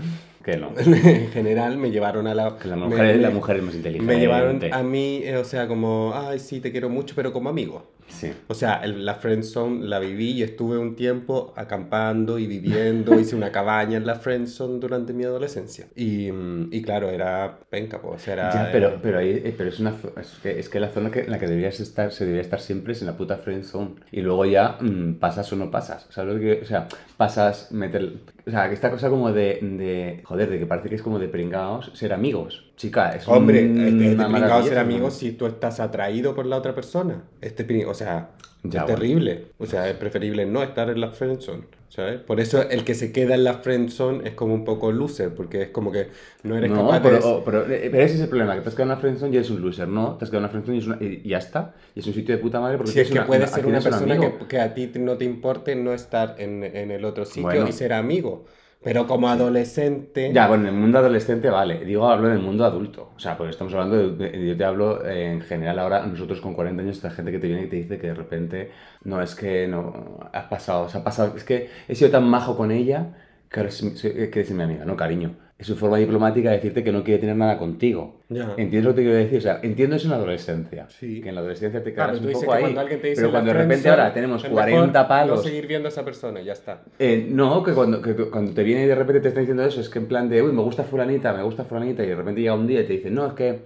Que 0.43 0.57
no. 0.57 0.71
en 0.77 1.29
general, 1.29 1.77
me 1.77 1.89
llevaron 1.91 2.27
a 2.27 2.33
la... 2.35 2.57
Que 2.57 2.67
la 2.67 2.75
mujer, 2.75 3.15
me- 3.15 3.21
la 3.21 3.29
mujer 3.29 3.57
es 3.57 3.63
más 3.63 3.75
inteligente. 3.75 4.13
Me 4.13 4.19
llevaron 4.19 4.59
a 4.73 4.83
mí, 4.83 5.21
eh, 5.23 5.37
o 5.37 5.45
sea, 5.45 5.67
como, 5.67 6.11
ay, 6.15 6.39
sí, 6.39 6.59
te 6.59 6.71
quiero 6.71 6.89
mucho, 6.89 7.13
pero 7.15 7.31
como 7.31 7.49
amigo. 7.49 7.83
Sí. 8.07 8.31
O 8.47 8.53
sea, 8.53 8.81
el- 8.83 9.05
la 9.05 9.15
Friendzone 9.15 9.85
la 9.85 9.99
viví 9.99 10.31
y 10.31 10.43
estuve 10.43 10.77
un 10.77 10.95
tiempo 10.95 11.53
acampando 11.55 12.37
y 12.39 12.47
viviendo. 12.47 13.13
Hice 13.19 13.35
una 13.35 13.51
cabaña 13.51 13.97
en 13.97 14.05
la 14.05 14.15
Friendzone 14.15 14.79
durante 14.79 15.13
mi 15.13 15.23
adolescencia. 15.23 15.87
Y, 15.95 16.31
mm, 16.31 16.69
y 16.71 16.81
claro, 16.83 17.09
era 17.09 17.59
penca, 17.69 18.01
pues. 18.01 18.27
Era, 18.27 18.51
Ya, 18.53 18.69
pero, 18.71 18.99
pero, 19.01 19.19
ahí, 19.19 19.29
eh, 19.43 19.53
pero 19.57 19.69
es, 19.69 19.79
una, 19.79 19.93
es, 20.21 20.29
que, 20.41 20.59
es 20.59 20.69
que 20.69 20.79
la 20.79 20.89
zona 20.89 21.09
que, 21.11 21.21
en 21.21 21.31
la 21.31 21.39
que 21.39 21.47
deberías 21.47 21.79
estar, 21.79 22.11
se 22.11 22.25
debería 22.25 22.41
estar 22.43 22.59
siempre 22.61 22.93
es 22.93 23.01
en 23.01 23.07
la 23.07 23.17
puta 23.17 23.37
friend 23.37 23.63
zone. 23.63 23.95
Y 24.11 24.21
luego 24.21 24.45
ya 24.45 24.77
mm, 24.79 25.15
pasas 25.15 25.51
o 25.51 25.55
no 25.55 25.71
pasas. 25.71 26.05
¿Sabes 26.09 26.35
lo 26.35 26.39
que- 26.39 26.61
O 26.61 26.65
sea, 26.65 26.87
pasas, 27.17 27.71
meter... 27.71 28.13
O 28.45 28.51
sea, 28.51 28.67
que 28.67 28.73
esta 28.75 28.91
cosa 28.91 29.09
como 29.09 29.31
de, 29.31 29.59
de... 29.61 30.21
Joder, 30.25 30.49
de 30.49 30.59
que 30.59 30.65
parece 30.65 30.89
que 30.89 30.95
es 30.95 31.01
como 31.01 31.17
de 31.19 31.29
pringados 31.29 31.91
ser 31.93 32.11
amigos. 32.13 32.71
Chica, 32.75 33.15
es 33.15 33.25
Hombre, 33.27 33.65
un- 33.65 33.79
es 33.79 33.93
de, 33.93 34.09
de 34.09 34.15
una 34.15 34.27
pringao 34.27 34.29
maravilla, 34.29 34.63
ser 34.69 34.75
¿no? 34.75 34.81
amigos 34.81 35.13
si 35.15 35.31
tú 35.31 35.45
estás 35.45 35.79
atraído 35.79 36.35
por 36.35 36.45
la 36.45 36.57
otra 36.57 36.75
persona. 36.75 37.23
Este, 37.41 37.85
o 37.85 37.93
sea, 37.93 38.31
Ya, 38.63 38.81
es 38.81 38.85
bueno. 38.85 38.99
terrible. 38.99 39.45
O 39.57 39.65
sea, 39.65 39.89
es 39.89 39.95
preferible 39.95 40.45
no 40.45 40.61
estar 40.61 40.89
en 40.89 40.99
la 40.99 41.11
friendzone, 41.11 41.63
¿sabes? 41.93 42.21
Por 42.21 42.39
eso 42.39 42.61
el 42.69 42.83
que 42.83 42.95
se 42.95 43.11
queda 43.11 43.35
en 43.35 43.43
la 43.43 43.55
friendzone 43.59 44.27
es 44.27 44.33
como 44.33 44.53
un 44.53 44.65
poco 44.65 44.91
loser, 44.91 45.33
porque 45.35 45.61
es 45.63 45.69
como 45.69 45.91
que 45.91 46.07
no 46.43 46.57
eres 46.57 46.71
No, 46.71 46.77
capaz 46.87 47.01
pero, 47.03 47.15
de... 47.19 47.23
o- 47.23 47.43
pero, 47.43 47.61
eh, 47.71 47.89
pero 47.91 48.03
ese 48.03 48.15
es 48.15 48.21
el 48.21 48.29
problema, 48.29 48.55
que 48.55 48.61
te 48.61 48.69
has 48.69 48.75
quedado 48.75 48.91
en 48.91 48.93
una 48.93 49.01
friendzone 49.01 49.33
y 49.33 49.37
eres 49.37 49.49
un 49.51 49.61
loser, 49.61 49.87
¿no? 49.87 50.17
Te 50.17 50.25
has 50.25 50.31
quedado 50.31 50.45
en 50.47 50.51
una 50.51 50.63
friendzone 50.63 50.77
y, 50.77 50.79
es 50.79 50.87
una- 50.87 50.97
y- 51.01 51.29
ya 51.29 51.37
está. 51.37 51.73
Y 51.95 51.99
es 51.99 52.07
un 52.07 52.13
sitio 52.13 52.35
de 52.35 52.41
puta 52.41 52.59
madre 52.59 52.77
porque 52.77 52.91
Si 52.93 52.99
es 52.99 53.07
que 53.07 53.13
una- 53.13 53.27
puede 53.27 53.41
una- 53.43 53.47
ser 53.47 53.65
una 53.67 53.79
persona 53.81 54.19
que, 54.19 54.47
que 54.47 54.59
a 54.59 54.73
ti 54.73 54.91
no 54.95 55.17
te 55.17 55.25
importe 55.25 55.75
no 55.75 55.93
estar 55.93 56.35
en, 56.39 56.63
en 56.63 56.89
el 56.91 57.05
otro 57.05 57.25
sitio 57.25 57.43
Bueno. 57.43 57.67
y 57.67 57.71
ser 57.71 57.93
amigo. 57.93 58.45
Pero 58.83 59.07
como 59.07 59.29
adolescente... 59.29 60.31
Ya, 60.33 60.47
bueno, 60.47 60.67
en 60.67 60.75
el 60.75 60.79
mundo 60.81 60.99
adolescente 60.99 61.49
vale. 61.49 61.85
Digo, 61.85 62.07
hablo 62.07 62.27
del 62.27 62.39
mundo 62.39 62.65
adulto. 62.65 63.13
O 63.15 63.19
sea, 63.19 63.37
porque 63.37 63.51
estamos 63.51 63.73
hablando 63.73 64.15
de, 64.15 64.47
yo 64.47 64.57
te 64.57 64.63
hablo 64.65 65.05
eh, 65.05 65.31
en 65.31 65.41
general 65.41 65.79
ahora, 65.79 66.05
nosotros 66.05 66.41
con 66.41 66.53
40 66.53 66.83
años, 66.83 66.97
esta 66.97 67.09
gente 67.11 67.31
que 67.31 67.39
te 67.39 67.47
viene 67.47 67.63
y 67.63 67.69
te 67.69 67.77
dice 67.77 67.97
que 67.97 68.07
de 68.07 68.13
repente, 68.13 68.71
no, 69.03 69.21
es 69.21 69.35
que 69.35 69.67
no, 69.67 70.19
has 70.33 70.45
pasado, 70.47 70.89
se 70.89 70.97
ha 70.97 71.03
pasado, 71.03 71.33
es 71.37 71.43
que 71.45 71.69
he 71.87 71.95
sido 71.95 72.11
tan 72.11 72.27
majo 72.27 72.57
con 72.57 72.71
ella 72.71 73.13
que 73.49 73.59
ahora 73.59 73.69
es 73.69 73.75
soy- 73.77 73.93
que 74.29 74.39
eres 74.39 74.51
mi 74.51 74.63
amiga. 74.63 74.83
No, 74.85 74.97
cariño. 74.97 75.35
Es 75.63 75.67
su 75.67 75.77
forma 75.77 75.95
diplomática 75.97 76.49
de 76.49 76.57
decirte 76.57 76.83
que 76.83 76.91
no 76.91 77.05
quiere 77.05 77.21
tener 77.21 77.37
nada 77.37 77.57
contigo. 77.57 78.19
Ya. 78.27 78.53
¿Entiendes 78.57 78.83
lo 78.83 78.89
que 78.89 78.95
te 78.97 79.01
quiero 79.03 79.15
decir? 79.17 79.37
O 79.37 79.41
sea, 79.41 79.59
entiendo 79.63 79.95
eso 79.95 80.07
en 80.07 80.11
la 80.11 80.17
adolescencia. 80.17 80.87
Sí. 80.89 81.21
Que 81.21 81.29
en 81.29 81.35
la 81.35 81.39
adolescencia 81.39 81.81
te 81.81 81.93
Claro, 81.93 82.11
quedas 82.11 82.21
tú 82.21 82.27
un 82.27 82.33
poco 82.33 82.51
ahí. 82.51 82.63
cuando 82.73 82.83
te 82.83 82.95
dice 82.97 83.13
pero 83.15 83.31
cuando 83.31 83.53
de 83.53 83.57
repente 83.59 83.89
ahora 83.89 84.13
tenemos 84.13 84.43
es 84.43 84.49
40 84.51 84.87
mejor 84.91 85.07
palos. 85.07 85.37
No 85.37 85.41
seguir 85.43 85.65
viendo 85.65 85.87
a 85.87 85.91
esa 85.91 86.03
persona, 86.03 86.41
ya 86.41 86.51
está. 86.51 86.81
Eh, 86.99 87.29
no, 87.31 87.63
que 87.63 87.71
cuando, 87.71 88.01
que 88.01 88.13
cuando 88.13 88.51
te 88.51 88.61
viene 88.61 88.83
y 88.83 88.87
de 88.87 88.95
repente 88.95 89.21
te 89.21 89.27
está 89.29 89.39
diciendo 89.39 89.63
eso, 89.63 89.79
es 89.79 89.87
que 89.87 89.99
en 89.99 90.07
plan 90.07 90.27
de, 90.27 90.41
uy, 90.41 90.51
me 90.51 90.61
gusta 90.63 90.83
fulanita, 90.83 91.31
me 91.31 91.43
gusta 91.43 91.63
fulanita, 91.63 92.03
y 92.03 92.07
de 92.07 92.15
repente 92.15 92.41
llega 92.41 92.55
un 92.55 92.67
día 92.67 92.81
y 92.81 92.85
te 92.85 92.91
dice, 92.91 93.09
no, 93.09 93.27
es 93.27 93.33
que 93.33 93.59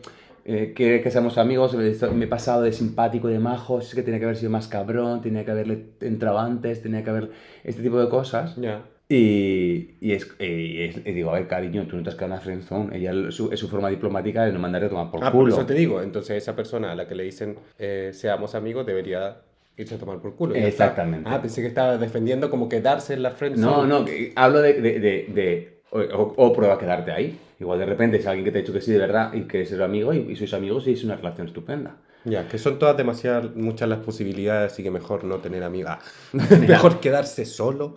eh, 0.45 0.73
quiere 0.75 1.01
que 1.01 1.10
seamos 1.10 1.39
amigos, 1.39 1.73
me 1.75 2.25
he 2.25 2.27
pasado 2.27 2.62
de 2.62 2.73
simpático 2.73 3.27
y 3.27 3.33
de 3.33 3.39
majo, 3.39 3.79
es 3.79 3.95
que 3.95 4.03
tenía 4.03 4.19
que 4.19 4.25
haber 4.25 4.38
sido 4.38 4.51
más 4.51 4.67
cabrón, 4.67 5.21
tenía 5.23 5.43
que 5.43 5.49
haberle 5.49 5.86
entrado 6.01 6.38
antes, 6.38 6.79
tenía 6.83 7.03
que 7.03 7.10
haber 7.10 7.31
este 7.63 7.81
tipo 7.81 7.99
de 7.99 8.07
cosas. 8.07 8.55
Ya. 8.57 8.83
Y, 9.09 9.95
y, 10.01 10.11
es, 10.11 10.27
y 10.39 10.81
es- 10.83 10.97
y 10.97 11.11
digo, 11.13 11.29
a 11.29 11.33
ver, 11.35 11.47
cariño, 11.47 11.87
tú 11.87 11.95
no 11.95 12.03
te 12.03 12.09
has 12.09 12.15
quedado 12.15 12.27
en 12.27 12.31
una 12.33 12.41
friendzone. 12.41 12.97
Ella 12.97 13.11
es 13.29 13.35
su, 13.35 13.51
es 13.53 13.59
su 13.59 13.69
forma 13.69 13.89
diplomática 13.89 14.43
de 14.45 14.51
no 14.51 14.59
mandarte 14.59 14.87
a 14.87 14.89
tomar 14.89 15.09
por 15.11 15.23
Ah, 15.23 15.31
por 15.31 15.41
culo. 15.43 15.53
eso 15.55 15.65
te 15.65 15.73
digo. 15.75 16.01
Entonces 16.01 16.37
esa 16.43 16.55
persona 16.55 16.91
a 16.91 16.95
la 16.95 17.07
que 17.07 17.15
le 17.15 17.23
dicen 17.23 17.57
eh, 17.79 18.11
seamos 18.13 18.53
amigos 18.53 18.85
debería 18.85 19.37
irse 19.77 19.95
a 19.95 19.97
tomar 19.97 20.19
por 20.19 20.35
culo. 20.35 20.55
ya 20.55 20.61
está. 20.67 20.85
Exactamente. 20.85 21.29
Ah, 21.31 21.41
pensé 21.41 21.61
que 21.61 21.67
estaba 21.67 21.97
defendiendo 21.97 22.49
como 22.49 22.67
quedarse 22.67 23.13
en 23.13 23.23
la 23.23 23.31
friendzone. 23.31 23.65
No, 23.65 23.99
no, 23.99 24.03
que 24.05 24.33
hablo 24.35 24.61
de, 24.61 24.73
de, 24.73 24.99
de, 24.99 25.25
de- 25.33 25.77
o, 25.91 25.99
o- 26.01 26.33
o 26.47 26.53
prueba 26.53 26.77
quedarte 26.77 27.11
ahí. 27.11 27.37
Igual 27.61 27.79
de 27.79 27.85
repente 27.85 28.17
es 28.17 28.27
alguien 28.27 28.43
que 28.43 28.51
te 28.51 28.57
ha 28.59 28.61
dicho 28.61 28.73
que 28.73 28.81
sí 28.81 28.91
de 28.91 28.99
verdad 28.99 29.33
y 29.33 29.43
que 29.43 29.61
es 29.61 29.71
el 29.71 29.81
amigo 29.81 30.13
y, 30.13 30.17
y 30.31 30.35
sois 30.35 30.53
amigos 30.53 30.85
y 30.87 30.91
es 30.93 31.03
una 31.05 31.15
relación 31.15 31.47
estupenda. 31.47 31.95
Ya, 32.25 32.45
que 32.47 32.57
son 32.57 32.77
todas 32.77 32.97
demasiadas, 32.97 33.55
muchas 33.55 33.87
las 33.87 33.99
posibilidades, 33.99 34.73
así 34.73 34.83
que 34.83 34.91
mejor 34.91 35.23
no 35.23 35.37
tener 35.37 35.63
amiga. 35.63 35.99
mejor 36.67 36.99
quedarse 36.99 37.45
solo 37.45 37.95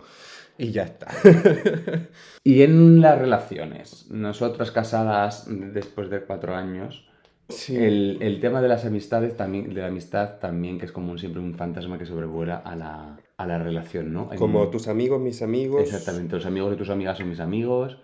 y 0.61 0.71
ya 0.71 0.83
está. 0.83 1.07
Y 2.43 2.63
en 2.63 3.01
las 3.01 3.19
relaciones, 3.19 4.07
nosotras 4.09 4.71
casadas 4.71 5.45
después 5.47 6.09
de 6.09 6.21
cuatro 6.21 6.55
años, 6.55 7.07
Sí. 7.49 7.75
el, 7.75 8.17
el 8.21 8.39
tema 8.39 8.61
de 8.61 8.69
las 8.69 8.85
amistades 8.85 9.35
también, 9.35 9.73
de 9.73 9.81
la 9.81 9.87
amistad 9.87 10.39
también, 10.39 10.79
que 10.79 10.85
es 10.85 10.91
como 10.93 11.11
un- 11.11 11.19
siempre 11.19 11.41
un 11.41 11.53
fantasma 11.53 11.97
que 11.99 12.05
sobrevuela 12.05 12.55
a 12.57 12.75
la, 12.77 13.19
a 13.37 13.45
la 13.45 13.57
relación, 13.59 14.13
¿no? 14.13 14.29
Hay 14.31 14.37
Como 14.37 14.61
un- 14.63 14.71
tus 14.71 14.87
amigos, 14.87 15.19
mis 15.19 15.41
amigos. 15.41 15.81
Exactamente, 15.83 16.33
los 16.35 16.45
amigos 16.45 16.71
de 16.71 16.77
tus 16.77 16.89
amigas 16.89 17.17
son 17.17 17.27
mis 17.29 17.41
amigos, 17.41 17.97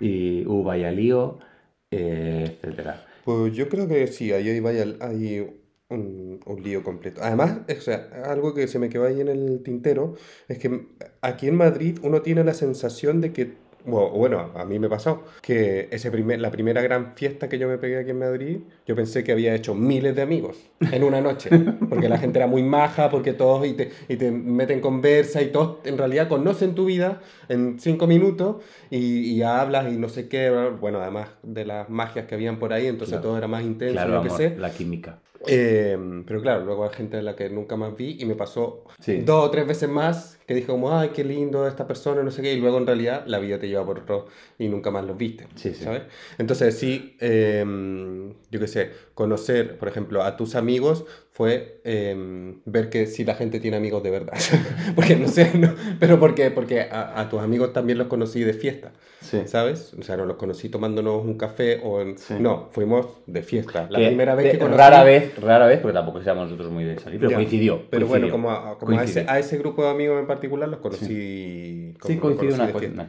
y 0.00 0.46
uh, 0.46 0.62
vaya 0.62 0.90
lío, 0.92 1.38
eh, 1.90 2.44
etcétera. 2.62 3.04
Pues 3.24 3.54
yo 3.54 3.68
creo 3.68 3.88
que 3.88 4.06
sí, 4.06 4.32
ahí 4.32 4.48
hay 4.48 4.60
un, 5.92 6.40
un 6.44 6.62
lío 6.62 6.82
completo. 6.82 7.20
Además, 7.22 7.58
o 7.68 7.80
sea, 7.80 8.08
algo 8.26 8.54
que 8.54 8.66
se 8.68 8.78
me 8.78 8.88
quedó 8.88 9.04
ahí 9.04 9.20
en 9.20 9.28
el 9.28 9.62
tintero 9.62 10.14
es 10.48 10.58
que 10.58 10.86
aquí 11.20 11.48
en 11.48 11.56
Madrid 11.56 11.98
uno 12.02 12.22
tiene 12.22 12.42
la 12.44 12.54
sensación 12.54 13.20
de 13.20 13.32
que, 13.32 13.62
bueno, 13.84 14.10
bueno, 14.10 14.50
a 14.54 14.64
mí 14.64 14.78
me 14.78 14.88
pasó, 14.88 15.24
que 15.40 15.88
ese 15.90 16.12
primer, 16.12 16.40
la 16.40 16.52
primera 16.52 16.80
gran 16.82 17.14
fiesta 17.16 17.48
que 17.48 17.58
yo 17.58 17.66
me 17.66 17.78
pegué 17.78 17.98
aquí 17.98 18.10
en 18.10 18.18
Madrid, 18.20 18.58
yo 18.86 18.94
pensé 18.94 19.24
que 19.24 19.32
había 19.32 19.54
hecho 19.56 19.74
miles 19.74 20.14
de 20.14 20.22
amigos 20.22 20.56
en 20.92 21.02
una 21.02 21.20
noche, 21.20 21.50
porque 21.88 22.08
la 22.08 22.16
gente 22.18 22.38
era 22.38 22.46
muy 22.46 22.62
maja, 22.62 23.10
porque 23.10 23.32
todos 23.32 23.66
y 23.66 23.72
te, 23.72 23.90
y 24.08 24.16
te 24.16 24.30
meten 24.30 24.80
conversa 24.80 25.42
y 25.42 25.46
todos 25.50 25.78
en 25.84 25.98
realidad 25.98 26.28
conocen 26.28 26.76
tu 26.76 26.84
vida 26.84 27.20
en 27.48 27.80
cinco 27.80 28.06
minutos 28.06 28.62
y, 28.88 29.30
y 29.32 29.42
hablas 29.42 29.92
y 29.92 29.96
no 29.96 30.08
sé 30.08 30.28
qué, 30.28 30.48
bueno, 30.80 31.00
además 31.00 31.30
de 31.42 31.64
las 31.64 31.90
magias 31.90 32.26
que 32.26 32.36
habían 32.36 32.60
por 32.60 32.72
ahí, 32.72 32.86
entonces 32.86 33.14
Claro. 33.14 33.22
todo 33.30 33.38
era 33.38 33.48
más 33.48 33.64
intenso, 33.64 33.94
Claro, 33.94 34.22
qué 34.22 34.28
amor, 34.28 34.38
sé. 34.38 34.54
la 34.58 34.70
química. 34.70 35.18
Eh, 35.46 35.96
pero 36.26 36.40
claro, 36.40 36.64
luego 36.64 36.84
hay 36.84 36.90
gente 36.94 37.16
a 37.16 37.22
la 37.22 37.34
que 37.36 37.48
nunca 37.50 37.76
más 37.76 37.96
vi 37.96 38.16
y 38.20 38.24
me 38.26 38.34
pasó 38.34 38.84
Sí. 39.00 39.22
dos 39.22 39.46
o 39.46 39.50
tres 39.50 39.66
veces 39.66 39.88
más 39.88 40.38
que 40.46 40.54
dije 40.54 40.66
como, 40.66 40.96
ay, 40.96 41.10
qué 41.14 41.24
lindo 41.24 41.66
esta 41.66 41.86
persona, 41.86 42.22
no 42.22 42.30
sé 42.30 42.42
qué, 42.42 42.52
y 42.52 42.60
luego 42.60 42.78
en 42.78 42.86
realidad 42.86 43.24
la 43.26 43.38
vida 43.38 43.58
te 43.58 43.68
lleva 43.68 43.84
por 43.86 44.00
otro 44.00 44.26
y 44.58 44.68
nunca 44.68 44.90
más 44.90 45.04
los 45.04 45.16
viste, 45.16 45.46
Sí, 45.54 45.74
sí. 45.74 45.84
¿sabes? 45.84 46.02
Entonces 46.38 46.78
sí, 46.78 47.16
eh, 47.20 47.64
yo 48.52 48.60
qué 48.60 48.68
sé, 48.68 48.90
conocer, 49.14 49.78
por 49.78 49.88
ejemplo, 49.88 50.22
a 50.22 50.36
tus 50.36 50.54
amigos 50.54 51.04
fue 51.32 51.80
eh, 51.84 52.54
ver 52.66 52.90
que 52.90 53.06
si 53.06 53.24
la 53.24 53.34
gente 53.34 53.58
tiene 53.58 53.78
amigos 53.78 54.02
de 54.02 54.10
verdad, 54.10 54.34
porque 54.94 55.16
no 55.16 55.26
sé, 55.26 55.50
no, 55.58 55.74
pero 55.98 56.20
porque, 56.20 56.50
porque 56.50 56.82
a, 56.82 57.18
a 57.18 57.28
tus 57.30 57.40
amigos 57.40 57.72
también 57.72 57.96
los 57.98 58.06
conocí 58.08 58.40
de 58.44 58.52
fiesta, 58.52 58.92
Sí. 59.22 59.42
¿sabes? 59.46 59.94
O 59.98 60.02
sea, 60.02 60.16
no 60.16 60.26
los 60.26 60.36
conocí 60.36 60.68
tomándonos 60.68 61.24
un 61.24 61.38
café 61.38 61.80
o 61.84 62.00
en... 62.02 62.18
Sí. 62.18 62.34
No, 62.40 62.68
fuimos 62.72 63.06
de 63.26 63.42
fiesta. 63.42 63.86
La 63.88 64.00
Que 64.00 64.08
primera 64.08 64.34
vez 64.34 64.50
que 64.52 64.58
conocí... 64.58 64.76
Rara 64.76 65.04
vez, 65.04 65.40
rara 65.40 65.66
vez, 65.68 65.78
porque 65.78 65.94
tampoco 65.94 66.20
seamos 66.22 66.46
nosotros 66.50 66.70
muy 66.72 66.82
de 66.84 66.98
salir, 66.98 67.20
pero 67.20 67.30
Ya. 67.30 67.36
coincidió. 67.36 67.82
Pero 67.88 68.08
coincidió, 68.08 68.08
bueno, 68.08 68.30
como, 68.32 68.50
a, 68.50 68.78
como 68.78 68.98
a, 68.98 69.04
ese, 69.04 69.24
a 69.28 69.38
ese 69.38 69.58
grupo 69.58 69.84
de 69.84 69.90
amigos 69.90 70.18
en 70.20 70.26
particular 70.26 70.68
los 70.68 70.80
conocí. 70.80 71.94
como 72.00 72.12
Sí, 72.14 72.18
coincidió 72.20 72.54
una 72.56 72.64
una. 72.74 73.08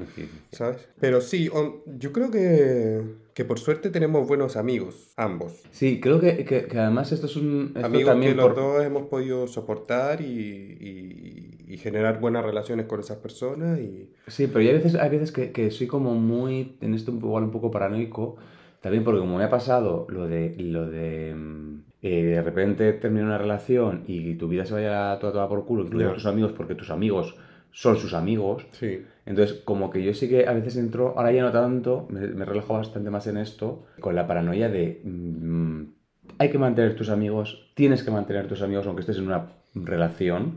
¿Sabes? 0.52 0.88
Pero 1.00 1.20
sí, 1.20 1.50
on- 1.52 1.78
yo 1.98 2.12
creo 2.14 2.30
que, 2.30 3.02
que 3.34 3.46
por 3.46 3.60
suerte 3.60 3.90
tenemos 3.90 4.28
buenos 4.28 4.56
amigos, 4.58 5.12
ambos. 5.18 5.64
Sí, 5.72 6.00
creo 6.00 6.20
que, 6.20 6.46
que, 6.46 6.66
que 6.66 6.78
además 6.80 7.12
esto 7.12 7.26
es 7.26 7.36
un... 7.36 7.72
esto 7.76 7.88
amigos 7.88 8.10
también 8.12 8.34
que 8.34 8.38
los 8.42 8.56
dos 8.56 8.84
hemos 8.84 9.08
podido 9.08 9.48
soportar 9.48 10.22
y, 10.22 10.26
y- 10.28 11.50
y 11.74 11.78
generar 11.78 12.20
buenas 12.20 12.46
relaciones 12.46 12.86
con 12.86 13.00
esas 13.00 13.18
personas. 13.18 13.80
Y... 13.80 14.12
Sí, 14.28 14.48
pero 14.48 14.62
yo 14.62 14.70
hay 14.70 14.76
veces, 14.76 14.96
hay 14.96 15.10
veces 15.10 15.32
que, 15.32 15.52
que 15.52 15.72
soy 15.72 15.88
como 15.88 16.14
muy, 16.14 16.78
en 16.82 16.94
esto 16.94 17.12
igual 17.12 17.44
un 17.46 17.52
poco 17.52 17.72
paranoico, 17.72 18.36
también 18.82 19.04
porque 19.04 19.20
como 19.22 19.38
me 19.38 19.44
ha 19.46 19.50
pasado 19.50 20.06
lo 20.10 20.28
de, 20.28 20.56
lo 20.60 20.88
de, 20.90 21.34
mm, 21.34 21.80
eh, 22.04 22.24
de 22.24 22.42
repente 22.44 22.94
terminar 22.94 23.26
una 23.28 23.38
relación 23.38 24.04
y 24.08 24.36
tu 24.36 24.48
vida 24.48 24.66
se 24.66 24.74
vaya 24.74 25.18
toda, 25.20 25.34
toda 25.34 25.50
por 25.50 25.66
culo, 25.66 25.84
incluidos 25.86 26.12
Ya. 26.12 26.16
tus 26.16 26.26
amigos, 26.28 26.52
porque 26.52 26.76
tus 26.76 26.92
amigos 26.92 27.36
son 27.74 27.98
sus 27.98 28.14
amigos, 28.14 28.68
Sí. 28.72 29.02
entonces 29.26 29.58
como 29.66 29.90
que 29.90 30.02
yo 30.04 30.14
sí 30.14 30.30
que 30.30 30.46
a 30.48 30.54
veces 30.54 30.78
entro, 30.78 31.14
ahora 31.18 31.32
ya 31.32 31.42
no 31.42 31.52
tanto, 31.52 32.06
me, 32.08 32.22
me 32.28 32.46
relajo 32.46 32.74
bastante 32.76 33.10
más 33.10 33.28
en 33.28 33.36
esto, 33.38 33.84
con 34.00 34.16
la 34.16 34.26
paranoia 34.26 34.70
de... 34.70 35.02
mm, 35.04 35.82
hay 36.40 36.50
que 36.50 36.58
mantener 36.58 36.94
tus 36.96 37.10
amigos, 37.10 37.60
tienes 37.74 38.04
que 38.04 38.12
mantener 38.12 38.48
tus 38.48 38.62
amigos 38.62 38.86
aunque 38.88 39.02
estés 39.02 39.18
en 39.18 39.26
una 39.28 39.44
relación, 39.76 40.54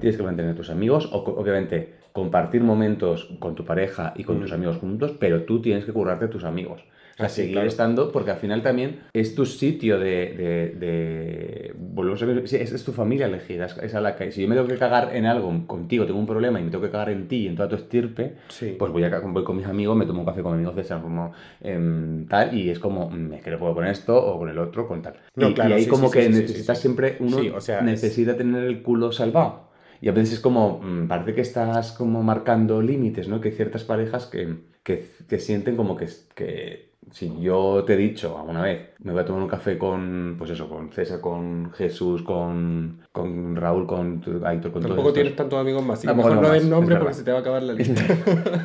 tienes 0.00 0.16
que 0.16 0.22
mantener 0.24 0.54
tus 0.56 0.70
amigos, 0.70 1.08
o 1.12 1.18
obviamente 1.18 1.92
compartir 2.12 2.62
momentos 2.62 3.26
con 3.38 3.54
tu 3.54 3.64
pareja 3.64 4.12
y 4.16 4.24
con 4.24 4.38
Mm. 4.38 4.40
tus 4.40 4.52
amigos 4.52 4.76
juntos, 4.78 5.12
pero 5.18 5.42
tú 5.42 5.60
tienes 5.60 5.84
que 5.84 5.92
currarte 5.92 6.28
tus 6.28 6.44
amigos. 6.44 6.84
O 7.14 7.16
sea, 7.16 7.26
Ah, 7.26 7.28
sí, 7.28 7.36
seguir 7.42 7.52
claro. 7.54 7.68
estando, 7.68 8.10
porque 8.10 8.32
al 8.32 8.38
final 8.38 8.60
también 8.62 9.00
es 9.12 9.34
tu 9.36 9.46
sitio 9.46 10.00
de... 10.00 10.34
de, 10.34 10.74
de- 10.80 11.74
volvemos 11.76 12.20
a 12.22 12.26
ver, 12.26 12.38
es, 12.38 12.52
es 12.52 12.84
tu 12.84 12.90
familia 12.92 13.26
elegida, 13.26 13.66
es, 13.66 13.76
es 13.78 13.94
a 13.94 14.00
la 14.00 14.16
que... 14.16 14.32
Si 14.32 14.42
yo 14.42 14.48
me 14.48 14.56
tengo 14.56 14.66
que 14.66 14.76
cagar 14.76 15.14
en 15.14 15.24
algo 15.26 15.64
contigo, 15.68 16.06
tengo 16.06 16.18
un 16.18 16.26
problema 16.26 16.58
y 16.60 16.64
me 16.64 16.70
tengo 16.72 16.82
que 16.82 16.90
cagar 16.90 17.10
en 17.10 17.28
ti 17.28 17.44
y 17.44 17.46
en 17.46 17.54
toda 17.54 17.68
tu 17.68 17.76
estirpe, 17.76 18.34
Sí. 18.48 18.74
pues 18.76 18.90
voy, 18.90 19.04
a, 19.04 19.20
voy 19.20 19.44
con 19.44 19.56
mis 19.56 19.66
amigos, 19.66 19.96
me 19.96 20.06
tomo 20.06 20.20
un 20.20 20.26
café 20.26 20.42
con 20.42 20.54
amigos, 20.54 20.74
César, 20.74 21.00
como 21.02 21.32
em, 21.60 22.26
tal, 22.26 22.52
y 22.56 22.70
es 22.70 22.78
como, 22.80 23.08
mm, 23.10 23.34
es 23.34 23.42
que 23.42 23.50
lo 23.52 23.58
puedo 23.60 23.74
con 23.74 23.86
esto 23.86 24.16
o 24.16 24.38
con 24.38 24.48
el 24.48 24.58
otro, 24.58 24.88
con 24.88 25.00
tal. 25.00 25.14
No, 25.36 25.50
y, 25.50 25.54
claro, 25.54 25.70
y 25.70 25.72
ahí 25.74 25.84
sí, 25.84 25.90
como 25.90 26.08
sí, 26.08 26.18
que 26.18 26.28
necesitas 26.28 26.80
siempre, 26.80 27.16
uno 27.20 27.38
o 27.54 27.60
sea, 27.60 27.78
es- 27.78 27.84
necesita 27.84 28.36
tener 28.36 28.64
el 28.64 28.82
culo 28.82 29.12
salvado. 29.12 29.68
Y 30.00 30.08
a 30.08 30.12
veces 30.12 30.34
es 30.34 30.40
como, 30.40 30.80
mm, 30.82 31.06
parece 31.06 31.34
que 31.34 31.40
estás 31.42 31.92
como 31.92 32.22
marcando 32.24 32.82
límites, 32.82 33.28
¿no? 33.28 33.40
Que 33.40 33.50
hay 33.50 33.54
ciertas 33.54 33.84
parejas 33.84 34.26
que, 34.26 34.56
que, 34.82 35.06
que 35.28 35.38
sienten 35.38 35.76
como 35.76 35.96
que, 35.96 36.08
que 36.34 36.93
si 37.14 37.32
yo 37.40 37.84
te 37.86 37.94
he 37.94 37.96
dicho 37.96 38.36
alguna 38.36 38.62
vez, 38.62 38.88
me 38.98 39.12
voy 39.12 39.22
a 39.22 39.24
tomar 39.24 39.42
un 39.42 39.48
café 39.48 39.78
con, 39.78 40.34
pues 40.36 40.50
eso, 40.50 40.68
con 40.68 40.90
César, 40.90 41.20
con 41.20 41.70
Jesús, 41.72 42.22
con, 42.22 43.02
con 43.12 43.54
Raúl, 43.54 43.86
con 43.86 44.20
Aitor, 44.44 44.72
con 44.72 44.82
todos 44.82 44.82
Tampoco 44.82 45.00
estos. 45.10 45.14
tienes 45.14 45.36
tantos 45.36 45.60
amigos 45.60 45.84
más. 45.84 45.98
así 46.00 46.08
que 46.08 46.12
Tampoco 46.12 46.28
mejor 46.30 46.42
no 46.42 46.48
más, 46.48 46.64
nombre 46.64 46.96
porque 46.96 47.14
se 47.14 47.22
te 47.22 47.30
va 47.30 47.38
a 47.38 47.40
acabar 47.42 47.62
la 47.62 47.72
lista. 47.78 48.02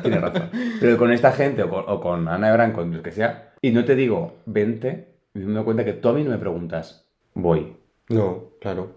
Tienes 0.02 0.20
razón. 0.20 0.50
Pero 0.80 0.98
con 0.98 1.12
esta 1.12 1.30
gente 1.30 1.62
o 1.62 1.70
con, 1.70 1.84
o 1.86 2.00
con 2.00 2.26
Ana 2.26 2.50
Ebran, 2.50 2.72
con 2.72 2.92
lo 2.96 3.02
que 3.04 3.12
sea, 3.12 3.52
y 3.62 3.70
no 3.70 3.84
te 3.84 3.94
digo, 3.94 4.34
vente, 4.46 5.14
y 5.32 5.38
me 5.38 5.54
doy 5.54 5.64
cuenta 5.64 5.84
que 5.84 5.92
tú 5.92 6.08
a 6.08 6.12
mí 6.12 6.24
no 6.24 6.30
me 6.30 6.38
preguntas, 6.38 7.06
voy. 7.34 7.76
No, 8.08 8.46
claro. 8.60 8.94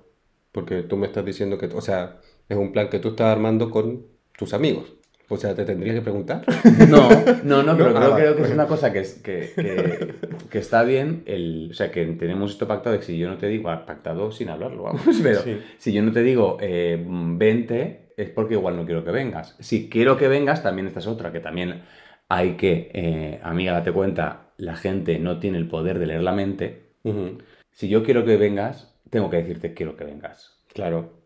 Porque 0.51 0.82
tú 0.82 0.97
me 0.97 1.06
estás 1.06 1.26
diciendo 1.26 1.60
que, 1.60 1.68
o 1.68 1.82
sea, 1.82 2.18
es 2.49 2.58
un 2.58 2.72
plan 2.72 2.89
que 2.89 2.97
tú 2.97 3.10
estás 3.10 3.28
armando 3.28 3.70
con 3.70 4.04
tus 4.36 4.56
amigos. 4.56 4.93
O 5.30 5.38
sea, 5.38 5.55
te 5.55 5.63
tendría 5.65 5.93
que 5.93 6.01
preguntar. 6.01 6.43
No, 6.89 7.09
no, 7.43 7.63
no, 7.63 7.78
pero 7.78 7.91
No, 7.91 7.99
creo, 7.99 8.13
ah, 8.13 8.15
creo 8.17 8.36
que 8.36 8.43
es 8.43 8.51
una 8.51 8.67
cosa 8.67 8.91
que, 8.91 8.99
es, 8.99 9.13
que, 9.15 9.51
que, 9.55 10.13
que 10.49 10.57
está 10.59 10.84
bien, 10.84 11.24
el, 11.26 11.69
o 11.71 11.74
sea, 11.74 11.91
que 11.91 12.05
tenemos 12.05 12.51
esto 12.51 12.67
pactado 12.67 12.97
que 12.97 13.03
si 13.05 13.17
yo 13.17 13.30
no 13.30 13.38
te 13.38 13.47
digo, 13.47 13.69
ah, 13.69 13.86
pactado 13.86 14.32
sin 14.32 14.49
hablarlo, 14.49 14.84
vamos, 14.84 15.01
pero 15.24 15.41
Sí. 15.41 15.59
si 15.78 15.93
yo 15.93 16.03
no 16.03 16.11
te 16.11 16.21
digo, 16.24 16.57
eh, 16.61 17.03
vente, 17.07 18.11
es 18.17 18.30
porque 18.30 18.53
igual 18.55 18.76
no 18.76 18.86
quiero 18.86 19.03
que 19.03 19.11
vengas. 19.11 19.55
Si 19.59 19.89
quiero 19.89 20.17
que 20.17 20.28
vengas, 20.28 20.61
también 20.61 20.88
esta 20.88 20.99
es 20.99 21.07
otra, 21.07 21.32
que 21.32 21.39
también 21.39 21.82
hay 22.30 22.55
que, 22.57 22.91
eh, 22.93 23.39
amiga, 23.43 23.74
date 23.74 23.91
cuenta, 23.91 24.51
la 24.57 24.76
gente 24.76 25.19
no 25.19 25.39
tiene 25.39 25.57
el 25.57 25.67
poder 25.67 25.99
de 25.99 26.05
leer 26.07 26.21
la 26.24 26.32
mente. 26.34 26.84
Si 27.71 27.89
yo 27.89 28.03
quiero 28.03 28.24
que 28.24 28.38
vengas, 28.38 28.93
tengo 29.09 29.30
que 29.30 29.38
decirte 29.38 29.74
quiero 29.74 29.95
que 29.95 30.03
vengas. 30.05 30.57
Claro. 30.74 31.22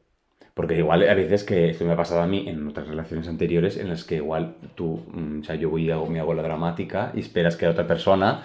Porque 0.58 0.76
igual 0.76 1.08
a 1.08 1.14
veces 1.14 1.44
que 1.46 1.70
esto 1.70 1.86
me 1.86 1.94
ha 1.94 1.96
pasado 1.96 2.22
a 2.22 2.28
mí 2.28 2.50
en 2.50 2.68
otras 2.68 2.88
relaciones 2.88 3.28
anteriores 3.30 3.78
en 3.78 3.88
las 3.90 4.04
que 4.04 4.16
igual 4.16 4.56
tú, 4.76 5.04
mm, 5.14 5.40
o 5.42 5.44
sea, 5.44 5.56
yo 5.56 5.70
voy 5.70 5.86
y 5.86 5.92
hago, 5.92 6.08
me 6.08 6.20
hago 6.20 6.34
la 6.34 6.42
dramática 6.42 7.12
y 7.16 7.20
esperas 7.22 7.56
que 7.56 7.66
la 7.68 7.72
otra 7.74 7.86
persona 7.88 8.42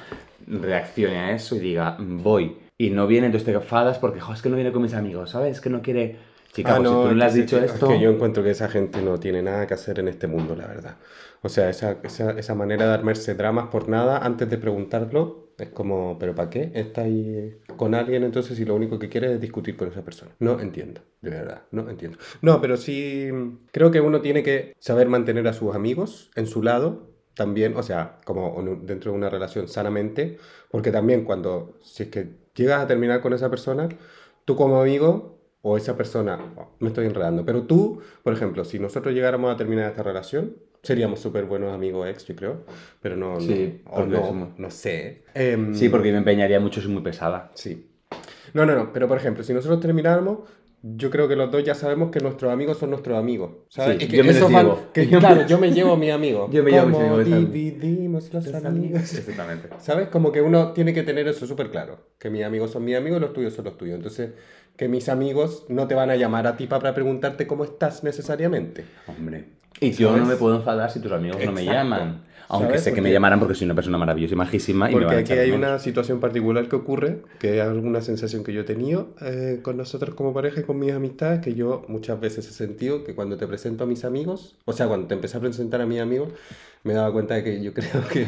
reaccione 0.46 1.18
a 1.18 1.32
eso 1.32 1.56
y 1.56 1.60
diga, 1.60 1.96
"Mm, 1.98 2.22
voy. 2.22 2.56
Y 2.78 2.90
no 2.90 3.06
viene, 3.06 3.26
entonces 3.26 3.46
te 3.46 3.52
enfadas 3.52 3.98
porque, 3.98 4.20
"Jo, 4.20 4.32
es 4.34 4.42
que 4.42 4.48
no 4.50 4.56
viene 4.56 4.72
con 4.72 4.82
mis 4.82 4.94
amigos, 4.94 5.30
¿sabes? 5.30 5.52
Es 5.56 5.60
que 5.60 5.70
no 5.70 5.82
quiere... 5.82 6.16
Chica, 6.52 6.72
Ah, 6.74 6.76
pues 6.76 6.88
si 6.90 6.94
tú 6.94 7.04
no 7.04 7.14
le 7.14 7.24
has 7.24 7.34
dicho 7.34 7.58
que- 7.58 7.64
esto... 7.64 7.86
Es 7.90 7.96
que 7.96 8.00
yo 8.04 8.10
encuentro 8.10 8.42
que 8.42 8.50
esa 8.50 8.68
gente 8.68 9.00
no 9.00 9.18
tiene 9.18 9.40
nada 9.42 9.66
que 9.66 9.72
hacer 9.72 9.98
en 10.00 10.08
este 10.08 10.26
mundo, 10.26 10.54
la 10.54 10.66
verdad. 10.66 10.96
O 11.40 11.48
sea, 11.48 11.70
esa, 11.70 11.96
esa, 12.02 12.32
esa 12.32 12.54
manera 12.54 12.86
de 12.86 12.92
armarse 12.92 13.34
dramas 13.34 13.68
por 13.68 13.88
nada 13.88 14.18
antes 14.18 14.50
de 14.50 14.58
preguntarlo 14.58 15.48
es 15.58 15.68
como, 15.70 16.18
¿pero 16.18 16.34
para 16.34 16.50
qué? 16.50 16.70
Está 16.74 17.02
ahí 17.02 17.56
con 17.76 17.94
alguien 17.94 18.22
entonces 18.22 18.58
y 18.58 18.64
lo 18.64 18.74
único 18.74 18.98
que 18.98 19.08
quiere 19.08 19.32
es 19.32 19.40
discutir 19.40 19.76
con 19.76 19.88
esa 19.88 20.02
persona. 20.02 20.32
No 20.38 20.60
entiendo, 20.60 21.00
de 21.20 21.30
verdad, 21.30 21.62
no 21.70 21.88
entiendo. 21.88 22.18
No, 22.40 22.60
pero 22.60 22.76
sí 22.76 23.28
creo 23.70 23.90
que 23.90 24.00
uno 24.00 24.20
tiene 24.20 24.42
que 24.42 24.74
saber 24.78 25.08
mantener 25.08 25.46
a 25.48 25.52
sus 25.52 25.74
amigos 25.74 26.30
en 26.36 26.46
su 26.46 26.62
lado 26.62 27.12
también, 27.34 27.76
o 27.76 27.82
sea, 27.82 28.20
como 28.24 28.62
dentro 28.82 29.12
de 29.12 29.18
una 29.18 29.30
relación 29.30 29.68
sanamente, 29.68 30.38
porque 30.70 30.90
también 30.90 31.24
cuando, 31.24 31.78
si 31.82 32.04
es 32.04 32.08
que 32.10 32.28
llegas 32.54 32.82
a 32.82 32.86
terminar 32.86 33.20
con 33.20 33.32
esa 33.32 33.50
persona, 33.50 33.88
tú 34.44 34.56
como 34.56 34.80
amigo 34.80 35.38
o 35.62 35.76
esa 35.76 35.96
persona, 35.96 36.38
oh, 36.56 36.68
me 36.80 36.88
estoy 36.88 37.06
enredando, 37.06 37.44
pero 37.44 37.62
tú, 37.62 38.00
por 38.22 38.34
ejemplo, 38.34 38.64
si 38.64 38.78
nosotros 38.78 39.14
llegáramos 39.14 39.52
a 39.52 39.56
terminar 39.56 39.90
esta 39.90 40.02
relación, 40.02 40.56
seríamos 40.82 41.20
súper 41.20 41.44
buenos 41.44 41.72
amigos 41.72 42.08
ex, 42.08 42.24
yo 42.26 42.34
creo, 42.36 42.64
pero 43.00 43.16
no, 43.16 43.34
no, 43.34 43.40
Sí, 43.40 43.82
no, 43.86 44.26
somos- 44.26 44.58
no 44.58 44.70
sé. 44.70 45.24
Em, 45.34 45.74
Sí, 45.74 45.88
porque 45.88 46.10
me 46.12 46.18
empeñaría 46.18 46.58
mucho, 46.60 46.80
soy 46.80 46.90
muy 46.92 47.02
pesada. 47.02 47.50
Sí. 47.54 47.88
No, 48.54 48.66
no, 48.66 48.74
no, 48.74 48.92
pero 48.92 49.08
por 49.08 49.16
ejemplo, 49.16 49.42
si 49.44 49.54
nosotros 49.54 49.80
termináramos, 49.80 50.40
yo 50.82 51.10
creo 51.10 51.28
que 51.28 51.36
los 51.36 51.50
dos 51.52 51.62
ya 51.62 51.76
sabemos 51.76 52.10
que 52.10 52.18
nuestros 52.18 52.52
amigos 52.52 52.76
son 52.78 52.90
nuestros 52.90 53.16
amigos. 53.16 53.52
¿sabes? 53.68 53.98
Sí, 54.02 54.08
que 54.08 54.16
yo 54.16 54.24
me 54.24 54.32
los 54.32 54.50
llevo. 54.50 54.80
que, 54.92 55.06
claro, 55.20 55.46
yo 55.46 55.58
me 55.58 55.70
llevo 55.70 55.92
a 55.92 55.96
mi 55.96 56.10
amigo. 56.10 56.48
Yo 56.52 56.64
me 56.64 56.72
llevo 56.72 56.82
a 56.82 56.86
mis 56.88 56.98
amigos 56.98 57.52
dividimos 57.52 58.34
los 58.34 58.52
amigos. 58.52 59.14
Exactamente. 59.14 59.68
¿Sabes? 59.78 60.08
Como 60.08 60.32
que 60.32 60.42
uno 60.42 60.72
tiene 60.72 60.92
que 60.92 61.04
tener 61.04 61.28
eso 61.28 61.46
súper 61.46 61.70
claro. 61.70 62.08
Que 62.18 62.30
mis 62.30 62.42
amigos 62.42 62.72
son 62.72 62.84
mis 62.84 62.96
amigos 62.96 63.18
y 63.18 63.20
los 63.20 63.32
tuyos 63.32 63.52
son 63.54 63.66
los 63.66 63.76
tuyos. 63.78 63.94
Entonces, 63.96 64.30
que 64.76 64.88
mis 64.88 65.08
amigos 65.08 65.66
no 65.68 65.86
te 65.86 65.94
van 65.94 66.10
a 66.10 66.16
llamar 66.16 66.48
a 66.48 66.56
ti 66.56 66.66
para 66.66 66.92
preguntarte 66.92 67.46
cómo 67.46 67.62
estás 67.62 68.02
necesariamente. 68.02 68.84
Hombre. 69.06 69.61
Y 69.82 69.90
yo 69.92 70.08
¿Sabes? 70.08 70.22
no 70.22 70.28
me 70.28 70.36
puedo 70.36 70.56
enfadar 70.56 70.90
si 70.90 71.00
tus 71.00 71.12
amigos 71.12 71.38
no 71.44 71.52
me 71.52 71.60
Exacto. 71.62 71.72
llaman. 71.82 72.22
Aunque 72.48 72.66
¿Sabes? 72.68 72.82
sé 72.84 72.90
que 72.90 72.96
me 73.00 73.06
Porque- 73.06 73.12
llamarán 73.14 73.38
porque 73.38 73.54
soy 73.54 73.64
una 73.64 73.74
persona 73.74 73.96
maravillosa 73.96 74.34
y 74.34 74.36
majísima 74.36 74.90
y 74.90 74.94
me 74.94 75.00
Porque 75.00 75.06
van 75.06 75.16
a 75.16 75.20
aquí 75.20 75.32
hay 75.32 75.50
menos. 75.52 75.70
una 75.70 75.78
situación 75.78 76.20
particular 76.20 76.68
que 76.68 76.76
ocurre, 76.76 77.22
que 77.38 77.56
es 77.58 77.62
alguna 77.62 78.02
sensación 78.02 78.44
que 78.44 78.52
yo 78.52 78.60
he 78.60 78.64
tenido 78.64 79.14
eh, 79.22 79.60
con 79.62 79.78
nosotros 79.78 80.14
como 80.14 80.34
pareja 80.34 80.60
y 80.60 80.64
con 80.64 80.78
mis 80.78 80.92
amistades, 80.92 81.40
que 81.40 81.54
yo 81.54 81.82
muchas 81.88 82.20
veces 82.20 82.46
he 82.46 82.52
sentido 82.52 83.04
que 83.04 83.14
cuando 83.14 83.38
te 83.38 83.46
presento 83.46 83.84
a 83.84 83.86
mis 83.86 84.04
amigos, 84.04 84.56
o 84.66 84.72
sea, 84.74 84.86
cuando 84.86 85.06
te 85.06 85.14
empecé 85.14 85.38
a 85.38 85.40
presentar 85.40 85.80
a 85.80 85.86
mis 85.86 86.00
amigos, 86.00 86.28
me 86.84 86.92
daba 86.92 87.10
cuenta 87.10 87.34
de 87.36 87.42
que 87.44 87.62
yo 87.62 87.72
creo 87.74 88.06
que, 88.12 88.26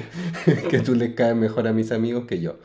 que 0.70 0.78
tú 0.80 0.94
les 0.94 1.14
caes 1.14 1.36
mejor 1.36 1.68
a 1.68 1.72
mis 1.74 1.92
amigos 1.92 2.24
que 2.26 2.40
yo. 2.40 2.56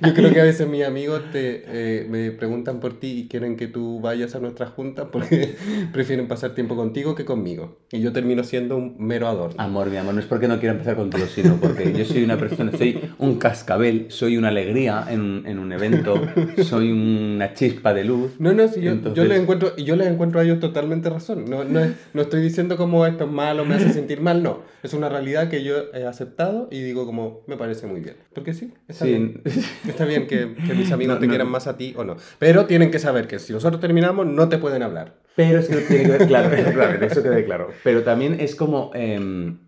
Yo 0.06 0.14
creo 0.14 0.32
que 0.32 0.40
a 0.40 0.44
veces 0.44 0.66
mis 0.68 0.84
amigos 0.84 1.22
te, 1.32 1.62
eh, 1.66 2.06
me 2.08 2.30
preguntan 2.30 2.80
por 2.80 2.98
ti 2.98 3.20
y 3.20 3.28
quieren 3.28 3.56
que 3.56 3.66
tú 3.66 4.00
vayas 4.00 4.34
a 4.34 4.40
nuestras 4.40 4.70
juntas 4.70 5.08
porque 5.12 5.54
prefieren 5.92 6.26
pasar 6.28 6.54
tiempo 6.54 6.76
contigo 6.76 7.14
que 7.14 7.24
conmigo. 7.24 7.78
Y 7.92 8.00
yo 8.00 8.12
termino 8.12 8.42
siendo 8.44 8.76
un 8.76 8.96
mero 8.98 9.28
adorno. 9.28 9.56
Amor, 9.58 9.90
mi 9.90 9.96
amor, 9.96 10.14
no 10.14 10.20
es 10.20 10.26
porque 10.26 10.48
no 10.48 10.58
quiero 10.58 10.72
empezar 10.74 10.96
contigo, 10.96 11.26
sino 11.26 11.56
porque 11.56 11.92
yo 11.92 12.04
soy 12.04 12.22
una 12.24 12.38
persona, 12.38 12.72
soy 12.76 13.00
un 13.18 13.36
cascabel, 13.38 14.06
soy 14.08 14.36
una 14.36 14.48
alegría 14.48 15.04
en, 15.08 15.42
en 15.46 15.58
un 15.58 15.72
evento, 15.72 16.20
soy 16.64 16.90
una 16.92 17.52
chispa 17.54 17.92
de 17.92 18.04
luz. 18.04 18.32
No, 18.38 18.52
no, 18.52 18.68
si 18.68 18.80
yo, 18.80 18.92
Entonces- 18.92 19.16
yo 19.22 19.28
les 19.28 19.40
encuentro, 19.40 19.72
y 19.76 19.84
yo 19.84 19.96
les 19.96 20.06
encuentro 20.06 20.40
a 20.40 20.44
ellos 20.44 20.60
totalmente 20.60 21.10
razón. 21.10 21.44
No, 21.48 21.64
no, 21.64 21.80
es- 21.80 21.92
no 22.14 22.22
estoy 22.22 22.40
diciendo 22.42 22.76
como 22.76 23.04
esto 23.06 23.24
es 23.24 23.30
malo, 23.30 23.64
me 23.64 23.74
hace 23.74 23.90
sentir 23.92 24.20
mal, 24.20 24.42
no. 24.42 24.62
Es 24.82 24.94
una 24.94 25.08
realidad 25.10 25.50
que 25.50 25.62
yo 25.62 25.74
he 25.92 26.04
aceptado 26.06 26.68
y 26.70 26.80
digo 26.80 27.04
como, 27.04 27.42
me 27.46 27.56
parece 27.58 27.86
muy 27.86 28.00
bien. 28.00 28.16
Porque 28.34 28.54
sí, 28.54 28.72
está 28.88 29.04
Sí. 29.04 29.10
bien. 29.10 29.42
Está 29.90 30.04
bien 30.04 30.26
que, 30.26 30.54
que 30.66 30.74
mis 30.74 30.90
amigos 30.92 31.14
No, 31.16 31.20
te 31.20 31.26
no, 31.26 31.30
quieran 31.30 31.46
no. 31.48 31.52
más 31.52 31.66
a 31.66 31.76
ti 31.76 31.94
o 31.96 32.04
no. 32.04 32.16
Pero 32.38 32.66
tienen 32.66 32.90
que 32.90 32.98
saber 32.98 33.26
que 33.26 33.38
si 33.38 33.52
nosotros 33.52 33.80
terminamos, 33.80 34.26
no 34.26 34.48
te 34.48 34.58
pueden 34.58 34.82
hablar. 34.82 35.14
Pero 35.36 35.58
es 35.60 35.68
que 35.68 35.76
tiene 35.76 36.04
que 36.04 36.10
ver, 36.10 36.26
claro, 36.26 36.48
efectivamente, 36.54 37.06
eso 37.06 37.22
quede 37.22 37.44
claro. 37.44 37.68
Pero 37.84 38.02
también 38.02 38.36
es 38.40 38.54
como, 38.56 38.90
em, 38.94 39.58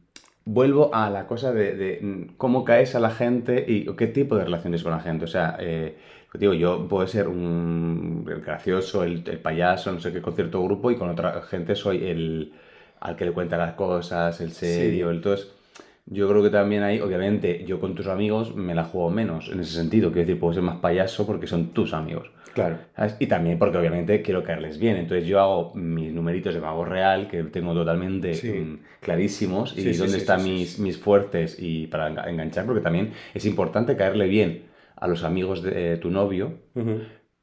vuelvo 0.44 0.94
a 0.94 1.08
la 1.10 1.26
cosa 1.26 1.52
de, 1.52 1.74
de, 1.76 2.26
cómo 2.36 2.64
caes 2.64 2.94
a 2.94 3.00
la 3.00 3.10
gente 3.10 3.64
y 3.66 3.86
qué 3.96 4.06
tipo 4.08 4.36
de 4.36 4.44
relaciones 4.44 4.82
con 4.82 4.92
la 4.92 5.00
gente. 5.00 5.24
O 5.24 5.28
sea, 5.28 5.56
eh, 5.60 5.96
digo, 6.34 6.52
yo 6.54 6.88
puedo 6.88 7.06
ser 7.06 7.28
un 7.28 8.26
el 8.28 8.40
gracioso, 8.40 9.04
el, 9.04 9.22
el 9.28 9.38
payaso, 9.38 9.92
no 9.92 10.00
sé 10.00 10.12
qué, 10.12 10.20
con 10.22 10.34
cierto 10.34 10.62
grupo 10.64 10.90
y 10.90 10.96
con 10.96 11.08
otra 11.10 11.42
gente 11.42 11.74
soy 11.76 12.06
el 12.08 12.52
al 13.00 13.16
que 13.16 13.24
le 13.24 13.32
cuenta 13.32 13.56
las 13.56 13.74
cosas, 13.74 14.40
el 14.40 14.52
serio, 14.52 15.10
el 15.10 15.20
todo. 15.20 15.34
es- 15.34 15.48
Yo 16.06 16.28
creo 16.28 16.42
que 16.42 16.50
también 16.50 16.82
ahí, 16.82 17.00
obviamente, 17.00 17.64
yo 17.64 17.78
con 17.80 17.94
tus 17.94 18.08
amigos 18.08 18.54
me 18.56 18.74
la 18.74 18.84
juego 18.84 19.10
menos 19.10 19.48
en 19.50 19.60
ese 19.60 19.72
sentido. 19.74 20.10
Quiero 20.10 20.26
decir, 20.26 20.40
puedo 20.40 20.52
ser 20.52 20.62
más 20.62 20.76
payaso 20.76 21.26
porque 21.26 21.46
son 21.46 21.68
tus 21.68 21.94
amigos. 21.94 22.30
Claro. 22.54 22.76
¿sabes? 22.94 23.16
Y 23.18 23.28
también 23.28 23.58
porque 23.58 23.78
obviamente 23.78 24.20
quiero 24.20 24.42
caerles 24.42 24.78
bien. 24.78 24.96
Entonces 24.96 25.26
yo 25.26 25.40
hago 25.40 25.72
mis 25.74 26.12
numeritos 26.12 26.52
de 26.52 26.60
mago 26.60 26.84
real 26.84 27.28
que 27.28 27.44
tengo 27.44 27.72
totalmente 27.72 28.34
Sí. 28.34 28.50
mm, 28.50 28.78
clarísimos 29.00 29.72
y 29.78 29.82
Sí, 29.82 29.94
sí, 29.94 29.98
dónde 30.00 30.18
están 30.18 30.42
mis, 30.44 30.78
mis 30.78 30.98
fuertes 30.98 31.56
y 31.58 31.86
para 31.86 32.10
enga- 32.10 32.28
enganchar, 32.28 32.66
porque 32.66 32.82
también 32.82 33.12
es 33.32 33.46
importante 33.46 33.96
caerle 33.96 34.26
bien 34.26 34.64
a 34.96 35.08
los 35.08 35.24
amigos 35.24 35.62
de 35.62 35.94
eh, 35.94 35.96
tu 35.96 36.10
novio, 36.10 36.58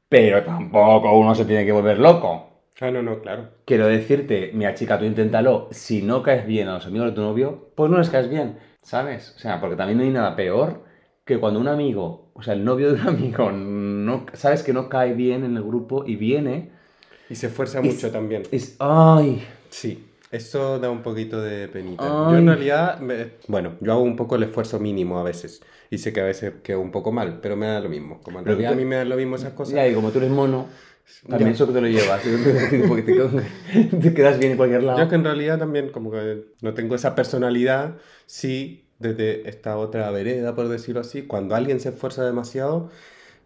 pero 0.08 0.42
tampoco 0.44 1.18
uno 1.18 1.34
se 1.34 1.44
tiene 1.44 1.64
que 1.64 1.72
volver 1.72 1.98
loco. 1.98 2.49
Ah, 2.80 2.90
no, 2.90 3.02
no, 3.02 3.20
claro. 3.20 3.50
Quiero 3.66 3.86
decirte, 3.86 4.52
mira 4.54 4.74
chica, 4.74 4.98
tú 4.98 5.04
inténtalo, 5.04 5.68
si 5.70 6.00
no 6.02 6.22
caes 6.22 6.46
bien 6.46 6.68
a 6.68 6.74
los 6.74 6.86
amigos 6.86 7.08
de 7.08 7.14
tu 7.14 7.20
novio, 7.20 7.70
pues 7.74 7.90
no 7.90 7.98
les 7.98 8.08
caes 8.08 8.30
bien, 8.30 8.58
¿sabes? 8.82 9.34
O 9.36 9.38
sea, 9.38 9.60
porque 9.60 9.76
también 9.76 9.98
no 9.98 10.04
hay 10.04 10.10
nada 10.10 10.34
peor 10.34 10.82
que 11.26 11.38
cuando 11.38 11.60
un 11.60 11.68
amigo, 11.68 12.30
o 12.34 12.42
sea, 12.42 12.54
el 12.54 12.64
novio 12.64 12.92
de 12.92 13.00
un 13.02 13.08
amigo, 13.08 13.52
no, 13.52 14.24
sabes 14.32 14.62
que 14.62 14.72
no 14.72 14.88
cae 14.88 15.12
bien 15.12 15.44
en 15.44 15.56
el 15.56 15.62
grupo 15.62 16.04
y 16.06 16.16
viene, 16.16 16.70
Y 17.28 17.34
se 17.34 17.48
esfuerza 17.48 17.82
mucho 17.82 18.10
también. 18.10 18.42
es, 18.50 18.76
ay, 18.78 19.42
Sí. 19.68 20.06
Eso 20.30 20.78
da 20.78 20.90
un 20.90 21.02
poquito 21.02 21.40
de 21.42 21.66
penita. 21.66 22.04
Ay. 22.04 22.32
Yo 22.32 22.38
en 22.38 22.46
realidad, 22.46 23.00
me- 23.00 23.32
bueno, 23.48 23.72
yo 23.80 23.92
hago 23.92 24.02
un 24.02 24.14
poco 24.14 24.36
el 24.36 24.44
esfuerzo 24.44 24.78
mínimo 24.78 25.18
a 25.18 25.24
veces. 25.24 25.60
Y 25.90 25.98
sé 25.98 26.12
que 26.12 26.20
a 26.20 26.24
veces 26.24 26.52
quedo 26.62 26.78
un 26.80 26.92
poco 26.92 27.10
mal, 27.10 27.40
pero 27.42 27.56
me 27.56 27.66
da 27.66 27.80
lo 27.80 27.88
mismo. 27.88 28.20
Como 28.22 28.38
en 28.38 28.44
realidad 28.44 28.74
a 28.74 28.76
mí 28.76 28.84
me 28.84 28.94
da 28.94 29.04
lo 29.04 29.16
mismo 29.16 29.34
esas 29.34 29.54
cosas. 29.54 29.74
Ya, 29.74 29.88
y 29.88 29.92
como 29.94 30.10
tú 30.12 30.18
eres 30.18 30.30
mono, 30.30 30.66
también 31.28 31.50
eso 31.52 31.66
que 31.66 31.72
te 31.72 31.80
lo 31.80 31.88
llevas. 31.88 32.22
porque 32.88 33.02
te, 33.02 33.96
te 34.00 34.14
quedas 34.14 34.38
bien 34.38 34.52
en 34.52 34.56
cualquier 34.56 34.82
lado. 34.82 34.98
Yo 34.98 35.08
que 35.08 35.14
en 35.16 35.24
realidad 35.24 35.58
también 35.58 35.90
como 35.90 36.10
que 36.10 36.44
no 36.62 36.74
tengo 36.74 36.94
esa 36.94 37.14
personalidad, 37.14 37.96
sí, 38.26 38.84
desde 38.98 39.48
esta 39.48 39.76
otra 39.76 40.10
vereda, 40.10 40.54
por 40.54 40.68
decirlo 40.68 41.00
así, 41.00 41.22
cuando 41.22 41.54
alguien 41.54 41.80
se 41.80 41.88
esfuerza 41.88 42.24
demasiado, 42.24 42.90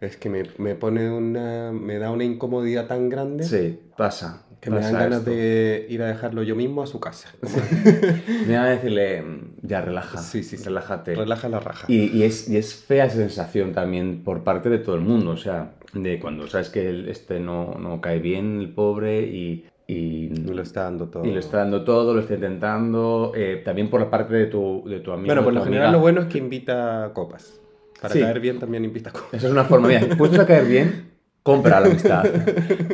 es 0.01 0.17
que 0.17 0.29
me, 0.29 0.43
me 0.57 0.75
pone 0.75 1.09
una, 1.09 1.71
me 1.71 1.97
da 1.97 2.11
una 2.11 2.25
incomodidad 2.25 2.87
tan 2.87 3.09
grande 3.09 3.45
Sí, 3.45 3.79
pasa. 3.97 4.44
Que 4.65 4.71
me 4.71 4.79
dan 4.81 4.93
ganas 4.93 5.19
esto. 5.19 5.31
de 5.31 5.85
ir 5.89 6.01
a 6.01 6.07
dejarlo 6.07 6.43
yo 6.43 6.55
mismo 6.55 6.81
a 6.83 6.87
su 6.87 6.99
casa. 6.99 7.29
Me 8.47 8.55
van 8.57 8.65
a 8.65 8.69
decirle, 8.69 9.23
ya 9.61 9.81
relaja, 9.81 10.17
Sí, 10.17 10.43
sí, 10.43 10.57
relájate. 10.57 11.15
Relaja 11.15 11.47
la 11.49 11.59
raja. 11.59 11.85
Y, 11.87 12.07
y 12.17 12.23
es, 12.23 12.49
y 12.49 12.57
es 12.57 12.75
fea 12.75 13.05
esa 13.05 13.17
sensación 13.17 13.71
también 13.73 14.23
por 14.23 14.43
parte 14.43 14.69
de 14.69 14.79
todo 14.79 14.95
el 14.95 15.01
mundo, 15.01 15.31
o 15.31 15.37
sea, 15.37 15.71
de 15.93 16.19
cuando 16.19 16.47
sabes 16.47 16.69
que 16.69 17.09
este 17.09 17.39
no, 17.39 17.75
no 17.79 18.01
cae 18.01 18.19
bien, 18.19 18.59
el 18.59 18.69
pobre, 18.73 19.21
y, 19.21 19.65
y, 19.87 20.29
lo 20.29 20.61
está 20.61 20.83
dando 20.83 21.07
todo. 21.09 21.25
y 21.25 21.31
lo 21.31 21.39
está 21.39 21.59
dando 21.59 21.83
todo, 21.83 22.13
lo 22.13 22.19
está 22.21 22.33
intentando, 22.33 23.31
eh, 23.35 23.61
también 23.63 23.89
por 23.89 24.01
la 24.01 24.09
parte 24.09 24.33
de 24.33 24.47
tu, 24.47 24.83
de 24.87 24.99
tu 24.99 25.11
amigo. 25.11 25.27
Bueno, 25.27 25.43
por 25.43 25.53
lo 25.53 25.63
general 25.63 25.85
amiga. 25.87 25.97
lo 25.97 26.01
bueno 26.01 26.21
es 26.21 26.27
que 26.27 26.37
invita 26.39 27.11
copas. 27.13 27.59
Para 28.01 28.13
Sí. 28.13 28.19
caer 28.19 28.39
bien 28.41 28.59
también 28.59 28.83
invita 28.83 29.11
copas. 29.11 29.33
Esa 29.33 29.47
es 29.47 29.53
una 29.53 29.63
forma, 29.63 29.87
puestos 30.17 30.39
a 30.39 30.45
caer 30.45 30.65
bien, 30.65 31.11
compra 31.45 31.79
la 31.79 31.85
amistad. 31.87 32.25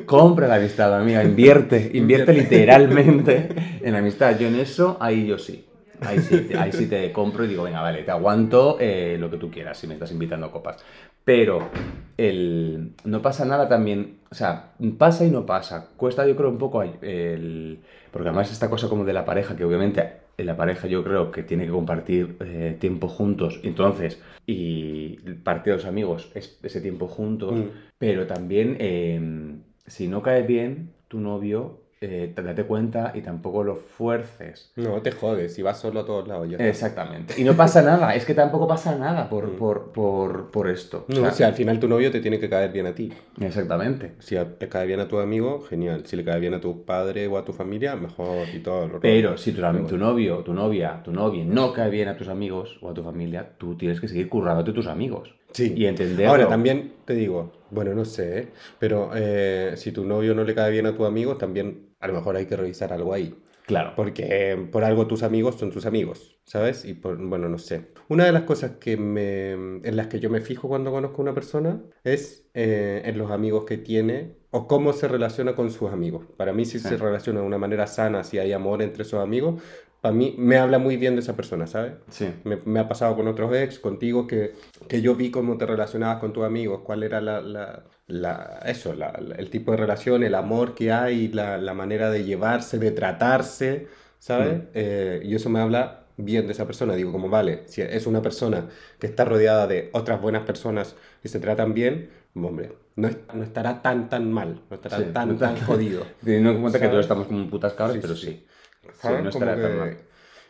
Compra 0.06 0.46
la 0.46 0.56
amistad, 0.56 0.94
amiga, 1.00 1.24
invierte, 1.24 1.90
invierte 1.94 2.34
literalmente 2.34 3.48
en 3.82 3.94
la 3.94 4.00
amistad. 4.00 4.38
Yo 4.38 4.48
en 4.50 4.56
eso, 4.56 4.98
ahí 5.00 5.26
yo 5.26 5.38
sí. 5.38 5.66
Ahí 6.06 6.20
sí, 6.20 6.42
te- 6.42 6.58
ahí 6.58 6.72
sí 6.74 6.88
te 6.88 7.12
compro 7.14 7.46
y 7.46 7.48
digo, 7.48 7.64
venga, 7.64 7.82
vale, 7.82 8.04
te 8.04 8.12
aguanto 8.12 8.78
eh, 8.80 9.16
lo 9.20 9.30
que 9.30 9.38
tú 9.38 9.50
quieras 9.50 9.78
si 9.78 9.88
me 9.88 9.94
estás 9.94 10.12
invitando 10.12 10.48
a 10.48 10.52
copas. 10.52 10.84
Pero 11.24 11.70
el, 12.18 12.92
no 13.06 13.22
pasa 13.22 13.46
nada 13.46 13.70
también, 13.70 14.18
o 14.30 14.36
sea, 14.36 14.72
pasa 14.98 15.26
y 15.26 15.32
no 15.32 15.46
pasa. 15.46 15.88
Cuesta 15.96 16.28
yo 16.28 16.36
creo 16.36 16.50
un 16.50 16.58
poco 16.58 16.82
el... 16.84 17.80
Porque 18.12 18.28
además 18.28 18.52
esta 18.52 18.70
cosa 18.70 18.90
como 18.90 19.06
de 19.06 19.14
la 19.14 19.24
pareja, 19.24 19.56
que 19.56 19.64
obviamente 19.64 20.12
en 20.38 20.46
la 20.46 20.58
pareja 20.58 20.88
yo 20.88 21.04
creo 21.04 21.32
que 21.32 21.44
tiene 21.44 21.66
que 21.66 21.72
compartir 21.72 22.36
eh, 22.42 22.76
tiempo 22.80 23.08
juntos, 23.08 23.60
entonces, 23.64 24.20
y 24.46 25.18
parte 25.44 25.70
de 25.70 25.78
los 25.78 25.86
amigos 25.86 26.32
es 26.36 26.60
ese 26.64 26.82
tiempo 26.82 27.08
juntos, 27.08 27.54
Mm. 27.54 27.91
Pero 28.02 28.26
también 28.26 28.78
eh, 28.80 29.58
si 29.86 30.08
no 30.08 30.24
cae 30.24 30.42
bien 30.42 30.90
tu 31.08 31.20
novio, 31.20 31.78
eh, 32.04 32.34
date 32.36 32.64
cuenta 32.64 33.12
y 33.14 33.22
tampoco 33.22 33.64
lo 33.64 33.76
fuerces. 33.76 34.72
No 34.76 35.00
te 35.04 35.12
jodes, 35.12 35.54
si 35.54 35.62
vas 35.62 35.80
solo 35.80 36.00
a 36.00 36.06
todos 36.08 36.28
lados 36.28 36.50
ya. 36.50 36.58
Exactamente. 36.58 37.40
Y 37.40 37.44
no 37.44 37.54
pasa 37.56 37.84
nada, 37.84 38.16
es 38.16 38.26
que 38.26 38.34
tampoco 38.34 38.68
pasa 38.68 38.96
nada 38.98 39.30
por, 39.30 39.50
Mm. 39.50 39.56
por, 39.58 39.92
por, 39.92 40.50
por 40.50 40.68
esto. 40.68 41.06
O 41.08 41.14
No, 41.14 41.22
sea, 41.26 41.32
si 41.32 41.44
al 41.44 41.54
final 41.54 41.80
tu 41.80 41.88
novio 41.88 42.10
te 42.10 42.20
tiene 42.20 42.40
que 42.40 42.50
caer 42.50 42.72
bien 42.72 42.88
a 42.88 42.96
ti. 42.96 43.14
Exactamente. 43.40 44.14
Si 44.18 44.36
te 44.58 44.68
cae 44.68 44.88
bien 44.88 45.00
a 45.00 45.08
tu 45.08 45.20
amigo, 45.20 45.62
genial. 45.62 46.08
Si 46.08 46.16
le 46.16 46.24
cae 46.24 46.40
bien 46.40 46.56
a 46.56 46.60
tu 46.60 46.84
padre 46.86 47.28
o 47.28 47.38
a 47.38 47.46
tu 47.46 47.54
familia, 47.54 47.96
mejor 47.96 48.48
y 48.52 48.60
todo. 48.62 48.88
lo 48.88 49.00
Pero 49.00 49.38
si 49.38 49.52
tu, 49.52 49.62
tu 49.88 49.98
novio, 50.00 50.38
tu 50.38 50.54
novia, 50.56 51.02
tu 51.04 51.12
novia 51.12 51.46
no 51.46 51.72
cae 51.72 51.92
bien 51.92 52.08
a 52.08 52.18
tus 52.18 52.30
amigos 52.30 52.80
o 52.82 52.90
a 52.90 52.94
tu 52.96 53.04
familia, 53.04 53.48
tú 53.60 53.76
tienes 53.76 54.02
que 54.02 54.08
seguir 54.08 54.28
currándote 54.28 54.74
tus 54.74 54.88
amigos. 54.88 55.36
Sí. 55.54 55.74
Y 55.76 55.86
entenderlo. 55.86 56.32
Ahora 56.32 56.48
también 56.48 56.94
te 57.06 57.14
digo, 57.14 57.52
bueno, 57.70 57.94
no 57.94 58.06
sé, 58.06 58.40
¿eh? 58.40 58.48
pero 58.80 59.12
eh, 59.16 59.74
si 59.76 59.92
tu 59.92 60.06
novio 60.06 60.34
no 60.34 60.44
le 60.44 60.56
cae 60.56 60.72
bien 60.72 60.86
a 60.86 60.96
tu 60.96 61.06
amigo, 61.06 61.38
también 61.38 61.90
a 62.00 62.08
lo 62.08 62.14
mejor 62.14 62.36
hay 62.36 62.46
que 62.46 62.56
revisar 62.56 62.94
algo 62.94 63.14
ahí. 63.14 63.36
Claro. 63.68 63.94
Porque 63.96 64.28
eh, 64.30 64.58
por 64.72 64.84
algo 64.84 65.08
tus 65.08 65.24
amigos 65.24 65.56
son 65.56 65.72
tus 65.72 65.86
amigos, 65.86 66.40
¿sabes? 66.44 66.84
Y 66.84 66.94
por, 66.94 67.16
bueno, 67.18 67.48
no 67.48 67.58
sé. 67.58 67.88
Una 68.10 68.26
de 68.26 68.32
las 68.34 68.44
cosas 68.44 68.72
que 68.80 68.98
me, 68.98 69.52
en 69.52 69.96
las 69.96 70.08
que 70.08 70.20
yo 70.20 70.30
me 70.30 70.42
fijo 70.42 70.68
cuando 70.68 70.92
conozco 70.92 71.22
a 71.22 71.24
una 71.24 71.34
persona 71.34 71.82
es 72.04 72.50
eh, 72.54 73.04
en 73.06 73.18
los 73.18 73.32
amigos 73.32 73.64
que 73.66 73.78
tiene 73.78 74.36
o 74.50 74.68
cómo 74.68 74.92
se 74.92 75.08
relaciona 75.08 75.56
con 75.56 75.72
sus 75.72 75.90
amigos. 75.92 76.26
Para 76.36 76.52
mí, 76.52 76.66
si 76.66 76.80
Sí. 76.80 76.88
se 76.90 76.98
relaciona 76.98 77.40
de 77.42 77.46
una 77.46 77.58
manera 77.60 77.88
sana, 77.88 78.24
si 78.26 78.40
hay 78.40 78.52
amor 78.52 78.82
entre 78.82 79.04
esos 79.04 79.22
amigos, 79.24 79.62
para 80.02 80.14
mí 80.16 80.34
me 80.38 80.58
habla 80.58 80.80
muy 80.80 80.98
bien 80.98 81.14
de 81.16 81.22
esa 81.22 81.36
persona, 81.36 81.68
¿sabes? 81.68 81.94
Sí. 82.10 82.28
Me, 82.44 82.58
me 82.66 82.80
ha 82.80 82.88
pasado 82.88 83.16
con 83.16 83.28
otros 83.28 83.56
ex, 83.56 83.78
contigo, 83.80 84.26
que, 84.26 84.54
que 84.88 85.02
yo 85.02 85.16
vi 85.16 85.30
cómo 85.30 85.58
te 85.58 85.66
relacionabas 85.68 86.18
con 86.20 86.34
tus 86.34 86.44
amigos, 86.44 86.82
cuál 86.84 87.04
era 87.04 87.22
la, 87.22 87.40
la- 87.42 87.84
la- 88.08 88.60
eso, 88.66 88.94
la- 88.94 89.20
el 89.38 89.50
tipo 89.52 89.72
de 89.72 89.78
relación, 89.78 90.24
el 90.24 90.34
amor 90.36 90.74
que 90.74 90.92
hay, 90.92 91.28
la, 91.28 91.58
la 91.60 91.74
manera 91.76 92.10
de 92.10 92.24
llevarse, 92.24 92.80
de 92.80 92.92
tratarse, 92.92 93.88
¿sabes? 94.18 94.58
Mm. 94.58 94.62
Eh, 94.74 95.22
y 95.24 95.36
eso 95.36 95.50
me 95.52 95.60
habla 95.60 96.06
bien 96.18 96.48
de 96.48 96.54
esa 96.54 96.66
persona. 96.66 96.96
Digo, 96.96 97.12
como 97.12 97.30
vale, 97.30 97.62
si 97.68 97.82
es 97.84 98.08
una 98.08 98.24
persona 98.24 98.70
que 99.00 99.06
está 99.08 99.24
rodeada 99.24 99.68
de 99.68 99.90
otras 99.94 100.20
buenas 100.20 100.44
personas 100.46 100.96
y 101.24 101.30
se 101.30 101.40
tratan 101.40 101.74
bien, 101.76 102.10
hombre, 102.36 102.74
no, 102.96 103.10
no 103.36 103.44
estará 103.44 103.82
tan, 103.84 104.10
tan 104.10 104.32
mal, 104.32 104.62
no 104.70 104.76
estará 104.76 104.98
Sí, 104.98 105.04
tan, 105.14 105.30
no 105.30 105.36
tan 105.36 105.56
tan- 105.56 105.66
jodido. 105.66 106.04
Teniendo 106.24 106.50
en 106.52 106.62
cuenta 106.62 106.80
que 106.80 106.88
todos 106.88 107.02
estamos 107.06 107.28
como 107.28 107.48
putas 107.50 107.74
cabras, 107.74 107.96
Sí, 107.96 108.02
pero 108.02 108.16
sí, 108.16 108.26
sí. 108.28 108.46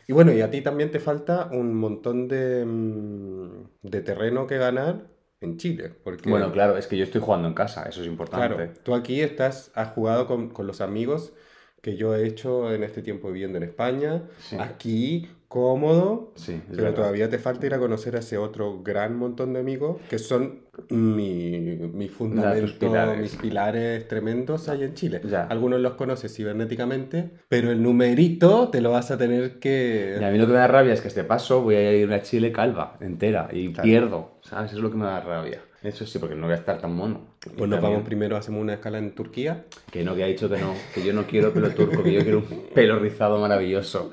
Y 0.07 0.13
bueno, 0.13 0.31
y 0.33 0.41
a 0.41 0.49
ti 0.51 0.61
también 0.61 0.91
te 0.91 0.99
falta 0.99 1.49
un 1.51 1.73
montón 1.75 2.27
de, 2.27 2.65
mm, 2.65 3.63
de 3.83 4.01
terreno 4.01 4.47
que 4.47 4.57
ganar 4.57 5.07
en 5.39 5.57
Chile. 5.57 5.89
Porque, 6.03 6.29
Bueno, 6.29 6.51
claro, 6.51 6.77
es 6.77 6.87
que 6.87 6.97
yo 6.97 7.03
estoy 7.03 7.21
jugando 7.21 7.47
en 7.47 7.53
casa, 7.53 7.83
eso 7.87 8.01
es 8.01 8.07
importante. 8.07 8.55
claro, 8.55 8.71
tú 8.83 8.93
aquí 8.93 9.21
estás, 9.21 9.71
has 9.75 9.89
jugado 9.89 10.27
con, 10.27 10.49
con 10.49 10.67
los 10.67 10.81
amigos 10.81 11.33
que 11.81 11.95
yo 11.95 12.15
he 12.15 12.27
hecho 12.27 12.71
en 12.73 12.83
este 12.83 13.01
tiempo 13.01 13.31
viviendo 13.31 13.57
en 13.57 13.63
España, 13.63 14.23
Sí. 14.39 14.57
aquí, 14.59 15.29
cómodo, 15.47 16.31
Sí, 16.35 16.61
pero 16.69 16.83
verdad. 16.83 16.95
todavía 16.95 17.29
te 17.29 17.39
falta 17.39 17.65
ir 17.65 17.73
a 17.73 17.79
conocer 17.79 18.15
a 18.15 18.19
ese 18.19 18.37
otro 18.37 18.81
gran 18.83 19.15
montón 19.17 19.53
de 19.53 19.59
amigos 19.61 19.97
que 20.09 20.19
son 20.19 20.61
mi, 20.91 21.77
mi 21.93 22.07
fundamento, 22.07 22.73
pilares. 22.79 23.19
mis 23.21 23.35
pilares 23.35 24.07
tremendos 24.07 24.69
ahí 24.69 24.83
en 24.83 24.93
Chile. 24.93 25.21
Ya. 25.29 25.43
Algunos 25.43 25.79
los 25.79 25.93
conoces 25.93 26.33
cibernéticamente, 26.35 27.29
pero 27.49 27.71
el 27.71 27.81
numerito 27.81 28.69
te 28.69 28.81
lo 28.81 28.91
vas 28.91 29.11
a 29.11 29.17
tener 29.17 29.59
que... 29.59 30.17
Y 30.19 30.23
a 30.23 30.29
mí 30.31 30.37
lo 30.37 30.45
que 30.47 30.53
me 30.53 30.59
da 30.59 30.67
rabia 30.67 30.93
es 30.93 31.01
que 31.01 31.07
este 31.07 31.23
paso 31.23 31.61
voy 31.61 31.75
a 31.75 31.93
ir 31.93 32.11
a 32.13 32.21
Chile 32.21 32.51
calva, 32.51 32.97
entera, 33.01 33.49
y 33.51 33.69
Claro. 33.73 33.83
pierdo, 33.83 34.31
¿sabes? 34.41 34.71
Eso 34.71 34.77
es 34.77 34.83
lo 34.83 34.91
que 34.91 34.97
me 34.97 35.05
da 35.05 35.19
rabia. 35.21 35.61
Eso 35.83 36.05
sí, 36.05 36.19
porque 36.19 36.35
no 36.35 36.43
voy 36.43 36.53
a 36.53 36.57
estar 36.57 36.79
tan 36.79 36.93
mono. 36.93 37.21
Y 37.43 37.49
Pues 37.49 37.57
nos 37.69 37.77
también- 37.79 37.81
vamos 37.93 38.05
primero, 38.05 38.37
hacemos 38.37 38.61
una 38.61 38.73
escala 38.75 38.99
en 38.99 39.15
Turquía. 39.15 39.65
Que 39.91 40.03
no, 40.03 40.15
que 40.15 40.23
ha 40.23 40.27
dicho 40.27 40.47
que 40.47 40.59
no, 40.59 40.75
que 40.93 41.03
yo 41.03 41.11
no 41.11 41.23
quiero 41.25 41.51
pelo 41.53 41.69
turco, 41.71 42.03
que 42.03 42.13
yo 42.13 42.21
quiero 42.21 42.37
un 42.39 42.65
pelo 42.75 42.99
rizado 42.99 43.39
maravilloso. 43.39 44.11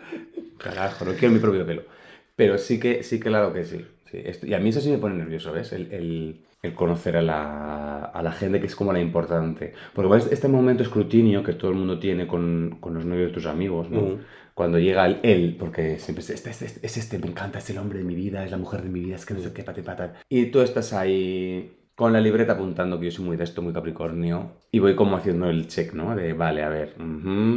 Carajo, 0.56 1.04
no 1.04 1.12
quiero 1.12 1.34
mi 1.34 1.40
propio 1.40 1.66
pelo. 1.66 1.82
Pero 2.36 2.56
sí 2.56 2.80
que, 2.80 3.02
sí, 3.02 3.20
claro 3.20 3.52
que 3.52 3.64
sí. 3.66 3.84
sí. 4.10 4.22
Y 4.46 4.54
a 4.54 4.58
mí 4.60 4.70
eso 4.70 4.80
sí 4.80 4.90
me 4.90 4.96
pone 4.98 5.16
nervioso, 5.16 5.52
¿ves? 5.52 5.72
El, 5.74 5.92
el- 5.92 6.40
el 6.62 6.74
conocer 6.74 7.16
a 7.16 7.22
la, 7.22 8.04
a 8.04 8.22
la 8.22 8.32
gente 8.32 8.60
que 8.60 8.66
es 8.66 8.74
como 8.74 8.92
la 8.92 9.00
importante. 9.00 9.74
Porque 9.94 10.08
bueno, 10.08 10.24
este 10.30 10.48
momento 10.48 10.82
escrutinio 10.82 11.42
que 11.42 11.52
todo 11.52 11.70
el 11.70 11.76
mundo 11.76 11.98
tiene 11.98 12.26
con, 12.26 12.78
con 12.80 12.94
los 12.94 13.04
novios 13.04 13.28
de 13.28 13.34
tus 13.34 13.46
amigos, 13.46 13.90
¿no? 13.90 14.18
Cuando 14.54 14.80
llega 14.80 15.06
el 15.06 15.20
él, 15.22 15.56
porque 15.58 16.00
siempre 16.00 16.22
es 16.22 16.30
este, 16.30 16.50
es 16.50 16.62
este, 16.62 16.84
es 16.84 16.96
este, 16.96 17.18
me 17.20 17.28
encanta, 17.28 17.60
es 17.60 17.70
el 17.70 17.78
hombre 17.78 17.98
de 17.98 18.04
mi 18.04 18.16
vida, 18.16 18.44
es 18.44 18.50
la 18.50 18.56
mujer 18.56 18.82
de 18.82 18.88
mi 18.88 19.00
vida, 19.00 19.14
es 19.14 19.24
que 19.24 19.34
no 19.34 19.40
sé 19.40 19.52
qué, 19.52 19.62
pate, 19.62 19.84
pata. 19.84 20.14
Y 20.28 20.46
tú 20.46 20.60
estás 20.60 20.92
ahí 20.92 21.78
con 21.94 22.12
la 22.12 22.20
libreta 22.20 22.54
apuntando, 22.54 22.98
que 22.98 23.06
yo 23.06 23.10
soy 23.12 23.24
muy 23.24 23.36
de 23.36 23.44
esto, 23.44 23.62
muy 23.62 23.72
capricornio, 23.72 24.52
y 24.72 24.80
voy 24.80 24.96
como 24.96 25.16
haciendo 25.16 25.48
el 25.48 25.68
check, 25.68 25.92
¿no? 25.94 26.16
De, 26.16 26.32
vale, 26.32 26.64
a 26.64 26.68
ver, 26.68 26.94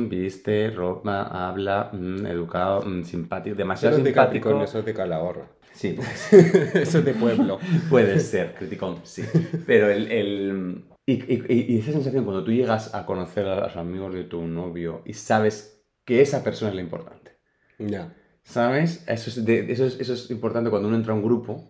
viste, 0.10 0.70
ropa, 0.70 1.24
habla, 1.24 1.90
mm, 1.92 2.26
educado, 2.28 2.82
mm, 2.82 3.04
simpático, 3.04 3.56
demasiado 3.56 3.96
simpático. 3.96 4.62
Eso 4.62 4.80
es 4.80 4.86
de 4.86 4.94
Calahorra. 4.94 5.46
Sí, 5.82 5.94
pues, 5.98 6.32
eso 6.76 7.00
es 7.00 7.06
de 7.06 7.14
pueblo. 7.16 7.58
puede 7.90 8.20
ser, 8.20 8.54
criticón, 8.54 9.00
sí. 9.04 9.24
Pero 9.66 9.90
el... 9.90 10.12
el- 10.12 10.86
y, 11.08 11.14
y- 11.14 11.66
y 11.74 11.80
esa 11.80 11.92
sensación 11.92 12.24
cuando 12.24 12.44
tú 12.44 12.52
llegas 12.52 12.94
a 12.94 13.08
conocer 13.08 13.48
a 13.48 13.60
los 13.62 13.76
amigos 13.76 14.14
de 14.14 14.24
tu 14.26 14.46
novio 14.46 15.02
y 15.06 15.14
sabes 15.14 15.82
que 16.06 16.22
esa 16.22 16.44
persona 16.44 16.70
es 16.70 16.76
la 16.76 16.82
importante. 16.84 17.32
Ya. 17.80 18.14
¿Sabes? 18.44 19.04
Eso 19.08 19.32
es, 19.32 19.44
de- 19.44 19.72
eso, 19.72 19.86
es, 19.88 20.00
eso 20.00 20.14
es 20.14 20.30
importante 20.30 20.70
cuando 20.70 20.88
uno 20.88 20.98
entra 20.98 21.14
a 21.14 21.16
un 21.16 21.24
grupo 21.24 21.68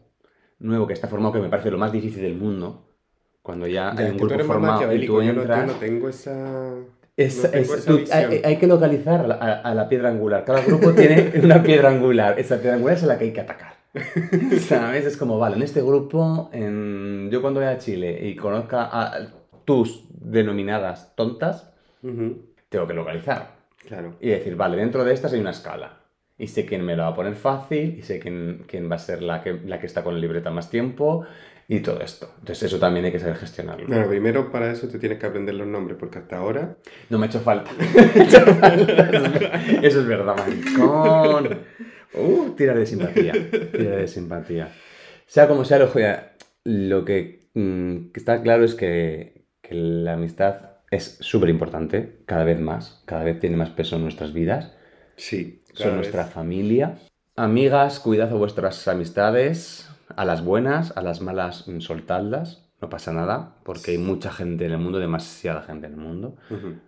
nuevo 0.60 0.86
que 0.88 0.94
está 0.94 1.08
formado, 1.08 1.32
que 1.34 1.40
me 1.40 1.48
parece 1.48 1.72
lo 1.72 1.78
más 1.78 1.94
difícil 1.94 2.22
del 2.22 2.36
mundo. 2.36 2.90
Cuando 3.42 3.66
ya, 3.66 3.94
Ya, 3.96 4.02
hay 4.06 4.12
un 4.12 4.18
grupo 4.18 4.40
formado 4.44 4.94
y 4.94 5.06
tú 5.08 5.14
yo 5.14 5.20
no, 5.20 5.34
yo 5.34 5.42
entras... 5.42 5.68
no 5.68 5.74
tengo 5.76 6.10
esa... 6.10 6.74
Es- 7.16 7.44
no 7.44 7.58
es- 7.58 7.86
tú- 7.86 8.04
hay, 8.12 8.42
hay 8.44 8.58
que 8.58 8.68
localizar 8.68 9.32
a 9.32 9.36
a- 9.36 9.62
a 9.62 9.74
la 9.74 9.88
piedra 9.88 10.10
angular. 10.10 10.44
Cada 10.44 10.62
grupo 10.62 10.92
tiene 10.92 11.32
una 11.44 11.64
piedra 11.64 11.90
angular. 11.90 12.38
Esa 12.38 12.58
piedra 12.58 12.76
angular 12.76 12.98
es 12.98 13.04
a 13.04 13.08
la 13.08 13.18
que 13.18 13.24
hay 13.26 13.32
que 13.34 13.42
atacar. 13.42 13.81
¿Sabes? 14.68 15.06
Es 15.06 15.18
como, 15.18 15.38
vale, 15.38 15.56
en 15.58 15.64
este 15.64 15.82
grupo, 15.82 16.50
en- 16.54 17.30
yo 17.32 17.42
cuando 17.42 17.60
vaya 17.60 17.72
a 17.74 17.78
Chile 17.78 18.20
y 18.28 18.36
conozca 18.36 18.90
a 18.92 19.28
tus 19.66 20.06
denominadas 20.10 21.16
tontas, 21.16 21.72
Ujú, 22.04 22.46
tengo 22.70 22.88
que 22.88 22.94
localizar. 22.94 23.56
Claro. 23.88 24.16
Y 24.22 24.30
decir, 24.30 24.56
vale, 24.56 24.78
dentro 24.78 25.04
de 25.04 25.14
estas 25.14 25.34
hay 25.34 25.40
una 25.40 25.52
escala. 25.52 25.98
y 26.38 26.48
sé 26.48 26.66
quién 26.66 26.84
me 26.84 26.96
lo 26.96 27.04
va 27.04 27.10
a 27.10 27.16
poner 27.16 27.36
fácil 27.36 27.98
y 28.00 28.02
sé 28.02 28.18
quién, 28.20 28.64
quién 28.68 28.90
va 28.90 28.96
a 28.96 29.00
ser 29.00 29.22
la 29.22 29.44
que, 29.44 29.60
la 29.66 29.80
que 29.80 29.86
está 29.86 30.04
con 30.04 30.16
la 30.16 30.20
libreta 30.20 30.50
más 30.50 30.72
tiempo 30.72 31.24
y 31.68 31.82
todo 31.82 32.02
esto. 32.02 32.32
Entonces 32.40 32.64
eso 32.64 32.80
también 32.80 33.06
hay 33.06 33.12
que 33.12 33.20
saber 33.20 33.36
gestionarlo. 33.36 33.86
Bueno, 33.88 34.08
primero 34.08 34.52
para 34.52 34.72
eso 34.72 34.88
te 34.88 34.98
tienes 34.98 35.20
que 35.20 35.28
aprender 35.28 35.54
los 35.54 35.68
nombres, 35.68 35.98
porque 36.00 36.18
hasta 36.18 36.38
ahora... 36.38 36.78
No 37.12 37.20
me 37.20 37.26
ha 37.28 37.30
hecho 37.30 37.42
falta. 37.42 37.70
Me 37.78 38.22
ha 38.22 38.24
hecho 38.24 38.40
falta. 38.56 39.62
Eso 39.84 40.00
es 40.02 40.08
verdad, 40.08 40.36
maricón. 40.36 41.60
Uh, 42.14 42.52
tirar 42.52 42.78
de 42.78 42.86
simpatía. 42.86 43.34
Tirar 43.34 43.98
de 43.98 44.08
simpatía. 44.08 44.70
Sea 45.28 45.48
como 45.48 45.66
sea, 45.66 45.80
lo, 45.80 45.90
lo 46.64 47.06
que, 47.06 47.50
mm, 47.54 48.12
que 48.12 48.20
está 48.20 48.42
claro 48.42 48.64
es 48.64 48.76
que, 48.76 49.46
que 49.62 49.76
la 49.76 50.14
amistad 50.14 50.72
es 50.92 51.18
súper 51.22 51.50
importante, 51.50 52.18
cada 52.26 52.44
vez 52.44 52.60
más. 52.60 53.02
Cada 53.06 53.24
vez 53.24 53.40
tiene 53.40 53.56
más 53.56 53.70
peso 53.70 53.96
en 53.96 54.04
nuestras 54.04 54.34
vidas. 54.34 54.74
Sí. 55.16 55.62
Son 55.74 55.92
vez. 55.92 55.96
nuestra 55.96 56.26
familia. 56.26 56.98
Amigas, 57.38 58.00
cuidad 58.00 58.30
a 58.32 58.36
vuestras 58.36 58.88
amistades. 58.88 59.90
A 60.16 60.26
las 60.26 60.44
buenas, 60.44 60.96
a 60.98 61.02
las 61.02 61.22
malas, 61.22 61.68
mm, 61.68 61.80
soltadlas. 61.80 62.61
No 62.82 62.90
pasa 62.90 63.14
nada, 63.14 63.54
porque 63.64 63.92
hay 63.92 63.98
mucha 64.00 64.32
gente 64.32 64.66
en 64.66 64.72
el 64.72 64.80
mundo, 64.80 64.98
demasiada 64.98 65.62
gente 65.62 65.86
en 65.86 65.94
el 65.94 66.00
mundo. 66.00 66.36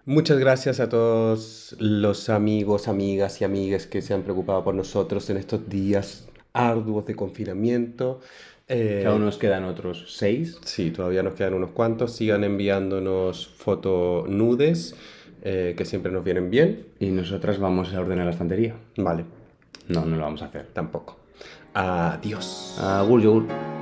Muchas 0.06 0.40
gracias 0.40 0.80
a 0.80 0.90
todos 0.90 1.76
los 1.80 2.30
amigos, 2.30 2.88
amigas 2.88 3.40
y 3.42 3.44
amigues 3.46 3.86
que 3.86 4.02
se 4.02 4.14
han 4.16 4.24
preocupado 4.24 4.64
por 4.64 4.74
nosotros 4.74 5.30
en 5.30 5.38
estos 5.38 5.70
días 5.70 6.28
arduos 6.54 7.06
de 7.06 7.16
confinamiento. 7.16 8.22
Eh, 8.68 9.00
Que 9.04 9.08
aún 9.08 9.24
nos 9.26 9.38
quedan 9.38 9.66
otros 9.66 10.06
seis. 10.18 10.58
Sí, 10.64 10.90
todavía 10.90 11.22
nos 11.22 11.36
quedan 11.36 11.54
unos 11.54 11.72
cuantos. 11.72 12.14
Sigan 12.16 12.44
enviándonos 12.44 13.48
fotos 13.50 14.28
nudes, 14.30 14.96
eh, 15.44 15.76
que 15.78 15.86
siempre 15.86 16.12
nos 16.12 16.24
vienen 16.24 16.50
bien. 16.50 16.88
Y 17.00 17.08
nosotras 17.12 17.60
vamos 17.60 17.94
a 17.94 18.00
ordenar 18.00 18.26
la 18.26 18.32
estantería. 18.32 18.76
Vale, 18.98 19.26
No, 19.90 20.06
no 20.06 20.16
lo 20.16 20.24
vamos 20.24 20.42
a 20.42 20.46
hacer. 20.46 20.68
tampoco. 20.74 21.20
Adiós. 21.76 22.78
Agur, 22.82 23.22
yogur. 23.22 23.73